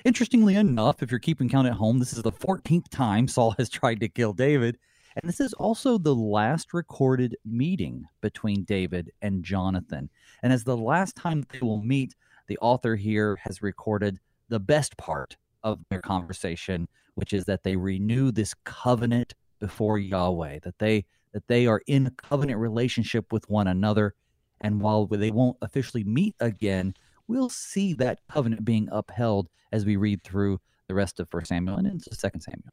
Interestingly 0.04 0.56
enough, 0.56 1.02
if 1.02 1.10
you're 1.10 1.20
keeping 1.20 1.50
count 1.50 1.68
at 1.68 1.74
home, 1.74 1.98
this 1.98 2.14
is 2.14 2.22
the 2.22 2.32
14th 2.32 2.90
time 2.90 3.28
Saul 3.28 3.56
has 3.58 3.70
tried 3.70 4.02
to 4.02 4.10
kill 4.10 4.34
David. 4.34 4.78
And 5.16 5.28
this 5.28 5.40
is 5.40 5.54
also 5.54 5.98
the 5.98 6.14
last 6.14 6.74
recorded 6.74 7.36
meeting 7.44 8.06
between 8.22 8.66
David 8.66 9.12
and 9.22 9.44
Jonathan. 9.44 10.10
And 10.44 10.54
as 10.54 10.64
the 10.64 10.78
last 10.78 11.16
time 11.16 11.44
they 11.50 11.60
will 11.60 11.82
meet, 11.82 12.16
the 12.48 12.58
author 12.60 12.96
here 12.96 13.38
has 13.42 13.64
recorded 13.64 14.20
the 14.50 14.60
best 14.60 14.96
part 14.98 15.38
of 15.64 15.80
their 15.90 16.02
conversation, 16.02 16.88
which 17.16 17.34
is 17.34 17.46
that 17.46 17.64
they 17.64 17.76
renew 17.76 18.32
this 18.32 18.54
covenant 18.64 19.34
before 19.60 19.98
Yahweh, 19.98 20.60
that 20.64 20.78
they 20.78 21.06
that 21.34 21.48
they 21.48 21.68
are 21.68 21.82
in 21.88 22.08
a 22.08 22.12
covenant 22.12 22.60
relationship 22.60 23.32
with 23.32 23.50
one 23.50 23.68
another. 23.68 24.14
And 24.62 24.82
while 24.82 25.06
they 25.06 25.32
won't 25.32 25.58
officially 25.62 26.04
meet 26.04 26.36
again, 26.40 26.94
we'll 27.28 27.50
see 27.50 27.94
that 27.94 28.20
covenant 28.32 28.66
being 28.66 28.90
upheld 28.92 29.50
as 29.72 29.86
we 29.86 29.96
read 29.96 30.24
through 30.24 30.60
the 30.88 30.96
rest 30.96 31.20
of 31.20 31.30
First 31.30 31.50
Samuel 31.50 31.78
and 31.78 31.88
into 31.88 32.16
Second 32.16 32.42
Samuel. 32.42 32.72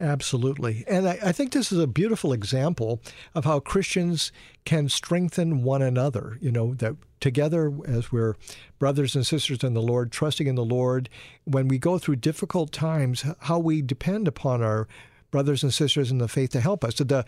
Absolutely. 0.00 0.84
And 0.86 1.08
I, 1.08 1.18
I, 1.24 1.32
think 1.32 1.52
this 1.52 1.72
is 1.72 1.78
a 1.78 1.88
beautiful 1.88 2.32
example 2.32 3.00
of 3.34 3.44
how 3.44 3.58
Christians 3.58 4.30
can 4.64 4.88
strengthen 4.88 5.64
one 5.64 5.82
another. 5.82 6.38
You 6.40 6.52
know, 6.52 6.74
that 6.74 6.94
together, 7.20 7.72
as 7.84 8.12
we're 8.12 8.36
brothers 8.78 9.16
and 9.16 9.26
sisters 9.26 9.64
in 9.64 9.74
the 9.74 9.82
Lord, 9.82 10.12
trusting 10.12 10.46
in 10.46 10.54
the 10.54 10.64
Lord, 10.64 11.08
when 11.44 11.66
we 11.66 11.78
go 11.78 11.98
through 11.98 12.16
difficult 12.16 12.70
times, 12.70 13.24
how 13.40 13.58
we 13.58 13.82
depend 13.82 14.28
upon 14.28 14.62
our 14.62 14.86
brothers 15.30 15.62
and 15.62 15.74
sisters 15.74 16.10
in 16.10 16.18
the 16.18 16.28
faith 16.28 16.50
to 16.50 16.60
help 16.60 16.84
us. 16.84 16.94
The 16.94 17.24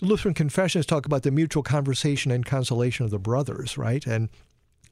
Lutheran 0.00 0.34
confessions 0.34 0.86
talk 0.86 1.06
about 1.06 1.22
the 1.22 1.30
mutual 1.30 1.62
conversation 1.62 2.30
and 2.30 2.44
consolation 2.44 3.04
of 3.04 3.10
the 3.10 3.18
brothers, 3.18 3.78
right? 3.78 4.06
And 4.06 4.28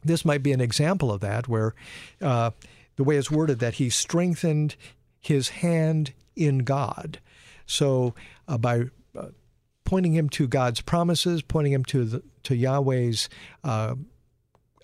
this 0.05 0.25
might 0.25 0.43
be 0.43 0.53
an 0.53 0.61
example 0.61 1.13
of 1.13 1.21
that, 1.21 1.49
where 1.49 1.75
uh, 2.21 2.51
the 2.97 3.05
way 3.05 3.17
it's 3.17 3.31
worded 3.31 3.59
that 3.59 3.75
he 3.75 3.91
strengthened 3.91 4.77
his 5.21 5.49
hand 5.49 6.13
in 6.35 6.59
God. 6.59 7.19
So 7.67 8.15
uh, 8.47 8.59
by 8.59 8.85
uh, 9.19 9.29
pointing 9.85 10.15
him 10.15 10.29
to 10.31 10.47
God's 10.47 10.81
promises, 10.81 11.43
pointing 11.43 11.73
him 11.73 11.85
to 11.87 12.05
the, 12.05 12.23
to 12.45 12.55
Yahweh's 12.55 13.29
uh, 13.65 13.97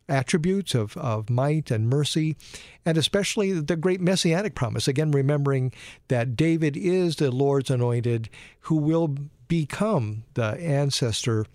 attributes 0.09 0.75
of, 0.75 0.97
of 0.97 1.31
might 1.31 1.71
and 1.71 1.89
mercy, 1.89 2.37
and 2.85 2.99
especially 2.99 3.53
the 3.53 3.77
great 3.77 4.01
messianic 4.01 4.55
promise. 4.55 4.89
Again, 4.89 5.11
remembering 5.11 5.73
that 6.09 6.37
David 6.37 6.77
is 6.77 7.17
the 7.17 7.31
Lord's 7.31 7.71
anointed 7.71 8.29
who 8.61 8.77
will 8.77 9.17
become 9.49 10.25
the 10.35 10.59
ancestor 10.61 11.47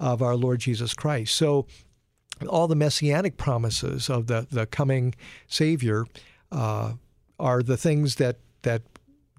of 0.00 0.22
our 0.22 0.36
Lord 0.36 0.60
Jesus 0.60 0.94
Christ. 0.94 1.34
So, 1.34 1.66
all 2.48 2.66
the 2.66 2.74
messianic 2.74 3.36
promises 3.36 4.10
of 4.10 4.26
the, 4.26 4.46
the 4.50 4.66
coming 4.66 5.14
Savior 5.46 6.04
uh, 6.50 6.94
are 7.38 7.62
the 7.62 7.76
things 7.76 8.16
that, 8.16 8.38
that 8.62 8.82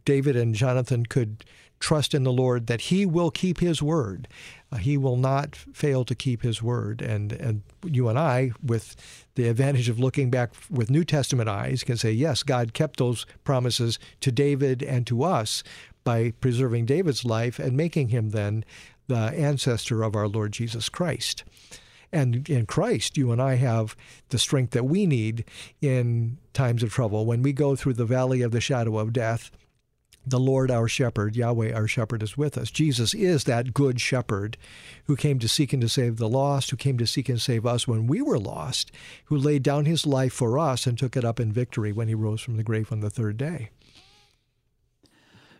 David 0.05 0.37
and 0.37 0.55
Jonathan 0.55 1.05
could 1.05 1.43
trust 1.79 2.13
in 2.13 2.23
the 2.23 2.31
Lord 2.31 2.67
that 2.67 2.81
He 2.81 3.05
will 3.05 3.31
keep 3.31 3.59
His 3.59 3.81
word. 3.81 4.27
He 4.77 4.97
will 4.97 5.17
not 5.17 5.55
fail 5.55 6.05
to 6.05 6.15
keep 6.15 6.41
His 6.41 6.61
word. 6.61 7.01
And 7.01 7.31
and 7.33 7.61
you 7.83 8.09
and 8.09 8.17
I, 8.17 8.51
with 8.63 8.95
the 9.35 9.47
advantage 9.47 9.89
of 9.89 9.99
looking 9.99 10.29
back 10.29 10.53
with 10.69 10.89
New 10.89 11.03
Testament 11.03 11.49
eyes, 11.49 11.83
can 11.83 11.97
say, 11.97 12.11
yes, 12.11 12.43
God 12.43 12.73
kept 12.73 12.97
those 12.97 13.25
promises 13.43 13.99
to 14.21 14.31
David 14.31 14.81
and 14.81 15.05
to 15.07 15.23
us 15.23 15.63
by 16.03 16.31
preserving 16.39 16.85
David's 16.85 17.25
life 17.25 17.59
and 17.59 17.75
making 17.75 18.09
him 18.09 18.29
then 18.29 18.63
the 19.07 19.15
ancestor 19.15 20.03
of 20.03 20.15
our 20.15 20.27
Lord 20.27 20.51
Jesus 20.51 20.89
Christ. 20.89 21.43
And 22.11 22.47
in 22.49 22.65
Christ, 22.65 23.17
you 23.17 23.31
and 23.31 23.41
I 23.41 23.55
have 23.55 23.95
the 24.29 24.39
strength 24.39 24.71
that 24.71 24.85
we 24.85 25.05
need 25.05 25.43
in 25.81 26.37
times 26.53 26.81
of 26.81 26.91
trouble. 26.91 27.25
When 27.25 27.41
we 27.41 27.51
go 27.51 27.75
through 27.75 27.93
the 27.93 28.05
valley 28.05 28.41
of 28.41 28.51
the 28.51 28.61
shadow 28.61 28.97
of 28.97 29.11
death, 29.11 29.51
the 30.25 30.39
Lord 30.39 30.71
our 30.71 30.87
shepherd, 30.87 31.35
Yahweh 31.35 31.73
our 31.73 31.87
shepherd, 31.87 32.23
is 32.23 32.37
with 32.37 32.57
us. 32.57 32.71
Jesus 32.71 33.13
is 33.13 33.43
that 33.43 33.73
good 33.73 34.01
shepherd 34.01 34.57
who 35.05 35.15
came 35.15 35.39
to 35.39 35.47
seek 35.47 35.73
and 35.73 35.81
to 35.81 35.89
save 35.89 36.17
the 36.17 36.29
lost, 36.29 36.71
who 36.71 36.77
came 36.77 36.97
to 36.97 37.07
seek 37.07 37.29
and 37.29 37.41
save 37.41 37.65
us 37.65 37.87
when 37.87 38.07
we 38.07 38.21
were 38.21 38.39
lost, 38.39 38.91
who 39.25 39.37
laid 39.37 39.63
down 39.63 39.85
his 39.85 40.05
life 40.05 40.33
for 40.33 40.57
us 40.57 40.87
and 40.87 40.97
took 40.97 41.15
it 41.15 41.25
up 41.25 41.39
in 41.39 41.51
victory 41.51 41.91
when 41.91 42.07
he 42.07 42.15
rose 42.15 42.41
from 42.41 42.57
the 42.57 42.63
grave 42.63 42.91
on 42.91 43.01
the 43.01 43.09
third 43.09 43.37
day. 43.37 43.69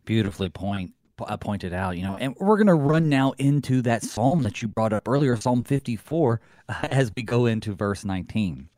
Beautifully 0.05 0.49
point 0.49 0.93
uh, 1.19 1.37
pointed 1.37 1.73
out, 1.73 1.97
you 1.97 2.03
know, 2.03 2.17
and 2.17 2.35
we're 2.39 2.57
going 2.57 2.67
to 2.67 2.73
run 2.73 3.09
now 3.09 3.33
into 3.37 3.81
that 3.83 4.03
psalm 4.03 4.43
that 4.43 4.61
you 4.61 4.67
brought 4.67 4.93
up 4.93 5.07
earlier, 5.07 5.35
Psalm 5.37 5.63
54, 5.63 6.41
as 6.83 7.11
we 7.15 7.23
go 7.23 7.45
into 7.45 7.73
verse 7.73 8.03
19. 8.03 8.69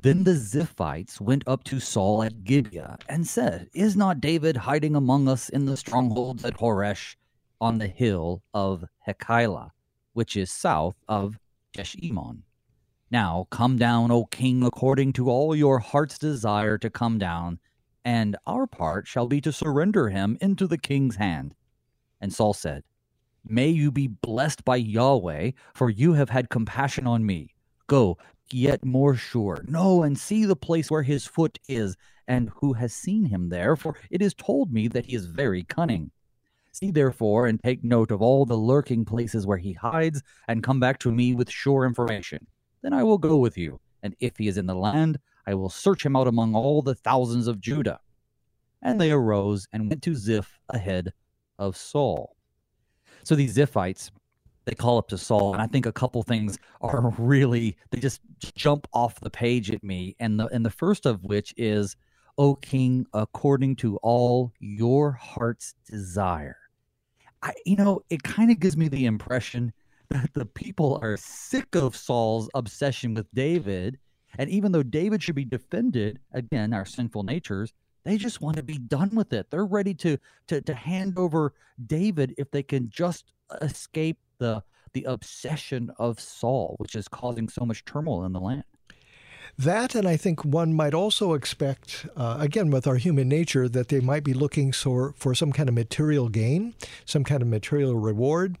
Then 0.00 0.22
the 0.22 0.34
Ziphites 0.34 1.20
went 1.20 1.42
up 1.48 1.64
to 1.64 1.80
Saul 1.80 2.22
at 2.22 2.44
Gibeah 2.44 2.98
and 3.08 3.26
said, 3.26 3.68
Is 3.74 3.96
not 3.96 4.20
David 4.20 4.56
hiding 4.56 4.94
among 4.94 5.26
us 5.26 5.48
in 5.48 5.66
the 5.66 5.76
strongholds 5.76 6.44
at 6.44 6.58
Horesh 6.58 7.16
on 7.60 7.78
the 7.78 7.88
hill 7.88 8.44
of 8.54 8.84
Hachilah, 9.08 9.70
which 10.12 10.36
is 10.36 10.52
south 10.52 10.94
of 11.08 11.40
Jeshimon? 11.76 12.44
Now 13.10 13.48
come 13.50 13.76
down, 13.76 14.12
O 14.12 14.26
king, 14.26 14.62
according 14.62 15.14
to 15.14 15.28
all 15.30 15.56
your 15.56 15.80
heart's 15.80 16.16
desire 16.16 16.78
to 16.78 16.90
come 16.90 17.18
down, 17.18 17.58
and 18.04 18.36
our 18.46 18.68
part 18.68 19.08
shall 19.08 19.26
be 19.26 19.40
to 19.40 19.52
surrender 19.52 20.10
him 20.10 20.38
into 20.40 20.68
the 20.68 20.78
king's 20.78 21.16
hand. 21.16 21.56
And 22.20 22.32
Saul 22.32 22.54
said, 22.54 22.84
May 23.44 23.68
you 23.70 23.90
be 23.90 24.06
blessed 24.06 24.64
by 24.64 24.76
Yahweh, 24.76 25.52
for 25.74 25.90
you 25.90 26.12
have 26.12 26.30
had 26.30 26.50
compassion 26.50 27.06
on 27.08 27.26
me. 27.26 27.54
Go, 27.88 28.18
yet 28.52 28.84
more 28.84 29.14
sure. 29.14 29.64
Know 29.66 30.02
and 30.02 30.18
see 30.18 30.44
the 30.44 30.56
place 30.56 30.90
where 30.90 31.02
his 31.02 31.26
foot 31.26 31.58
is, 31.68 31.96
and 32.26 32.50
who 32.56 32.74
has 32.74 32.92
seen 32.92 33.24
him 33.24 33.48
there, 33.48 33.76
for 33.76 33.96
it 34.10 34.20
is 34.20 34.34
told 34.34 34.72
me 34.72 34.88
that 34.88 35.06
he 35.06 35.14
is 35.14 35.26
very 35.26 35.64
cunning. 35.64 36.10
See 36.72 36.90
therefore, 36.90 37.46
and 37.46 37.60
take 37.60 37.82
note 37.82 38.10
of 38.10 38.22
all 38.22 38.44
the 38.44 38.56
lurking 38.56 39.04
places 39.04 39.46
where 39.46 39.58
he 39.58 39.72
hides, 39.72 40.22
and 40.46 40.62
come 40.62 40.78
back 40.78 40.98
to 41.00 41.10
me 41.10 41.34
with 41.34 41.50
sure 41.50 41.84
information. 41.84 42.46
Then 42.82 42.92
I 42.92 43.02
will 43.02 43.18
go 43.18 43.36
with 43.38 43.58
you, 43.58 43.80
and 44.02 44.14
if 44.20 44.36
he 44.36 44.46
is 44.48 44.58
in 44.58 44.66
the 44.66 44.74
land, 44.74 45.18
I 45.46 45.54
will 45.54 45.70
search 45.70 46.04
him 46.04 46.14
out 46.14 46.28
among 46.28 46.54
all 46.54 46.82
the 46.82 46.94
thousands 46.94 47.48
of 47.48 47.60
Judah. 47.60 48.00
And 48.82 49.00
they 49.00 49.10
arose 49.10 49.66
and 49.72 49.88
went 49.88 50.02
to 50.02 50.14
Ziph 50.14 50.60
ahead 50.68 51.12
of 51.58 51.76
Saul. 51.76 52.36
So 53.24 53.34
these 53.34 53.56
Ziphites, 53.56 54.10
they 54.68 54.74
call 54.74 54.98
up 54.98 55.08
to 55.08 55.16
Saul, 55.16 55.54
and 55.54 55.62
I 55.62 55.66
think 55.66 55.86
a 55.86 55.92
couple 55.92 56.22
things 56.22 56.58
are 56.82 57.14
really 57.18 57.76
they 57.90 58.00
just 58.00 58.20
jump 58.54 58.86
off 58.92 59.18
the 59.18 59.30
page 59.30 59.70
at 59.70 59.82
me, 59.82 60.14
and 60.20 60.38
the 60.38 60.46
and 60.48 60.64
the 60.64 60.70
first 60.70 61.06
of 61.06 61.24
which 61.24 61.54
is, 61.56 61.96
"O 62.36 62.54
King, 62.54 63.06
according 63.14 63.76
to 63.76 63.96
all 63.98 64.52
your 64.60 65.12
heart's 65.12 65.74
desire." 65.90 66.58
I, 67.42 67.54
you 67.64 67.76
know, 67.76 68.02
it 68.10 68.22
kind 68.22 68.50
of 68.50 68.60
gives 68.60 68.76
me 68.76 68.88
the 68.88 69.06
impression 69.06 69.72
that 70.10 70.34
the 70.34 70.44
people 70.44 70.98
are 71.02 71.16
sick 71.16 71.74
of 71.74 71.96
Saul's 71.96 72.50
obsession 72.54 73.14
with 73.14 73.26
David, 73.32 73.98
and 74.36 74.50
even 74.50 74.72
though 74.72 74.82
David 74.82 75.22
should 75.22 75.34
be 75.34 75.46
defended, 75.46 76.18
again, 76.32 76.74
our 76.74 76.84
sinful 76.84 77.22
natures, 77.22 77.72
they 78.04 78.18
just 78.18 78.42
want 78.42 78.56
to 78.56 78.62
be 78.62 78.76
done 78.76 79.14
with 79.14 79.32
it. 79.32 79.50
They're 79.50 79.64
ready 79.64 79.94
to 79.94 80.18
to 80.48 80.60
to 80.60 80.74
hand 80.74 81.14
over 81.16 81.54
David 81.86 82.34
if 82.36 82.50
they 82.50 82.62
can 82.62 82.90
just 82.90 83.32
escape 83.62 84.18
the 84.38 84.62
the 84.94 85.04
obsession 85.04 85.90
of 85.98 86.18
Saul, 86.18 86.74
which 86.78 86.94
is 86.94 87.08
causing 87.08 87.48
so 87.48 87.64
much 87.66 87.84
turmoil 87.84 88.24
in 88.24 88.32
the 88.32 88.40
land. 88.40 88.64
That, 89.58 89.94
and 89.94 90.06
I 90.06 90.16
think 90.16 90.44
one 90.44 90.72
might 90.72 90.94
also 90.94 91.34
expect, 91.34 92.06
uh, 92.16 92.36
again, 92.38 92.70
with 92.70 92.86
our 92.86 92.94
human 92.94 93.28
nature, 93.28 93.68
that 93.68 93.88
they 93.88 93.98
might 93.98 94.22
be 94.22 94.32
looking 94.32 94.72
for, 94.72 95.14
for 95.16 95.34
some 95.34 95.52
kind 95.52 95.68
of 95.68 95.74
material 95.74 96.28
gain, 96.28 96.74
some 97.04 97.24
kind 97.24 97.42
of 97.42 97.48
material 97.48 97.96
reward. 97.96 98.56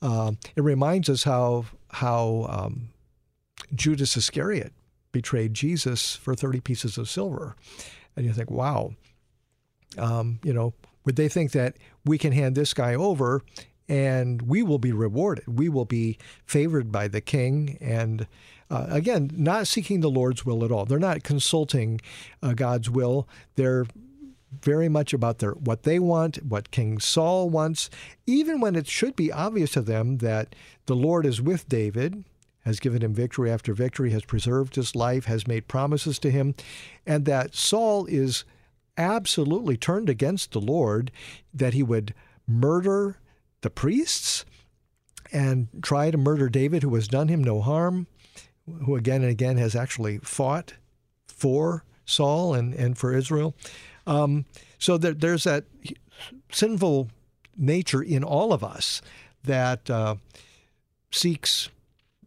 Uh, 0.00 0.32
it 0.56 0.62
reminds 0.62 1.08
us 1.08 1.24
how 1.24 1.66
how 1.90 2.46
um, 2.50 2.88
Judas 3.74 4.16
Iscariot 4.16 4.72
betrayed 5.12 5.54
Jesus 5.54 6.16
for 6.16 6.34
30 6.34 6.60
pieces 6.60 6.98
of 6.98 7.08
silver. 7.08 7.56
And 8.16 8.26
you 8.26 8.32
think, 8.32 8.50
wow, 8.50 8.92
um, 9.96 10.40
you 10.42 10.52
know, 10.52 10.74
would 11.04 11.16
they 11.16 11.28
think 11.28 11.52
that 11.52 11.76
we 12.04 12.18
can 12.18 12.32
hand 12.32 12.54
this 12.54 12.74
guy 12.74 12.94
over 12.94 13.42
and 13.88 14.42
we 14.42 14.62
will 14.62 14.78
be 14.78 14.92
rewarded? 14.92 15.44
We 15.46 15.68
will 15.68 15.84
be 15.84 16.18
favored 16.44 16.92
by 16.92 17.08
the 17.08 17.20
king 17.20 17.78
and 17.80 18.26
uh, 18.70 18.86
again, 18.90 19.30
not 19.34 19.66
seeking 19.66 20.00
the 20.00 20.10
Lord's 20.10 20.44
will 20.44 20.64
at 20.64 20.70
all. 20.70 20.84
They're 20.84 20.98
not 20.98 21.22
consulting 21.22 22.00
uh, 22.42 22.52
God's 22.52 22.90
will. 22.90 23.26
They're 23.56 23.86
very 24.62 24.88
much 24.88 25.12
about 25.12 25.38
their 25.38 25.52
what 25.52 25.82
they 25.82 25.98
want, 25.98 26.36
what 26.44 26.70
King 26.70 26.98
Saul 26.98 27.50
wants, 27.50 27.90
even 28.26 28.60
when 28.60 28.76
it 28.76 28.86
should 28.86 29.16
be 29.16 29.32
obvious 29.32 29.72
to 29.72 29.82
them 29.82 30.18
that 30.18 30.54
the 30.86 30.96
Lord 30.96 31.26
is 31.26 31.40
with 31.40 31.68
David, 31.68 32.24
has 32.64 32.80
given 32.80 33.02
him 33.02 33.14
victory 33.14 33.50
after 33.50 33.72
victory, 33.72 34.10
has 34.10 34.24
preserved 34.24 34.74
his 34.74 34.94
life, 34.94 35.26
has 35.26 35.46
made 35.46 35.68
promises 35.68 36.18
to 36.20 36.30
him, 36.30 36.54
and 37.06 37.24
that 37.24 37.54
Saul 37.54 38.06
is 38.06 38.44
absolutely 38.96 39.76
turned 39.76 40.08
against 40.08 40.52
the 40.52 40.60
Lord, 40.60 41.10
that 41.54 41.74
he 41.74 41.82
would 41.82 42.14
murder 42.46 43.16
the 43.60 43.70
priests 43.70 44.44
and 45.32 45.68
try 45.82 46.10
to 46.10 46.18
murder 46.18 46.48
David, 46.48 46.82
who 46.82 46.94
has 46.94 47.08
done 47.08 47.28
him 47.28 47.42
no 47.42 47.60
harm 47.60 48.06
who 48.84 48.96
again 48.96 49.22
and 49.22 49.30
again 49.30 49.56
has 49.56 49.74
actually 49.74 50.18
fought 50.18 50.74
for 51.26 51.84
Saul 52.04 52.54
and, 52.54 52.74
and 52.74 52.96
for 52.96 53.12
Israel. 53.12 53.54
Um, 54.06 54.44
so 54.78 54.98
there, 54.98 55.12
there's 55.12 55.44
that 55.44 55.64
sinful 56.50 57.08
nature 57.56 58.02
in 58.02 58.24
all 58.24 58.52
of 58.52 58.64
us 58.64 59.02
that 59.44 59.88
uh, 59.90 60.16
seeks 61.10 61.68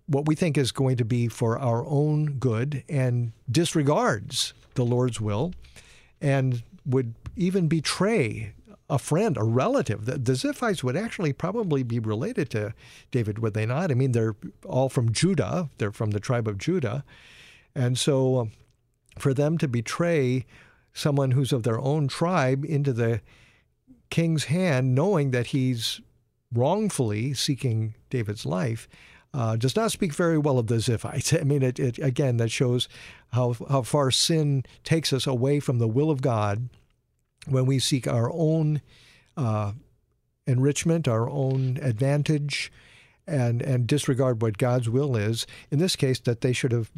what 0.08 0.26
we 0.28 0.36
think 0.36 0.58
is 0.58 0.72
going 0.72 0.98
to 0.98 1.06
be 1.06 1.28
for 1.28 1.58
our 1.58 1.86
own 1.86 2.34
good 2.34 2.84
and 2.90 3.32
disregards 3.50 4.54
the 4.76 4.86
Lord's 4.86 5.22
will 5.22 5.54
and 6.20 6.64
would 6.86 7.16
even 7.36 7.68
betray 7.68 8.54
a 8.92 9.00
friend, 9.00 9.38
a 9.38 9.44
relative. 9.44 10.06
The, 10.06 10.18
the 10.18 10.34
Ziphites 10.34 10.84
would 10.84 10.98
actually 10.98 11.32
probably 11.32 11.82
be 11.82 11.98
related 11.98 12.50
to 12.52 12.74
David, 13.10 13.40
would 13.40 13.54
they 13.54 13.66
not? 13.66 13.90
I 13.90 13.94
mean, 13.94 14.12
they're 14.12 14.36
all 14.66 14.90
from 14.90 15.14
Judah, 15.14 15.70
they're 15.78 15.94
from 15.94 16.12
the 16.12 16.20
tribe 16.20 16.48
of 16.48 16.58
Judah. 16.58 17.06
And 17.74 17.98
so 17.98 18.40
um, 18.40 18.52
for 19.18 19.34
them 19.34 19.58
to 19.60 19.68
betray 19.68 20.46
someone 20.94 21.32
who's 21.32 21.54
of 21.54 21.64
their 21.64 21.80
own 21.80 22.10
tribe 22.10 22.66
into 22.66 22.92
the 22.92 23.22
king's 24.10 24.46
hand, 24.46 24.94
knowing 24.94 25.32
that 25.32 25.48
he's 25.48 26.02
wrongfully 26.54 27.34
seeking 27.34 27.96
David's 28.10 28.46
life, 28.46 28.90
uh, 29.34 29.56
does 29.56 29.78
not 29.78 29.94
speak 29.94 30.14
very 30.14 30.38
well 30.38 30.60
of 30.60 30.68
the 30.68 30.76
Ziphites. 30.76 31.40
I 31.40 31.46
mean, 31.46 31.64
it, 31.64 31.80
it, 31.80 31.98
again, 32.00 32.36
that 32.38 32.52
shows 32.52 32.90
how, 33.32 33.56
how 33.70 33.84
far 33.84 34.12
sin 34.12 34.66
takes 34.84 35.14
us 35.14 35.26
away 35.26 35.62
from 35.62 35.80
the 35.80 35.88
will 35.88 36.12
of 36.12 36.22
God 36.22 36.68
when 37.48 37.66
we 37.66 37.80
seek 37.80 38.08
our 38.08 38.32
own 38.34 38.82
uh, 39.38 39.74
enrichment, 40.48 41.08
our 41.08 41.30
own 41.30 41.78
advantage, 41.82 42.72
and 43.28 43.62
and 43.62 43.88
disregard 43.88 44.42
what 44.42 44.58
God's 44.58 44.90
will 44.90 45.16
is. 45.16 45.48
In 45.70 45.80
this 45.80 45.96
case, 45.96 46.20
that 46.22 46.42
they 46.42 46.54
should 46.54 46.72
have 46.72 46.92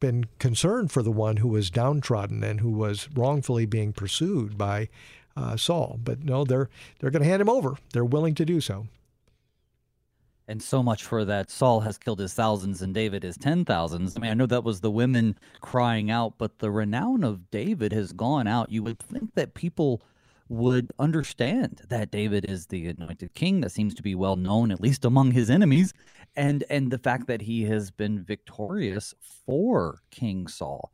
been 0.00 0.26
concerned 0.38 0.92
for 0.92 1.02
the 1.02 1.10
one 1.10 1.38
who 1.38 1.48
was 1.48 1.70
downtrodden 1.70 2.44
and 2.44 2.60
who 2.60 2.70
was 2.70 3.08
wrongfully 3.14 3.66
being 3.66 3.92
pursued 3.92 4.56
by 4.56 4.88
uh, 5.36 5.56
Saul. 5.56 5.98
But 6.02 6.24
no, 6.24 6.44
they're 6.44 6.68
they're 6.98 7.10
going 7.10 7.22
to 7.22 7.28
hand 7.28 7.42
him 7.42 7.48
over. 7.48 7.76
They're 7.92 8.04
willing 8.04 8.34
to 8.36 8.44
do 8.44 8.60
so. 8.60 8.86
And 10.48 10.62
so 10.62 10.82
much 10.82 11.04
for 11.04 11.26
that. 11.26 11.50
Saul 11.50 11.80
has 11.80 11.98
killed 11.98 12.20
his 12.20 12.32
thousands 12.32 12.80
and 12.80 12.94
David 12.94 13.22
his 13.22 13.36
ten 13.36 13.66
thousands. 13.66 14.16
I 14.16 14.20
mean, 14.20 14.30
I 14.30 14.34
know 14.34 14.46
that 14.46 14.64
was 14.64 14.80
the 14.80 14.90
women 14.90 15.38
crying 15.60 16.10
out, 16.10 16.34
but 16.38 16.58
the 16.58 16.70
renown 16.70 17.22
of 17.22 17.50
David 17.50 17.92
has 17.92 18.14
gone 18.14 18.46
out. 18.46 18.72
You 18.72 18.82
would 18.82 18.98
think 18.98 19.34
that 19.34 19.52
people 19.52 20.02
would 20.48 20.90
understand 20.98 21.82
that 21.90 22.10
David 22.10 22.46
is 22.46 22.66
the 22.66 22.86
anointed 22.88 23.34
king 23.34 23.60
that 23.60 23.72
seems 23.72 23.94
to 23.94 24.02
be 24.02 24.14
well 24.14 24.36
known, 24.36 24.70
at 24.70 24.80
least 24.80 25.04
among 25.04 25.32
his 25.32 25.50
enemies, 25.50 25.92
and 26.34 26.64
and 26.70 26.90
the 26.90 26.98
fact 26.98 27.26
that 27.26 27.42
he 27.42 27.64
has 27.64 27.90
been 27.90 28.24
victorious 28.24 29.14
for 29.46 30.00
King 30.10 30.46
Saul. 30.46 30.90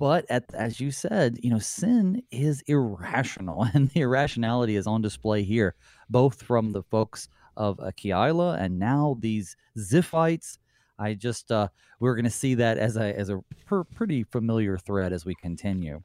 But 0.00 0.24
at, 0.30 0.46
as 0.54 0.80
you 0.80 0.90
said, 0.90 1.38
you 1.42 1.50
know, 1.50 1.58
sin 1.58 2.22
is 2.30 2.62
irrational, 2.62 3.68
and 3.74 3.88
the 3.90 4.00
irrationality 4.00 4.74
is 4.74 4.86
on 4.86 5.02
display 5.02 5.44
here, 5.44 5.74
both 6.08 6.42
from 6.42 6.70
the 6.70 6.82
folks 6.82 7.28
of 7.56 7.78
Keilah 7.78 8.60
and 8.60 8.78
now 8.78 9.16
these 9.20 9.56
Ziphites. 9.78 10.58
I 10.98 11.14
just 11.14 11.50
uh, 11.50 11.68
we're 11.98 12.14
going 12.14 12.24
to 12.24 12.30
see 12.30 12.54
that 12.56 12.78
as 12.78 12.96
a 12.96 13.16
as 13.18 13.30
a 13.30 13.40
per, 13.66 13.84
pretty 13.84 14.22
familiar 14.22 14.76
thread 14.76 15.12
as 15.12 15.24
we 15.24 15.34
continue. 15.34 16.02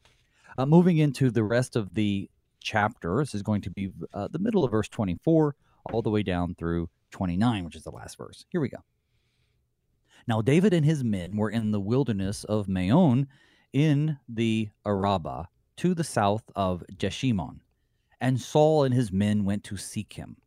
Uh, 0.58 0.66
moving 0.66 0.98
into 0.98 1.30
the 1.30 1.44
rest 1.44 1.76
of 1.76 1.94
the 1.94 2.30
chapter, 2.62 3.18
this 3.20 3.36
is 3.36 3.44
going 3.44 3.62
to 3.62 3.70
be 3.70 3.92
uh, 4.14 4.28
the 4.32 4.40
middle 4.40 4.64
of 4.64 4.72
verse 4.72 4.88
24 4.88 5.56
all 5.92 6.02
the 6.02 6.10
way 6.10 6.24
down 6.24 6.56
through 6.56 6.90
29, 7.12 7.66
which 7.66 7.76
is 7.76 7.84
the 7.84 7.92
last 7.92 8.18
verse. 8.18 8.46
Here 8.50 8.62
we 8.62 8.70
go. 8.70 8.78
Now 10.28 10.42
David 10.42 10.74
and 10.74 10.86
his 10.86 11.04
men 11.04 11.36
were 11.36 11.50
in 11.50 11.72
the 11.72 11.80
wilderness 11.80 12.44
of 12.46 12.68
Maon 12.68 13.28
in 13.74 14.18
the 14.28 14.70
Arabah 14.86 15.46
to 15.78 15.94
the 15.94 16.04
south 16.04 16.44
of 16.56 16.84
Jeshimon, 16.98 17.60
and 18.22 18.40
Saul 18.40 18.86
and 18.86 18.94
his 18.94 19.12
men 19.12 19.44
went 19.44 19.64
to 19.66 19.78
seek 19.78 20.14
him. 20.14 20.38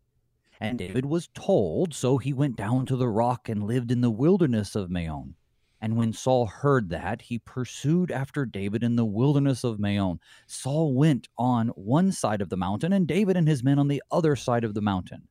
And 0.60 0.78
David 0.78 1.06
was 1.06 1.28
told, 1.34 1.94
so 1.94 2.18
he 2.18 2.32
went 2.32 2.56
down 2.56 2.84
to 2.86 2.96
the 2.96 3.08
rock 3.08 3.48
and 3.48 3.62
lived 3.62 3.92
in 3.92 4.00
the 4.00 4.10
wilderness 4.10 4.74
of 4.74 4.90
Maon. 4.90 5.34
And 5.80 5.96
when 5.96 6.12
Saul 6.12 6.46
heard 6.46 6.88
that, 6.90 7.22
he 7.22 7.38
pursued 7.38 8.10
after 8.10 8.44
David 8.44 8.82
in 8.82 8.96
the 8.96 9.04
wilderness 9.04 9.62
of 9.62 9.78
Maon. 9.78 10.18
Saul 10.48 10.94
went 10.94 11.28
on 11.38 11.68
one 11.68 12.10
side 12.10 12.40
of 12.40 12.48
the 12.48 12.56
mountain, 12.56 12.92
and 12.92 13.06
David 13.06 13.36
and 13.36 13.46
his 13.46 13.62
men 13.62 13.78
on 13.78 13.86
the 13.86 14.02
other 14.10 14.34
side 14.34 14.64
of 14.64 14.74
the 14.74 14.80
mountain. 14.80 15.28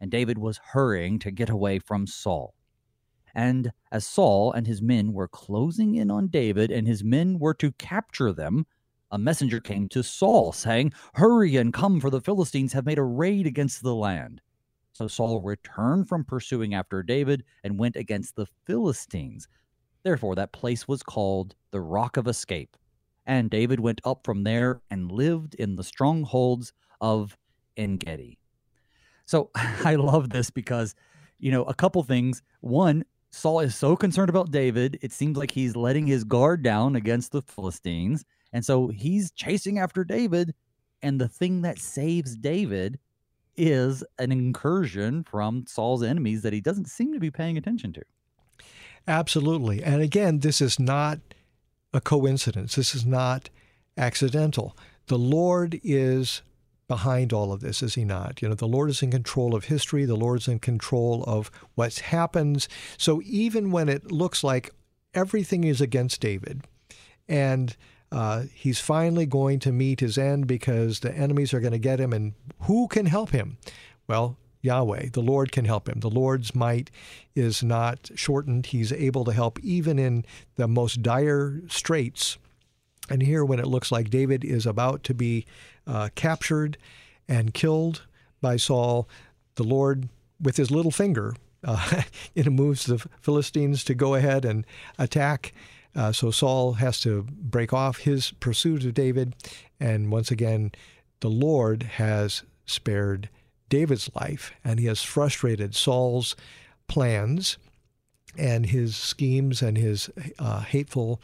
And 0.00 0.10
David 0.10 0.38
was 0.38 0.60
hurrying 0.62 1.18
to 1.20 1.32
get 1.32 1.50
away 1.50 1.80
from 1.80 2.06
Saul. 2.06 2.54
And 3.34 3.72
as 3.90 4.06
Saul 4.06 4.52
and 4.52 4.66
his 4.68 4.80
men 4.80 5.12
were 5.12 5.28
closing 5.28 5.96
in 5.96 6.10
on 6.10 6.28
David, 6.28 6.70
and 6.70 6.86
his 6.86 7.02
men 7.02 7.40
were 7.40 7.54
to 7.54 7.72
capture 7.72 8.32
them, 8.32 8.66
a 9.10 9.18
messenger 9.18 9.58
came 9.58 9.88
to 9.88 10.04
Saul, 10.04 10.52
saying, 10.52 10.92
Hurry 11.14 11.56
and 11.56 11.72
come, 11.72 11.98
for 11.98 12.10
the 12.10 12.20
Philistines 12.20 12.72
have 12.74 12.86
made 12.86 12.98
a 12.98 13.02
raid 13.02 13.46
against 13.46 13.82
the 13.82 13.94
land. 13.94 14.40
So 14.98 15.06
Saul 15.06 15.40
returned 15.40 16.08
from 16.08 16.24
pursuing 16.24 16.74
after 16.74 17.04
David 17.04 17.44
and 17.62 17.78
went 17.78 17.94
against 17.94 18.34
the 18.34 18.48
Philistines. 18.66 19.46
Therefore, 20.02 20.34
that 20.34 20.50
place 20.50 20.88
was 20.88 21.04
called 21.04 21.54
the 21.70 21.80
Rock 21.80 22.16
of 22.16 22.26
Escape. 22.26 22.76
And 23.24 23.48
David 23.48 23.78
went 23.78 24.00
up 24.04 24.24
from 24.24 24.42
there 24.42 24.80
and 24.90 25.12
lived 25.12 25.54
in 25.54 25.76
the 25.76 25.84
strongholds 25.84 26.72
of 27.00 27.38
En 27.76 27.90
Engedi. 27.90 28.40
So 29.24 29.52
I 29.54 29.94
love 29.94 30.30
this 30.30 30.50
because, 30.50 30.96
you 31.38 31.52
know, 31.52 31.62
a 31.62 31.74
couple 31.74 32.02
things. 32.02 32.42
One, 32.60 33.04
Saul 33.30 33.60
is 33.60 33.76
so 33.76 33.94
concerned 33.94 34.30
about 34.30 34.50
David, 34.50 34.98
it 35.00 35.12
seems 35.12 35.38
like 35.38 35.52
he's 35.52 35.76
letting 35.76 36.08
his 36.08 36.24
guard 36.24 36.64
down 36.64 36.96
against 36.96 37.30
the 37.30 37.42
Philistines. 37.42 38.24
And 38.52 38.64
so 38.64 38.88
he's 38.88 39.30
chasing 39.30 39.78
after 39.78 40.02
David. 40.02 40.56
And 41.02 41.20
the 41.20 41.28
thing 41.28 41.62
that 41.62 41.78
saves 41.78 42.34
David 42.34 42.98
is 43.58 44.04
an 44.18 44.32
incursion 44.32 45.24
from 45.24 45.66
Saul's 45.66 46.02
enemies 46.02 46.42
that 46.42 46.52
he 46.52 46.60
doesn't 46.60 46.88
seem 46.88 47.12
to 47.12 47.20
be 47.20 47.30
paying 47.30 47.58
attention 47.58 47.92
to. 47.94 48.02
Absolutely. 49.06 49.82
And 49.82 50.00
again, 50.00 50.40
this 50.40 50.60
is 50.60 50.78
not 50.78 51.18
a 51.92 52.00
coincidence. 52.00 52.74
This 52.74 52.94
is 52.94 53.04
not 53.04 53.50
accidental. 53.96 54.76
The 55.06 55.18
Lord 55.18 55.80
is 55.82 56.42
behind 56.86 57.32
all 57.32 57.52
of 57.52 57.60
this, 57.60 57.82
is 57.82 57.94
he 57.94 58.04
not? 58.04 58.40
You 58.40 58.48
know, 58.48 58.54
the 58.54 58.66
Lord 58.66 58.90
is 58.90 59.02
in 59.02 59.10
control 59.10 59.54
of 59.54 59.66
history, 59.66 60.04
the 60.04 60.16
Lord's 60.16 60.48
in 60.48 60.58
control 60.58 61.22
of 61.24 61.50
what 61.74 61.98
happens. 61.98 62.68
So 62.96 63.20
even 63.24 63.70
when 63.70 63.88
it 63.88 64.10
looks 64.10 64.42
like 64.42 64.70
everything 65.12 65.64
is 65.64 65.80
against 65.80 66.20
David 66.20 66.64
and 67.28 67.76
uh, 68.10 68.44
he's 68.54 68.80
finally 68.80 69.26
going 69.26 69.58
to 69.60 69.72
meet 69.72 70.00
his 70.00 70.16
end 70.16 70.46
because 70.46 71.00
the 71.00 71.12
enemies 71.12 71.52
are 71.52 71.60
going 71.60 71.72
to 71.72 71.78
get 71.78 72.00
him. 72.00 72.12
And 72.12 72.34
who 72.62 72.88
can 72.88 73.06
help 73.06 73.30
him? 73.30 73.58
Well, 74.06 74.38
Yahweh, 74.62 75.10
the 75.12 75.20
Lord 75.20 75.52
can 75.52 75.66
help 75.66 75.88
him. 75.88 76.00
The 76.00 76.10
Lord's 76.10 76.54
might 76.54 76.90
is 77.34 77.62
not 77.62 78.10
shortened. 78.14 78.66
He's 78.66 78.92
able 78.92 79.24
to 79.24 79.32
help 79.32 79.60
even 79.60 79.98
in 79.98 80.24
the 80.56 80.66
most 80.66 81.02
dire 81.02 81.60
straits. 81.68 82.38
And 83.10 83.22
here, 83.22 83.44
when 83.44 83.60
it 83.60 83.66
looks 83.66 83.92
like 83.92 84.10
David 84.10 84.44
is 84.44 84.66
about 84.66 85.02
to 85.04 85.14
be 85.14 85.46
uh, 85.86 86.08
captured 86.14 86.76
and 87.28 87.54
killed 87.54 88.02
by 88.40 88.56
Saul, 88.56 89.08
the 89.54 89.64
Lord, 89.64 90.08
with 90.40 90.56
his 90.56 90.70
little 90.70 90.90
finger, 90.90 91.34
uh, 91.64 92.02
it 92.34 92.50
moves 92.50 92.86
the 92.86 92.98
Philistines 93.20 93.84
to 93.84 93.94
go 93.94 94.14
ahead 94.14 94.44
and 94.44 94.66
attack 94.98 95.52
Uh, 95.98 96.12
so 96.12 96.30
Saul 96.30 96.74
has 96.74 97.00
to 97.00 97.26
break 97.28 97.72
off 97.72 97.98
his 97.98 98.30
pursuit 98.30 98.84
of 98.84 98.94
David. 98.94 99.34
And 99.80 100.12
once 100.12 100.30
again, 100.30 100.70
the 101.18 101.28
Lord 101.28 101.82
has 101.82 102.44
spared 102.66 103.28
David's 103.68 104.08
life 104.14 104.52
and 104.62 104.78
he 104.78 104.86
has 104.86 105.02
frustrated 105.02 105.74
Saul's 105.74 106.36
plans 106.86 107.58
and 108.36 108.66
his 108.66 108.96
schemes 108.96 109.60
and 109.60 109.76
his 109.76 110.08
uh, 110.38 110.60
hateful 110.60 111.20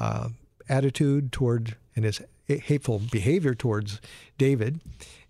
uh, 0.00 0.30
attitude 0.68 1.30
toward 1.30 1.76
and 1.94 2.04
his 2.04 2.20
hateful 2.48 2.98
behavior 2.98 3.54
towards 3.54 4.00
David. 4.36 4.80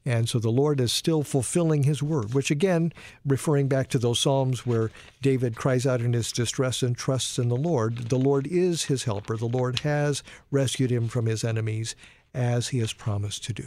And 0.09 0.27
so 0.27 0.39
the 0.39 0.49
Lord 0.49 0.81
is 0.81 0.91
still 0.91 1.23
fulfilling 1.23 1.83
his 1.83 2.03
word, 2.03 2.33
which 2.33 2.51
again, 2.51 2.95
referring 3.27 3.69
back 3.69 3.89
to 3.89 3.99
those 3.99 4.19
Psalms 4.19 4.65
where 4.65 4.91
David 5.21 5.55
cries 5.55 5.87
out 5.87 6.01
in 6.01 6.15
his 6.15 6.33
distress 6.33 6.83
and 6.83 6.97
trusts 6.97 7.39
in 7.39 7.51
the 7.51 7.57
Lord, 7.57 8.09
the 8.09 8.19
Lord 8.19 8.47
is 8.47 8.85
his 8.85 9.05
helper. 9.05 9.37
The 9.37 9.45
Lord 9.45 9.81
has 9.81 10.23
rescued 10.51 10.91
him 10.91 11.09
from 11.09 11.27
his 11.27 11.45
enemies 11.45 11.95
as 12.33 12.69
he 12.69 12.79
has 12.79 12.95
promised 12.95 13.45
to 13.45 13.53
do. 13.53 13.67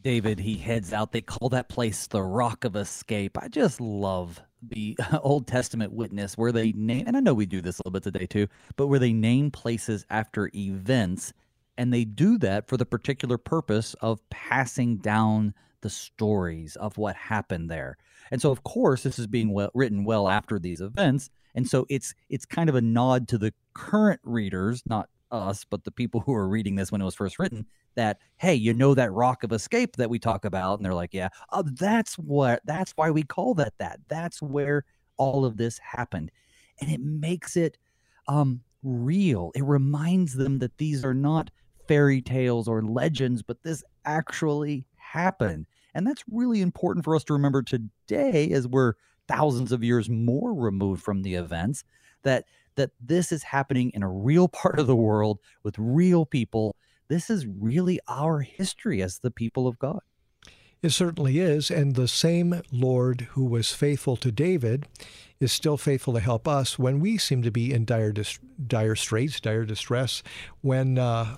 David, 0.00 0.38
he 0.38 0.58
heads 0.58 0.92
out. 0.92 1.10
They 1.10 1.22
call 1.22 1.48
that 1.48 1.68
place 1.68 2.06
the 2.06 2.22
Rock 2.22 2.64
of 2.64 2.76
Escape. 2.76 3.36
I 3.42 3.48
just 3.48 3.80
love 3.80 4.40
the 4.62 4.96
Old 5.22 5.48
Testament 5.48 5.92
witness 5.92 6.38
where 6.38 6.52
they 6.52 6.70
name, 6.70 7.08
and 7.08 7.16
I 7.16 7.20
know 7.20 7.34
we 7.34 7.46
do 7.46 7.60
this 7.60 7.80
a 7.80 7.82
little 7.82 7.98
bit 7.98 8.04
today 8.04 8.26
too, 8.26 8.46
but 8.76 8.86
where 8.86 9.00
they 9.00 9.12
name 9.12 9.50
places 9.50 10.06
after 10.08 10.52
events 10.54 11.32
and 11.78 11.92
they 11.92 12.04
do 12.04 12.38
that 12.38 12.68
for 12.68 12.76
the 12.76 12.86
particular 12.86 13.38
purpose 13.38 13.94
of 14.00 14.20
passing 14.30 14.96
down 14.96 15.54
the 15.82 15.90
stories 15.90 16.76
of 16.76 16.98
what 16.98 17.16
happened 17.16 17.70
there. 17.70 17.96
And 18.30 18.40
so, 18.40 18.50
of 18.50 18.64
course, 18.64 19.02
this 19.02 19.18
is 19.18 19.26
being 19.26 19.52
well, 19.52 19.70
written 19.74 20.04
well 20.04 20.28
after 20.28 20.58
these 20.58 20.80
events, 20.80 21.30
and 21.54 21.68
so 21.68 21.86
it's 21.88 22.14
it's 22.28 22.44
kind 22.44 22.68
of 22.68 22.74
a 22.74 22.80
nod 22.80 23.28
to 23.28 23.38
the 23.38 23.52
current 23.74 24.20
readers, 24.24 24.82
not 24.86 25.08
us, 25.30 25.64
but 25.64 25.84
the 25.84 25.90
people 25.90 26.20
who 26.20 26.34
are 26.34 26.48
reading 26.48 26.74
this 26.74 26.90
when 26.90 27.00
it 27.00 27.04
was 27.04 27.14
first 27.14 27.38
written. 27.38 27.66
That 27.94 28.18
hey, 28.36 28.54
you 28.54 28.74
know 28.74 28.94
that 28.94 29.12
rock 29.12 29.42
of 29.42 29.52
escape 29.52 29.96
that 29.96 30.10
we 30.10 30.18
talk 30.18 30.44
about, 30.44 30.78
and 30.78 30.84
they're 30.84 30.94
like, 30.94 31.14
yeah, 31.14 31.28
oh, 31.50 31.62
that's 31.62 32.14
what 32.18 32.60
that's 32.64 32.92
why 32.92 33.10
we 33.10 33.22
call 33.22 33.54
that 33.54 33.74
that. 33.78 34.00
That's 34.08 34.42
where 34.42 34.84
all 35.16 35.44
of 35.44 35.56
this 35.56 35.78
happened, 35.78 36.30
and 36.80 36.90
it 36.90 37.00
makes 37.00 37.56
it 37.56 37.78
um, 38.28 38.60
real. 38.82 39.52
It 39.54 39.64
reminds 39.64 40.34
them 40.34 40.58
that 40.58 40.78
these 40.78 41.04
are 41.04 41.14
not 41.14 41.50
fairy 41.86 42.20
tales 42.20 42.68
or 42.68 42.82
legends, 42.82 43.42
but 43.42 43.62
this 43.62 43.82
actually 44.04 44.86
happened. 44.96 45.66
And 45.94 46.06
that's 46.06 46.24
really 46.30 46.60
important 46.60 47.04
for 47.04 47.16
us 47.16 47.24
to 47.24 47.32
remember 47.32 47.62
today 47.62 48.50
as 48.50 48.68
we're 48.68 48.94
thousands 49.28 49.72
of 49.72 49.82
years 49.82 50.08
more 50.08 50.54
removed 50.54 51.02
from 51.02 51.22
the 51.22 51.34
events 51.34 51.84
that 52.22 52.44
that 52.76 52.90
this 53.00 53.32
is 53.32 53.42
happening 53.42 53.90
in 53.94 54.02
a 54.02 54.10
real 54.10 54.48
part 54.62 54.78
of 54.78 54.86
the 54.86 54.96
world 54.96 55.38
with 55.62 55.74
real 55.78 56.26
people. 56.26 56.76
This 57.08 57.30
is 57.30 57.46
really 57.46 58.00
our 58.08 58.40
history 58.40 59.00
as 59.00 59.20
the 59.20 59.30
people 59.30 59.66
of 59.66 59.78
God. 59.78 60.00
It 60.82 60.90
certainly 60.90 61.38
is. 61.38 61.70
And 61.70 61.94
the 61.94 62.08
same 62.08 62.62
Lord 62.70 63.28
who 63.32 63.44
was 63.44 63.72
faithful 63.72 64.16
to 64.18 64.30
David 64.30 64.86
is 65.40 65.52
still 65.52 65.76
faithful 65.76 66.14
to 66.14 66.20
help 66.20 66.46
us 66.46 66.78
when 66.78 67.00
we 67.00 67.16
seem 67.18 67.42
to 67.42 67.50
be 67.50 67.72
in 67.72 67.84
dire, 67.84 68.12
dis- 68.12 68.38
dire 68.66 68.94
straits, 68.94 69.40
dire 69.40 69.64
distress, 69.64 70.22
when 70.60 70.98
uh, 70.98 71.36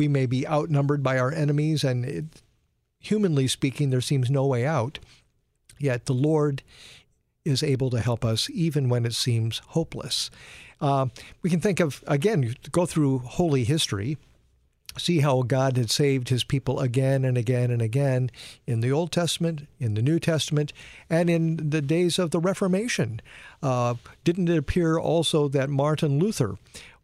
we 0.00 0.08
may 0.08 0.24
be 0.24 0.48
outnumbered 0.48 1.02
by 1.02 1.18
our 1.18 1.30
enemies, 1.30 1.84
and 1.84 2.06
it, 2.06 2.24
humanly 3.00 3.46
speaking, 3.46 3.90
there 3.90 4.00
seems 4.00 4.30
no 4.30 4.46
way 4.46 4.64
out. 4.64 4.98
Yet 5.78 6.06
the 6.06 6.14
Lord 6.14 6.62
is 7.44 7.62
able 7.62 7.90
to 7.90 8.00
help 8.00 8.24
us 8.24 8.48
even 8.48 8.88
when 8.88 9.04
it 9.04 9.12
seems 9.12 9.58
hopeless. 9.58 10.30
Uh, 10.80 11.08
we 11.42 11.50
can 11.50 11.60
think 11.60 11.80
of, 11.80 12.02
again, 12.06 12.56
go 12.72 12.86
through 12.86 13.18
holy 13.18 13.64
history, 13.64 14.16
see 14.96 15.20
how 15.20 15.42
God 15.42 15.76
had 15.76 15.90
saved 15.90 16.30
his 16.30 16.44
people 16.44 16.80
again 16.80 17.22
and 17.22 17.36
again 17.36 17.70
and 17.70 17.82
again 17.82 18.30
in 18.66 18.80
the 18.80 18.90
Old 18.90 19.12
Testament, 19.12 19.68
in 19.78 19.92
the 19.92 20.02
New 20.02 20.18
Testament, 20.18 20.72
and 21.10 21.28
in 21.28 21.68
the 21.68 21.82
days 21.82 22.18
of 22.18 22.30
the 22.30 22.40
Reformation. 22.40 23.20
Uh, 23.62 23.96
didn't 24.24 24.48
it 24.48 24.56
appear 24.56 24.98
also 24.98 25.46
that 25.48 25.68
Martin 25.68 26.18
Luther 26.18 26.56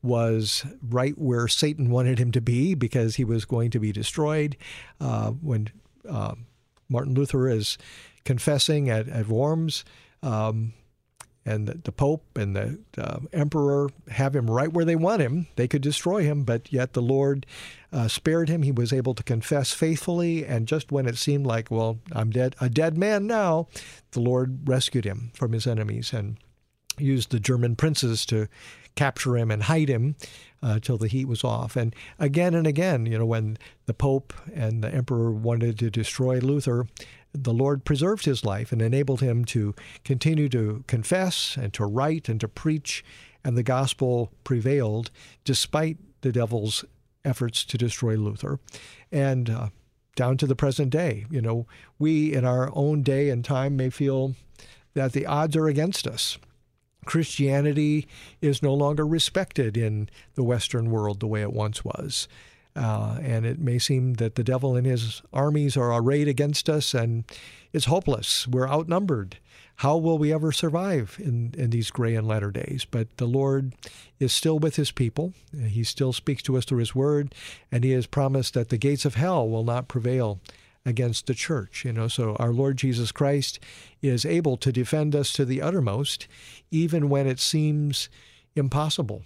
was 0.06 0.64
right 0.88 1.16
where 1.18 1.48
Satan 1.48 1.90
wanted 1.90 2.18
him 2.18 2.32
to 2.32 2.40
be 2.40 2.74
because 2.74 3.16
he 3.16 3.24
was 3.24 3.44
going 3.44 3.70
to 3.72 3.78
be 3.78 3.92
destroyed. 3.92 4.56
Uh, 5.00 5.30
when 5.30 5.68
uh, 6.08 6.34
Martin 6.88 7.14
Luther 7.14 7.48
is 7.48 7.76
confessing 8.24 8.88
at, 8.88 9.08
at 9.08 9.28
Worms, 9.28 9.84
um, 10.22 10.72
and 11.46 11.68
the, 11.68 11.74
the, 11.84 11.92
Pope 11.92 12.36
and 12.36 12.56
the 12.56 12.80
uh, 12.98 13.20
Emperor 13.32 13.88
have 14.08 14.34
him 14.34 14.50
right 14.50 14.72
where 14.72 14.84
they 14.84 14.96
want 14.96 15.22
him. 15.22 15.46
They 15.54 15.68
could 15.68 15.80
destroy 15.80 16.24
him, 16.24 16.42
but 16.42 16.72
yet 16.72 16.92
the 16.92 17.00
Lord 17.00 17.46
uh, 17.92 18.08
spared 18.08 18.48
him. 18.48 18.62
He 18.62 18.72
was 18.72 18.92
able 18.92 19.14
to 19.14 19.22
confess 19.22 19.72
faithfully, 19.72 20.44
and 20.44 20.66
just 20.66 20.90
when 20.90 21.06
it 21.06 21.16
seemed 21.16 21.46
like, 21.46 21.70
well, 21.70 22.00
I'm 22.10 22.30
dead, 22.30 22.56
a 22.60 22.68
dead 22.68 22.98
man 22.98 23.28
now, 23.28 23.68
the 24.10 24.20
Lord 24.20 24.68
rescued 24.68 25.04
him 25.04 25.30
from 25.34 25.52
his 25.52 25.68
enemies 25.68 26.12
and 26.12 26.36
used 26.98 27.30
the 27.30 27.40
German 27.40 27.76
princes 27.76 28.26
to 28.26 28.48
capture 28.96 29.36
him 29.36 29.50
and 29.50 29.64
hide 29.64 29.88
him 29.88 30.16
uh, 30.62 30.80
till 30.80 30.98
the 30.98 31.08
heat 31.08 31.26
was 31.26 31.44
off. 31.44 31.76
And 31.76 31.94
again 32.18 32.54
and 32.54 32.66
again, 32.66 33.06
you 33.06 33.18
know, 33.18 33.26
when 33.26 33.58
the 33.86 33.94
Pope 33.94 34.32
and 34.52 34.82
the 34.82 34.92
Emperor 34.92 35.30
wanted 35.30 35.78
to 35.78 35.90
destroy 35.90 36.38
Luther, 36.38 36.86
the 37.32 37.52
Lord 37.52 37.84
preserved 37.84 38.24
his 38.24 38.44
life 38.44 38.72
and 38.72 38.82
enabled 38.82 39.20
him 39.20 39.44
to 39.46 39.74
continue 40.04 40.48
to 40.48 40.82
confess 40.86 41.56
and 41.56 41.72
to 41.74 41.84
write 41.84 42.28
and 42.28 42.40
to 42.40 42.48
preach, 42.48 43.04
and 43.44 43.56
the 43.56 43.62
gospel 43.62 44.32
prevailed 44.42 45.10
despite 45.44 45.98
the 46.22 46.32
devil's 46.32 46.84
efforts 47.24 47.64
to 47.64 47.78
destroy 47.78 48.16
Luther. 48.16 48.58
And 49.12 49.50
uh, 49.50 49.68
down 50.14 50.38
to 50.38 50.46
the 50.46 50.56
present 50.56 50.90
day, 50.90 51.26
you 51.30 51.42
know, 51.42 51.66
we 51.98 52.32
in 52.32 52.44
our 52.44 52.70
own 52.74 53.02
day 53.02 53.28
and 53.28 53.44
time 53.44 53.76
may 53.76 53.90
feel 53.90 54.34
that 54.94 55.12
the 55.12 55.26
odds 55.26 55.54
are 55.56 55.68
against 55.68 56.06
us. 56.06 56.38
Christianity 57.06 58.06
is 58.40 58.62
no 58.62 58.74
longer 58.74 59.06
respected 59.06 59.76
in 59.76 60.08
the 60.34 60.44
Western 60.44 60.90
world 60.90 61.20
the 61.20 61.26
way 61.26 61.40
it 61.40 61.52
once 61.52 61.84
was. 61.84 62.28
Uh, 62.74 63.18
and 63.22 63.46
it 63.46 63.58
may 63.58 63.78
seem 63.78 64.14
that 64.14 64.34
the 64.34 64.44
devil 64.44 64.76
and 64.76 64.86
his 64.86 65.22
armies 65.32 65.78
are 65.78 65.94
arrayed 65.94 66.28
against 66.28 66.68
us 66.68 66.92
and 66.92 67.24
it's 67.72 67.86
hopeless. 67.86 68.46
We're 68.46 68.68
outnumbered. 68.68 69.38
How 69.76 69.96
will 69.96 70.18
we 70.18 70.32
ever 70.32 70.52
survive 70.52 71.16
in, 71.18 71.54
in 71.56 71.70
these 71.70 71.90
gray 71.90 72.14
and 72.14 72.26
latter 72.26 72.50
days? 72.50 72.86
But 72.90 73.16
the 73.16 73.26
Lord 73.26 73.74
is 74.18 74.32
still 74.32 74.58
with 74.58 74.76
his 74.76 74.90
people. 74.90 75.32
He 75.54 75.84
still 75.84 76.12
speaks 76.12 76.42
to 76.44 76.56
us 76.56 76.64
through 76.64 76.78
his 76.78 76.94
word, 76.94 77.34
and 77.70 77.84
he 77.84 77.90
has 77.92 78.06
promised 78.06 78.54
that 78.54 78.70
the 78.70 78.78
gates 78.78 79.04
of 79.04 79.14
hell 79.16 79.46
will 79.48 79.64
not 79.64 79.88
prevail 79.88 80.40
against 80.86 81.26
the 81.26 81.34
church. 81.34 81.84
You 81.84 81.92
know, 81.92 82.08
so 82.08 82.36
our 82.36 82.52
Lord 82.52 82.78
Jesus 82.78 83.12
Christ 83.12 83.58
is 84.00 84.24
able 84.24 84.56
to 84.58 84.72
defend 84.72 85.14
us 85.14 85.32
to 85.34 85.44
the 85.44 85.60
uttermost, 85.60 86.28
even 86.70 87.10
when 87.10 87.26
it 87.26 87.40
seems 87.40 88.08
impossible. 88.54 89.24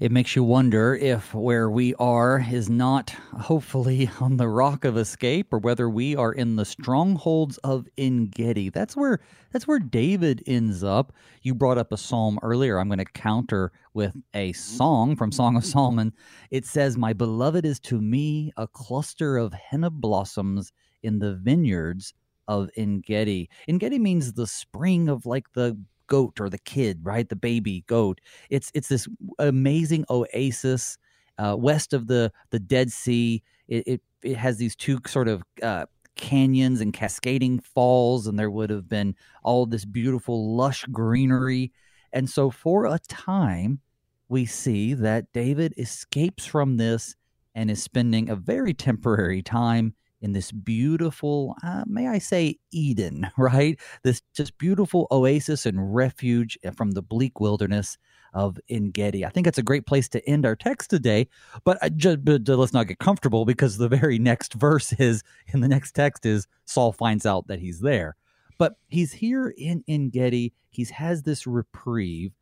It 0.00 0.10
makes 0.10 0.34
you 0.34 0.42
wonder 0.42 0.94
if 0.94 1.34
where 1.34 1.68
we 1.68 1.94
are 1.96 2.42
is 2.50 2.70
not 2.70 3.10
hopefully 3.10 4.08
on 4.20 4.38
the 4.38 4.48
rock 4.48 4.86
of 4.86 4.96
escape 4.96 5.52
or 5.52 5.58
whether 5.58 5.90
we 5.90 6.16
are 6.16 6.32
in 6.32 6.56
the 6.56 6.64
strongholds 6.64 7.58
of 7.58 7.86
Engedi. 7.98 8.70
That's 8.70 8.96
where 8.96 9.20
that's 9.52 9.68
where 9.68 9.78
David 9.78 10.42
ends 10.46 10.82
up. 10.82 11.12
You 11.42 11.54
brought 11.54 11.76
up 11.76 11.92
a 11.92 11.98
psalm 11.98 12.38
earlier. 12.42 12.78
I'm 12.78 12.88
going 12.88 12.96
to 12.96 13.04
counter 13.04 13.72
with 13.92 14.16
a 14.32 14.54
song 14.54 15.16
from 15.16 15.32
Song 15.32 15.54
of 15.54 15.66
Solomon. 15.66 16.14
It 16.50 16.64
says, 16.64 16.96
"My 16.96 17.12
beloved 17.12 17.66
is 17.66 17.78
to 17.80 18.00
me 18.00 18.52
a 18.56 18.66
cluster 18.66 19.36
of 19.36 19.52
henna 19.52 19.90
blossoms 19.90 20.72
in 21.02 21.18
the 21.18 21.34
vineyards 21.34 22.14
of 22.48 22.70
Engedi." 22.74 23.50
Engedi 23.68 23.98
means 23.98 24.32
the 24.32 24.46
spring 24.46 25.10
of 25.10 25.26
like 25.26 25.52
the 25.52 25.76
goat 26.10 26.38
or 26.38 26.50
the 26.50 26.58
kid, 26.58 27.00
right? 27.02 27.26
The 27.26 27.36
baby 27.36 27.84
goat. 27.86 28.20
It's 28.50 28.70
it's 28.74 28.88
this 28.88 29.08
amazing 29.38 30.04
oasis 30.10 30.98
uh, 31.38 31.56
west 31.58 31.94
of 31.94 32.06
the 32.06 32.30
the 32.50 32.58
Dead 32.58 32.92
Sea. 32.92 33.42
It 33.68 33.84
it, 33.86 34.02
it 34.22 34.36
has 34.36 34.58
these 34.58 34.76
two 34.76 34.98
sort 35.06 35.28
of 35.28 35.42
uh, 35.62 35.86
canyons 36.16 36.82
and 36.82 36.92
cascading 36.92 37.60
falls, 37.60 38.26
and 38.26 38.38
there 38.38 38.50
would 38.50 38.68
have 38.68 38.88
been 38.88 39.14
all 39.42 39.64
this 39.64 39.86
beautiful 39.86 40.54
lush 40.54 40.84
greenery. 40.86 41.72
And 42.12 42.28
so, 42.28 42.50
for 42.50 42.84
a 42.84 42.98
time, 43.08 43.80
we 44.28 44.44
see 44.44 44.92
that 44.94 45.32
David 45.32 45.72
escapes 45.78 46.44
from 46.44 46.76
this 46.76 47.16
and 47.54 47.70
is 47.70 47.82
spending 47.82 48.28
a 48.28 48.36
very 48.36 48.74
temporary 48.74 49.42
time 49.42 49.94
in 50.20 50.32
this 50.32 50.52
beautiful, 50.52 51.56
uh, 51.62 51.84
may 51.86 52.08
I 52.08 52.18
say, 52.18 52.58
Eden, 52.70 53.30
right? 53.38 53.78
This 54.02 54.22
just 54.34 54.56
beautiful 54.58 55.06
oasis 55.10 55.66
and 55.66 55.94
refuge 55.94 56.58
from 56.76 56.92
the 56.92 57.02
bleak 57.02 57.40
wilderness 57.40 57.96
of 58.32 58.58
Engedi. 58.68 59.24
I 59.24 59.30
think 59.30 59.46
it's 59.46 59.58
a 59.58 59.62
great 59.62 59.86
place 59.86 60.08
to 60.10 60.28
end 60.28 60.46
our 60.46 60.54
text 60.54 60.90
today, 60.90 61.28
but, 61.64 61.78
uh, 61.82 61.88
just, 61.88 62.24
but 62.24 62.46
let's 62.48 62.72
not 62.72 62.86
get 62.86 62.98
comfortable 62.98 63.44
because 63.44 63.78
the 63.78 63.88
very 63.88 64.18
next 64.18 64.54
verse 64.54 64.92
is 64.94 65.22
in 65.48 65.60
the 65.60 65.68
next 65.68 65.92
text 65.92 66.26
is 66.26 66.46
Saul 66.64 66.92
finds 66.92 67.26
out 67.26 67.48
that 67.48 67.58
he's 67.58 67.80
there. 67.80 68.16
But 68.58 68.74
he's 68.88 69.12
here 69.12 69.54
in 69.56 69.82
Engedi. 69.88 70.52
He 70.68 70.84
has 70.84 71.22
this 71.22 71.46
reprieve. 71.46 72.32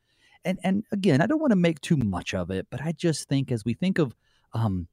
And 0.44 0.58
and 0.64 0.84
again, 0.90 1.20
I 1.20 1.26
don't 1.26 1.40
want 1.40 1.52
to 1.52 1.56
make 1.56 1.80
too 1.80 1.96
much 1.96 2.34
of 2.34 2.50
it, 2.50 2.66
but 2.70 2.80
I 2.82 2.92
just 2.92 3.28
think 3.28 3.52
as 3.52 3.64
we 3.64 3.74
think 3.74 3.98
of 3.98 4.14
um, 4.52 4.88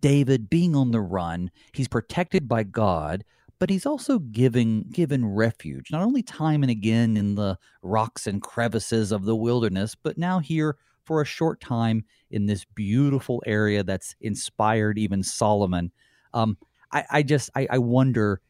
David 0.00 0.48
being 0.48 0.74
on 0.76 0.90
the 0.90 1.00
run, 1.00 1.50
he's 1.72 1.88
protected 1.88 2.48
by 2.48 2.62
God, 2.62 3.24
but 3.58 3.70
he's 3.70 3.86
also 3.86 4.18
giving 4.18 4.84
given 4.90 5.24
refuge, 5.24 5.90
not 5.90 6.02
only 6.02 6.22
time 6.22 6.62
and 6.62 6.70
again 6.70 7.16
in 7.16 7.34
the 7.34 7.58
rocks 7.82 8.26
and 8.26 8.42
crevices 8.42 9.12
of 9.12 9.24
the 9.24 9.36
wilderness, 9.36 9.94
but 9.94 10.18
now 10.18 10.38
here 10.38 10.76
for 11.04 11.20
a 11.20 11.26
short 11.26 11.60
time 11.60 12.04
in 12.30 12.46
this 12.46 12.64
beautiful 12.74 13.42
area 13.46 13.82
that's 13.82 14.14
inspired 14.20 14.98
even 14.98 15.22
Solomon. 15.22 15.90
Um, 16.32 16.56
I, 16.92 17.04
I 17.10 17.22
just 17.22 17.50
I, 17.54 17.66
I 17.70 17.78
wonder 17.78 18.40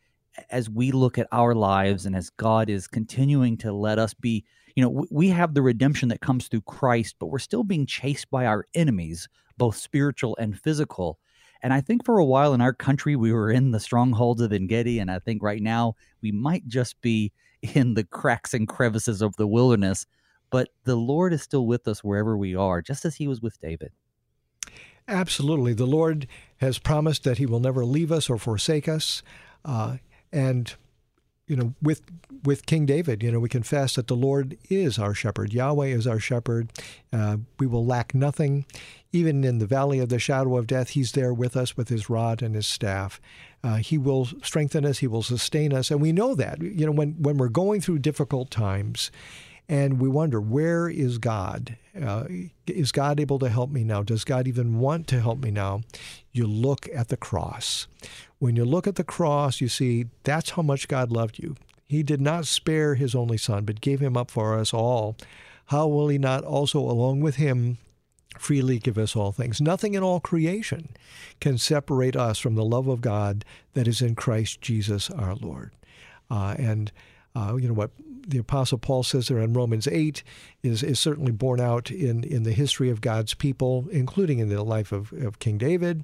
as 0.50 0.70
we 0.70 0.92
look 0.92 1.18
at 1.18 1.28
our 1.32 1.54
lives 1.54 2.06
and 2.06 2.16
as 2.16 2.30
God 2.30 2.70
is 2.70 2.86
continuing 2.86 3.56
to 3.58 3.72
let 3.72 3.98
us 3.98 4.14
be, 4.14 4.44
you 4.74 4.82
know, 4.82 5.06
we 5.10 5.28
have 5.28 5.54
the 5.54 5.62
redemption 5.62 6.08
that 6.08 6.20
comes 6.20 6.48
through 6.48 6.62
Christ, 6.62 7.16
but 7.18 7.26
we're 7.26 7.38
still 7.38 7.64
being 7.64 7.86
chased 7.86 8.30
by 8.30 8.46
our 8.46 8.66
enemies, 8.74 9.28
both 9.56 9.76
spiritual 9.76 10.36
and 10.38 10.58
physical. 10.58 11.18
And 11.62 11.72
I 11.72 11.80
think 11.80 12.04
for 12.04 12.18
a 12.18 12.24
while 12.24 12.54
in 12.54 12.60
our 12.60 12.72
country, 12.72 13.14
we 13.14 13.32
were 13.32 13.50
in 13.50 13.70
the 13.70 13.80
strongholds 13.80 14.40
of 14.40 14.52
Engedi. 14.52 14.98
And 14.98 15.10
I 15.10 15.18
think 15.18 15.42
right 15.42 15.62
now 15.62 15.94
we 16.20 16.32
might 16.32 16.66
just 16.66 17.00
be 17.00 17.32
in 17.62 17.94
the 17.94 18.04
cracks 18.04 18.54
and 18.54 18.66
crevices 18.66 19.22
of 19.22 19.36
the 19.36 19.46
wilderness. 19.46 20.06
But 20.50 20.68
the 20.84 20.96
Lord 20.96 21.32
is 21.32 21.42
still 21.42 21.66
with 21.66 21.88
us 21.88 22.04
wherever 22.04 22.36
we 22.36 22.54
are, 22.54 22.82
just 22.82 23.04
as 23.04 23.16
he 23.16 23.26
was 23.26 23.40
with 23.40 23.58
David. 23.60 23.92
Absolutely. 25.08 25.72
The 25.72 25.86
Lord 25.86 26.26
has 26.58 26.78
promised 26.78 27.24
that 27.24 27.38
he 27.38 27.46
will 27.46 27.60
never 27.60 27.84
leave 27.84 28.12
us 28.12 28.28
or 28.28 28.38
forsake 28.38 28.88
us. 28.88 29.22
Uh, 29.64 29.96
and 30.32 30.74
you 31.53 31.59
know, 31.59 31.74
with 31.82 32.00
with 32.44 32.64
King 32.64 32.86
David, 32.86 33.22
you 33.22 33.30
know, 33.30 33.38
we 33.38 33.50
confess 33.50 33.96
that 33.96 34.07
the 34.07 34.16
Lord 34.16 34.57
is 34.70 34.98
our 34.98 35.12
shepherd. 35.12 35.53
Yahweh 35.53 35.88
is 35.88 36.07
our 36.07 36.18
shepherd. 36.18 36.72
Uh, 37.12 37.36
we 37.61 37.66
will 37.66 37.84
lack 37.84 38.14
nothing. 38.14 38.64
Even 39.12 39.44
in 39.44 39.59
the 39.59 39.66
valley 39.66 39.98
of 39.98 40.09
the 40.09 40.18
shadow 40.18 40.57
of 40.57 40.66
death, 40.66 40.88
He's 40.90 41.12
there 41.12 41.34
with 41.34 41.55
us 41.55 41.76
with 41.76 41.90
His 41.90 42.09
rod 42.09 42.40
and 42.40 42.55
His 42.55 42.66
staff. 42.66 43.20
Uh, 43.62 43.76
he 43.76 43.98
will 43.98 44.24
strengthen 44.42 44.86
us. 44.86 44.98
He 44.98 45.07
will 45.07 45.22
sustain 45.22 45.74
us, 45.74 45.90
and 45.90 46.00
we 46.00 46.11
know 46.11 46.34
that. 46.34 46.62
You 46.62 46.86
know, 46.86 46.92
when 46.92 47.22
when 47.22 47.36
we're 47.36 47.48
going 47.48 47.82
through 47.82 47.98
difficult 47.98 48.50
times, 48.50 49.11
and 49.68 50.00
we 50.00 50.09
wonder 50.09 50.40
where 50.40 50.88
is 50.88 51.18
God? 51.18 51.76
Uh, 52.00 52.24
is 52.66 52.92
God 52.92 53.20
able 53.20 53.38
to 53.40 53.50
help 53.50 53.70
me 53.70 53.84
now? 53.84 54.03
Does 54.03 54.24
God 54.24 54.48
even 54.48 54.78
want 54.78 55.07
to 55.09 55.20
help 55.20 55.38
me 55.38 55.50
now? 55.50 55.82
You 56.32 56.46
look 56.46 56.88
at 56.94 57.09
the 57.09 57.16
cross. 57.18 57.86
When 58.43 58.57
you 58.57 58.64
look 58.64 58.88
at 58.88 58.97
the 58.97 59.05
cross, 59.05 59.61
you 59.61 59.68
see 59.68 60.07
that's 60.24 60.51
how 60.51 60.62
much 60.62 60.88
God 60.88 61.12
loved 61.12 61.38
you. 61.38 61.55
He 61.86 62.03
did 62.03 62.20
not 62.20 62.49
spare 62.49 62.97
his 62.97 63.14
only 63.14 63.38
son, 63.38 63.64
but 63.64 63.80
gave 63.80 64.01
him 64.01 64.16
up 64.16 64.32
for 64.32 64.59
us 64.59 64.74
all. 64.74 65.16
How 65.66 65.86
will 65.86 66.09
he 66.09 66.18
not 66.18 66.43
also, 66.43 66.80
along 66.80 67.20
with 67.20 67.36
him, 67.36 67.78
freely 68.36 68.80
give 68.80 68.99
us 68.99 69.14
all 69.14 69.30
things? 69.30 69.61
Nothing 69.61 69.95
in 69.95 70.03
all 70.03 70.18
creation 70.18 70.88
can 71.40 71.57
separate 71.57 72.16
us 72.16 72.40
from 72.40 72.57
the 72.57 72.64
love 72.64 72.88
of 72.88 73.01
God 73.01 73.45
that 73.74 73.86
is 73.86 74.03
in 74.03 74.16
Christ 74.16 74.61
Jesus 74.61 75.09
our 75.09 75.36
Lord. 75.36 75.70
Uh, 76.28 76.57
and 76.59 76.90
uh, 77.36 77.55
you 77.55 77.68
know 77.68 77.74
what 77.74 77.93
the 78.26 78.38
Apostle 78.38 78.78
Paul 78.78 79.05
says 79.05 79.28
there 79.28 79.38
in 79.38 79.53
Romans 79.53 79.86
8 79.86 80.24
is, 80.64 80.82
is 80.82 80.99
certainly 80.99 81.32
borne 81.32 81.61
out 81.61 81.93
in, 81.93 82.24
in 82.24 82.43
the 82.43 82.53
history 82.53 82.90
of 82.90 83.01
God's 83.01 83.34
people, 83.34 83.86
including 83.93 84.40
in 84.40 84.49
the 84.49 84.64
life 84.64 84.90
of, 84.90 85.12
of 85.12 85.38
King 85.38 85.59
David 85.59 86.03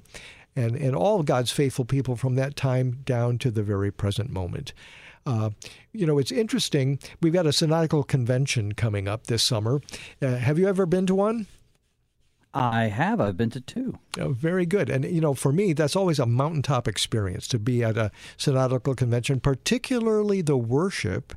and, 0.59 0.75
and 0.75 0.95
all 0.95 1.23
God's 1.23 1.51
faithful 1.51 1.85
people 1.85 2.15
from 2.15 2.35
that 2.35 2.55
time 2.55 2.99
down 3.05 3.37
to 3.39 3.51
the 3.51 3.63
very 3.63 3.91
present 3.91 4.29
moment. 4.29 4.73
Uh, 5.25 5.51
you 5.93 6.05
know, 6.05 6.17
it's 6.17 6.31
interesting. 6.31 6.99
We've 7.21 7.33
got 7.33 7.45
a 7.45 7.53
synodical 7.53 8.03
convention 8.03 8.73
coming 8.73 9.07
up 9.07 9.27
this 9.27 9.43
summer. 9.43 9.81
Uh, 10.21 10.35
have 10.35 10.59
you 10.59 10.67
ever 10.67 10.85
been 10.85 11.05
to 11.07 11.15
one? 11.15 11.47
I 12.53 12.85
have. 12.85 13.21
I've 13.21 13.37
been 13.37 13.51
to 13.51 13.61
two. 13.61 13.99
Oh, 14.17 14.29
very 14.29 14.65
good. 14.65 14.89
And, 14.89 15.05
you 15.05 15.21
know, 15.21 15.35
for 15.35 15.51
me, 15.53 15.73
that's 15.73 15.95
always 15.95 16.17
a 16.17 16.25
mountaintop 16.25 16.87
experience 16.87 17.47
to 17.49 17.59
be 17.59 17.83
at 17.83 17.95
a 17.95 18.11
synodical 18.37 18.95
convention, 18.95 19.39
particularly 19.39 20.41
the 20.41 20.57
worship 20.57 21.35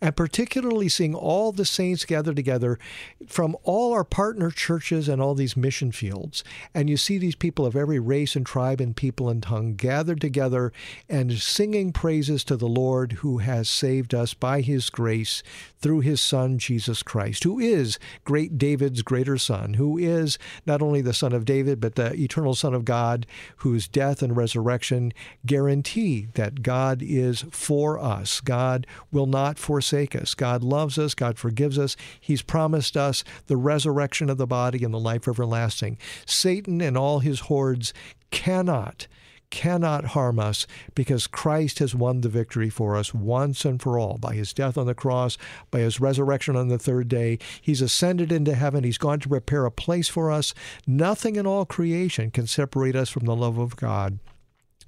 and 0.00 0.16
particularly 0.16 0.88
seeing 0.88 1.14
all 1.14 1.52
the 1.52 1.64
saints 1.64 2.04
gather 2.04 2.32
together 2.32 2.78
from 3.26 3.56
all 3.64 3.92
our 3.92 4.04
partner 4.04 4.50
churches 4.50 5.08
and 5.08 5.20
all 5.20 5.34
these 5.34 5.56
mission 5.56 5.90
fields. 5.90 6.44
And 6.74 6.88
you 6.88 6.96
see 6.96 7.18
these 7.18 7.34
people 7.34 7.66
of 7.66 7.76
every 7.76 7.98
race 7.98 8.36
and 8.36 8.46
tribe 8.46 8.80
and 8.80 8.94
people 8.94 9.28
and 9.28 9.42
tongue 9.42 9.74
gathered 9.74 10.20
together 10.20 10.72
and 11.08 11.38
singing 11.38 11.92
praises 11.92 12.44
to 12.44 12.56
the 12.56 12.68
Lord 12.68 13.12
who 13.12 13.38
has 13.38 13.68
saved 13.68 14.14
us 14.14 14.34
by 14.34 14.60
his 14.60 14.90
grace 14.90 15.42
through 15.80 16.00
his 16.00 16.20
Son, 16.20 16.58
Jesus 16.58 17.02
Christ, 17.02 17.44
who 17.44 17.58
is 17.58 17.98
great 18.24 18.58
David's 18.58 19.02
greater 19.02 19.38
son, 19.38 19.74
who 19.74 19.98
is 19.98 20.37
not 20.66 20.82
only 20.82 21.00
the 21.00 21.14
Son 21.14 21.32
of 21.32 21.44
David, 21.44 21.80
but 21.80 21.94
the 21.94 22.14
eternal 22.14 22.54
Son 22.54 22.74
of 22.74 22.84
God, 22.84 23.26
whose 23.58 23.88
death 23.88 24.22
and 24.22 24.36
resurrection 24.36 25.12
guarantee 25.46 26.28
that 26.34 26.62
God 26.62 27.02
is 27.02 27.44
for 27.50 27.98
us. 27.98 28.40
God 28.40 28.86
will 29.12 29.26
not 29.26 29.58
forsake 29.58 30.14
us. 30.14 30.34
God 30.34 30.62
loves 30.62 30.98
us. 30.98 31.14
God 31.14 31.38
forgives 31.38 31.78
us. 31.78 31.96
He's 32.20 32.42
promised 32.42 32.96
us 32.96 33.24
the 33.46 33.56
resurrection 33.56 34.30
of 34.30 34.38
the 34.38 34.46
body 34.46 34.84
and 34.84 34.92
the 34.92 34.98
life 34.98 35.28
everlasting. 35.28 35.98
Satan 36.26 36.80
and 36.80 36.96
all 36.96 37.20
his 37.20 37.40
hordes 37.40 37.92
cannot 38.30 39.06
cannot 39.50 40.06
harm 40.06 40.38
us 40.38 40.66
because 40.94 41.26
Christ 41.26 41.78
has 41.78 41.94
won 41.94 42.20
the 42.20 42.28
victory 42.28 42.70
for 42.70 42.96
us 42.96 43.12
once 43.14 43.64
and 43.64 43.80
for 43.80 43.98
all 43.98 44.18
by 44.18 44.34
his 44.34 44.52
death 44.52 44.76
on 44.76 44.86
the 44.86 44.94
cross, 44.94 45.38
by 45.70 45.80
his 45.80 46.00
resurrection 46.00 46.56
on 46.56 46.68
the 46.68 46.78
third 46.78 47.08
day. 47.08 47.38
He's 47.60 47.82
ascended 47.82 48.32
into 48.32 48.54
heaven. 48.54 48.84
He's 48.84 48.98
gone 48.98 49.20
to 49.20 49.28
prepare 49.28 49.64
a 49.64 49.70
place 49.70 50.08
for 50.08 50.30
us. 50.30 50.54
Nothing 50.86 51.36
in 51.36 51.46
all 51.46 51.64
creation 51.64 52.30
can 52.30 52.46
separate 52.46 52.96
us 52.96 53.10
from 53.10 53.26
the 53.26 53.36
love 53.36 53.58
of 53.58 53.76
God 53.76 54.18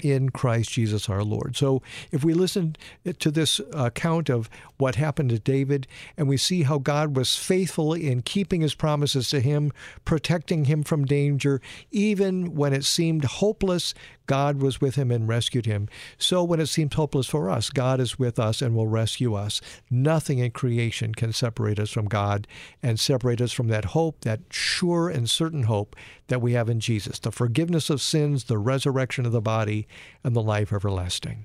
in 0.03 0.31
Christ 0.31 0.71
Jesus 0.73 1.09
our 1.09 1.23
Lord. 1.23 1.57
So 1.57 1.83
if 2.11 2.25
we 2.25 2.35
listen 2.35 2.77
to 3.19 3.31
this 3.31 3.61
account 3.73 4.29
of 4.29 4.51
what 4.79 4.95
happened 4.95 5.31
to 5.31 5.39
David 5.39 5.87
and 6.17 6.29
we 6.29 6.37
see 6.37 6.63
how 6.63 6.79
God 6.79 7.17
was 7.17 7.37
faithful 7.37 7.93
in 7.93 8.23
keeping 8.23 8.61
his 8.61 8.75
promises 8.75 9.29
to 9.31 9.41
him, 9.41 9.73
protecting 10.05 10.67
him 10.67 10.83
from 10.83 11.05
danger, 11.05 11.61
even 11.91 12.55
when 12.55 12.73
it 12.73 12.85
seemed 12.85 13.25
hopeless, 13.25 13.95
God 14.27 14.63
was 14.63 14.81
with 14.81 14.95
him 14.95 15.11
and 15.11 15.27
rescued 15.27 15.67
him. 15.67 15.89
So 16.17 16.45
when 16.45 16.61
it 16.61 16.69
seems 16.69 16.95
hopeless 16.95 17.27
for 17.27 17.51
us, 17.51 17.69
God 17.69 17.99
is 17.99 18.17
with 18.19 18.39
us 18.39 18.63
and 18.63 18.77
will 18.77 18.87
rescue 18.87 19.35
us. 19.35 19.61
Nothing 19.91 20.39
in 20.39 20.53
creation 20.53 21.15
can 21.15 21.33
separate 21.33 21.81
us 21.81 21.91
from 21.91 22.07
God 22.07 22.47
and 22.81 23.01
separate 23.01 23.41
us 23.41 23.51
from 23.51 23.67
that 23.69 23.87
hope, 23.87 24.21
that 24.21 24.41
sure 24.51 25.09
and 25.09 25.29
certain 25.29 25.65
hope 25.65 25.97
that 26.31 26.41
we 26.41 26.53
have 26.53 26.71
in 26.71 26.81
Jesus 26.81 27.19
the 27.19 27.31
forgiveness 27.31 27.91
of 27.91 28.01
sins, 28.01 28.45
the 28.45 28.59
resurrection 28.59 29.27
of 29.27 29.33
the 29.33 29.43
body, 29.43 29.87
and 30.25 30.35
the 30.35 30.43
life 30.43 30.73
everlasting. 30.73 31.45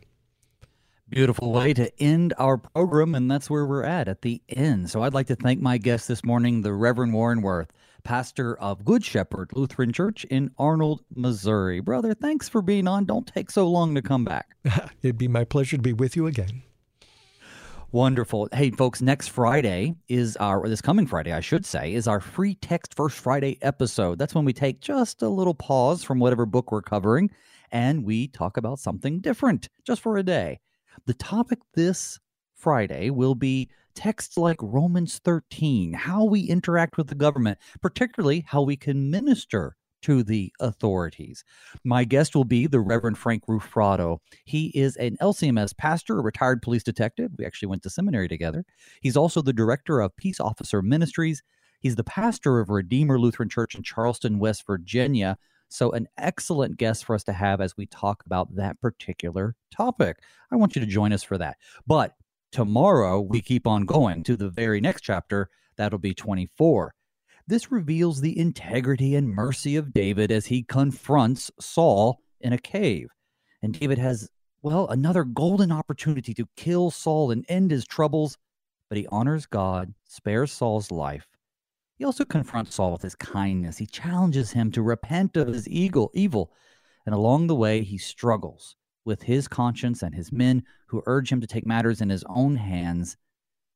Beautiful 1.08 1.52
way 1.52 1.72
to 1.74 1.92
end 2.02 2.34
our 2.40 2.58
program, 2.58 3.14
and 3.14 3.30
that's 3.30 3.48
where 3.48 3.66
we're 3.66 3.84
at 3.84 4.08
at 4.08 4.24
the 4.24 4.42
end. 4.50 4.90
So 4.90 5.04
I'd 5.04 5.14
like 5.14 5.28
to 5.28 5.36
thank 5.36 5.62
my 5.62 5.78
guest 5.78 6.08
this 6.08 6.26
morning, 6.26 6.64
the 6.64 6.74
Reverend 6.74 7.14
Warren 7.14 7.44
Woerth, 7.44 7.70
pastor 8.04 8.58
of 8.58 8.84
Good 8.84 9.06
Shepherd 9.06 9.52
Lutheran 9.54 9.94
Church 9.94 10.26
in 10.26 10.50
Arnold, 10.58 11.04
Missouri. 11.14 11.80
Brother, 11.80 12.16
thanks 12.16 12.50
for 12.50 12.64
being 12.64 12.88
on. 12.88 13.06
Don't 13.06 13.28
take 13.28 13.52
so 13.52 13.68
long 13.68 13.94
to 13.94 14.02
come 14.02 14.26
back. 14.26 14.56
It'd 15.04 15.18
be 15.18 15.28
my 15.28 15.44
pleasure 15.44 15.78
to 15.78 15.84
be 15.84 15.94
with 15.94 16.16
you 16.16 16.26
again. 16.26 16.64
Wonderful. 17.96 18.50
Hey, 18.52 18.72
folks, 18.72 19.02
next 19.02 19.30
Friday 19.30 19.96
is 20.10 20.36
our, 20.36 20.60
or 20.60 20.68
this 20.68 20.82
coming 20.82 21.08
Friday, 21.08 21.32
I 21.32 21.40
should 21.40 21.66
say, 21.66 21.94
is 21.94 22.10
our 22.10 22.20
free 22.20 22.56
text 22.56 22.94
First 22.94 23.18
Friday 23.18 23.58
episode. 23.62 24.20
That's 24.20 24.36
when 24.36 24.44
we 24.44 24.52
take 24.52 24.82
just 24.82 25.22
a 25.22 25.30
little 25.30 25.54
pause 25.54 26.04
from 26.04 26.20
whatever 26.20 26.46
book 26.46 26.74
we're 26.74 26.82
covering 26.82 27.32
and 27.72 28.04
we 28.04 28.28
talk 28.28 28.58
about 28.58 28.80
something 28.80 29.22
different 29.22 29.70
just 29.88 30.02
for 30.02 30.18
a 30.18 30.24
day. 30.24 30.60
The 31.06 31.14
topic 31.14 31.60
this 31.74 32.20
Friday 32.58 33.12
will 33.12 33.34
be 33.34 33.70
texts 33.96 34.38
like 34.38 34.58
Romans 34.62 35.22
13, 35.24 35.94
how 35.94 36.26
we 36.26 36.42
interact 36.42 36.98
with 36.98 37.08
the 37.08 37.16
government, 37.16 37.60
particularly 37.82 38.44
how 38.46 38.64
we 38.64 38.76
can 38.76 39.10
minister 39.10 39.78
to 40.06 40.24
the 40.24 40.52
authorities. 40.60 41.44
My 41.84 42.04
guest 42.04 42.36
will 42.36 42.46
be 42.46 42.68
the 42.68 42.80
Reverend 42.80 43.18
Frank 43.18 43.46
Rufrado. 43.48 44.20
He 44.46 44.68
is 44.68 44.96
an 44.98 45.18
LCMS 45.22 45.78
pastor, 45.78 46.20
a 46.20 46.24
retired 46.24 46.62
police 46.62 46.84
detective. 46.84 47.32
We 47.38 47.46
actually 47.46 47.70
went 47.70 47.84
to 47.84 47.90
seminary 47.90 48.28
together. 48.28 48.66
He's 49.02 49.18
also 49.18 49.42
the 49.42 49.54
director 49.54 50.00
of 50.00 50.16
Peace 50.18 50.40
Officer 50.40 50.82
Ministries. 50.82 51.44
He's 51.80 51.96
the 51.96 52.04
pastor 52.04 52.60
of 52.60 52.70
Redeemer 52.70 53.20
Lutheran 53.20 53.50
Church 53.50 53.76
in 53.76 53.84
Charleston, 53.84 54.40
West 54.40 54.66
Virginia. 54.66 55.38
So, 55.68 55.92
an 55.92 56.08
excellent 56.18 56.78
guest 56.78 57.06
for 57.06 57.16
us 57.16 57.24
to 57.24 57.34
have 57.34 57.60
as 57.60 57.76
we 57.76 57.88
talk 57.88 58.24
about 58.26 58.56
that 58.56 58.80
particular 58.80 59.56
topic. 59.76 60.18
I 60.52 60.56
want 60.56 60.76
you 60.76 60.80
to 60.82 60.88
join 60.88 61.12
us 61.12 61.24
for 61.24 61.38
that. 61.38 61.58
But 61.86 62.14
Tomorrow, 62.56 63.20
we 63.20 63.42
keep 63.42 63.68
on 63.68 63.84
going 63.84 64.24
to 64.24 64.38
the 64.38 64.48
very 64.48 64.80
next 64.80 65.02
chapter. 65.02 65.50
That'll 65.76 66.00
be 66.00 66.14
24. 66.14 66.94
This 67.48 67.72
reveals 67.72 68.22
the 68.22 68.38
integrity 68.38 69.16
and 69.16 69.30
mercy 69.30 69.76
of 69.76 69.94
David 69.94 70.32
as 70.32 70.48
he 70.48 70.64
confronts 70.64 71.52
Saul 71.60 72.20
in 72.42 72.54
a 72.54 72.58
cave. 72.58 73.10
And 73.62 73.80
David 73.80 74.00
has, 74.00 74.30
well, 74.64 74.88
another 74.88 75.24
golden 75.24 75.72
opportunity 75.72 76.34
to 76.34 76.48
kill 76.56 76.90
Saul 76.90 77.30
and 77.30 77.46
end 77.48 77.70
his 77.70 77.86
troubles, 77.86 78.38
but 78.90 78.98
he 78.98 79.06
honors 79.08 79.46
God, 79.46 79.94
spares 80.06 80.52
Saul's 80.52 80.90
life. 80.90 81.28
He 81.98 82.04
also 82.04 82.26
confronts 82.26 82.76
Saul 82.76 82.92
with 82.92 83.04
his 83.04 83.16
kindness. 83.16 83.78
He 83.78 83.86
challenges 83.86 84.52
him 84.52 84.72
to 84.72 84.82
repent 84.82 85.38
of 85.38 85.48
his 85.48 85.68
evil, 85.68 86.10
evil. 86.14 86.52
And 87.06 87.14
along 87.14 87.46
the 87.46 87.56
way, 87.56 87.84
he 87.84 88.00
struggles 88.00 88.76
with 89.06 89.22
his 89.22 89.48
conscience 89.48 90.02
and 90.02 90.16
his 90.16 90.32
men 90.32 90.64
who 90.88 91.04
urge 91.06 91.32
him 91.32 91.42
to 91.42 91.48
take 91.48 91.66
matters 91.66 92.02
in 92.02 92.10
his 92.10 92.24
own 92.28 92.56
hands. 92.56 93.18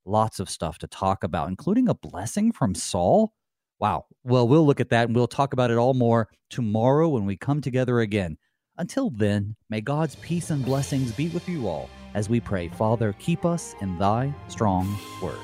Lots 0.06 0.40
of 0.40 0.50
stuff 0.50 0.80
to 0.80 0.88
talk 0.88 1.24
about, 1.24 1.50
including 1.50 1.88
a 1.88 1.94
blessing 1.94 2.52
from 2.52 2.74
Saul. 2.74 3.32
Wow. 3.80 4.06
Well, 4.24 4.48
we'll 4.48 4.66
look 4.66 4.82
at 4.82 4.90
that 4.90 5.08
and 5.08 5.16
we'll 5.16 5.28
talk 5.28 5.54
about 5.54 5.72
it 5.72 5.78
all 5.78 5.94
more 5.94 6.28
tomorrow 6.50 7.08
when 7.08 7.26
we 7.26 7.38
come 7.38 7.62
together 7.62 8.02
again. 8.02 8.38
Until 8.78 9.10
then, 9.10 9.56
may 9.70 9.82
God's 9.82 10.16
peace 10.16 10.50
and 10.50 10.64
blessings 10.64 11.12
be 11.14 11.30
with 11.30 11.48
you 11.48 11.68
all 11.68 11.90
as 12.14 12.30
we 12.30 12.40
pray, 12.40 12.68
Father, 12.70 13.14
keep 13.20 13.46
us 13.46 13.76
in 13.82 13.98
thy 13.98 14.34
strong 14.48 14.98
word. 15.22 15.38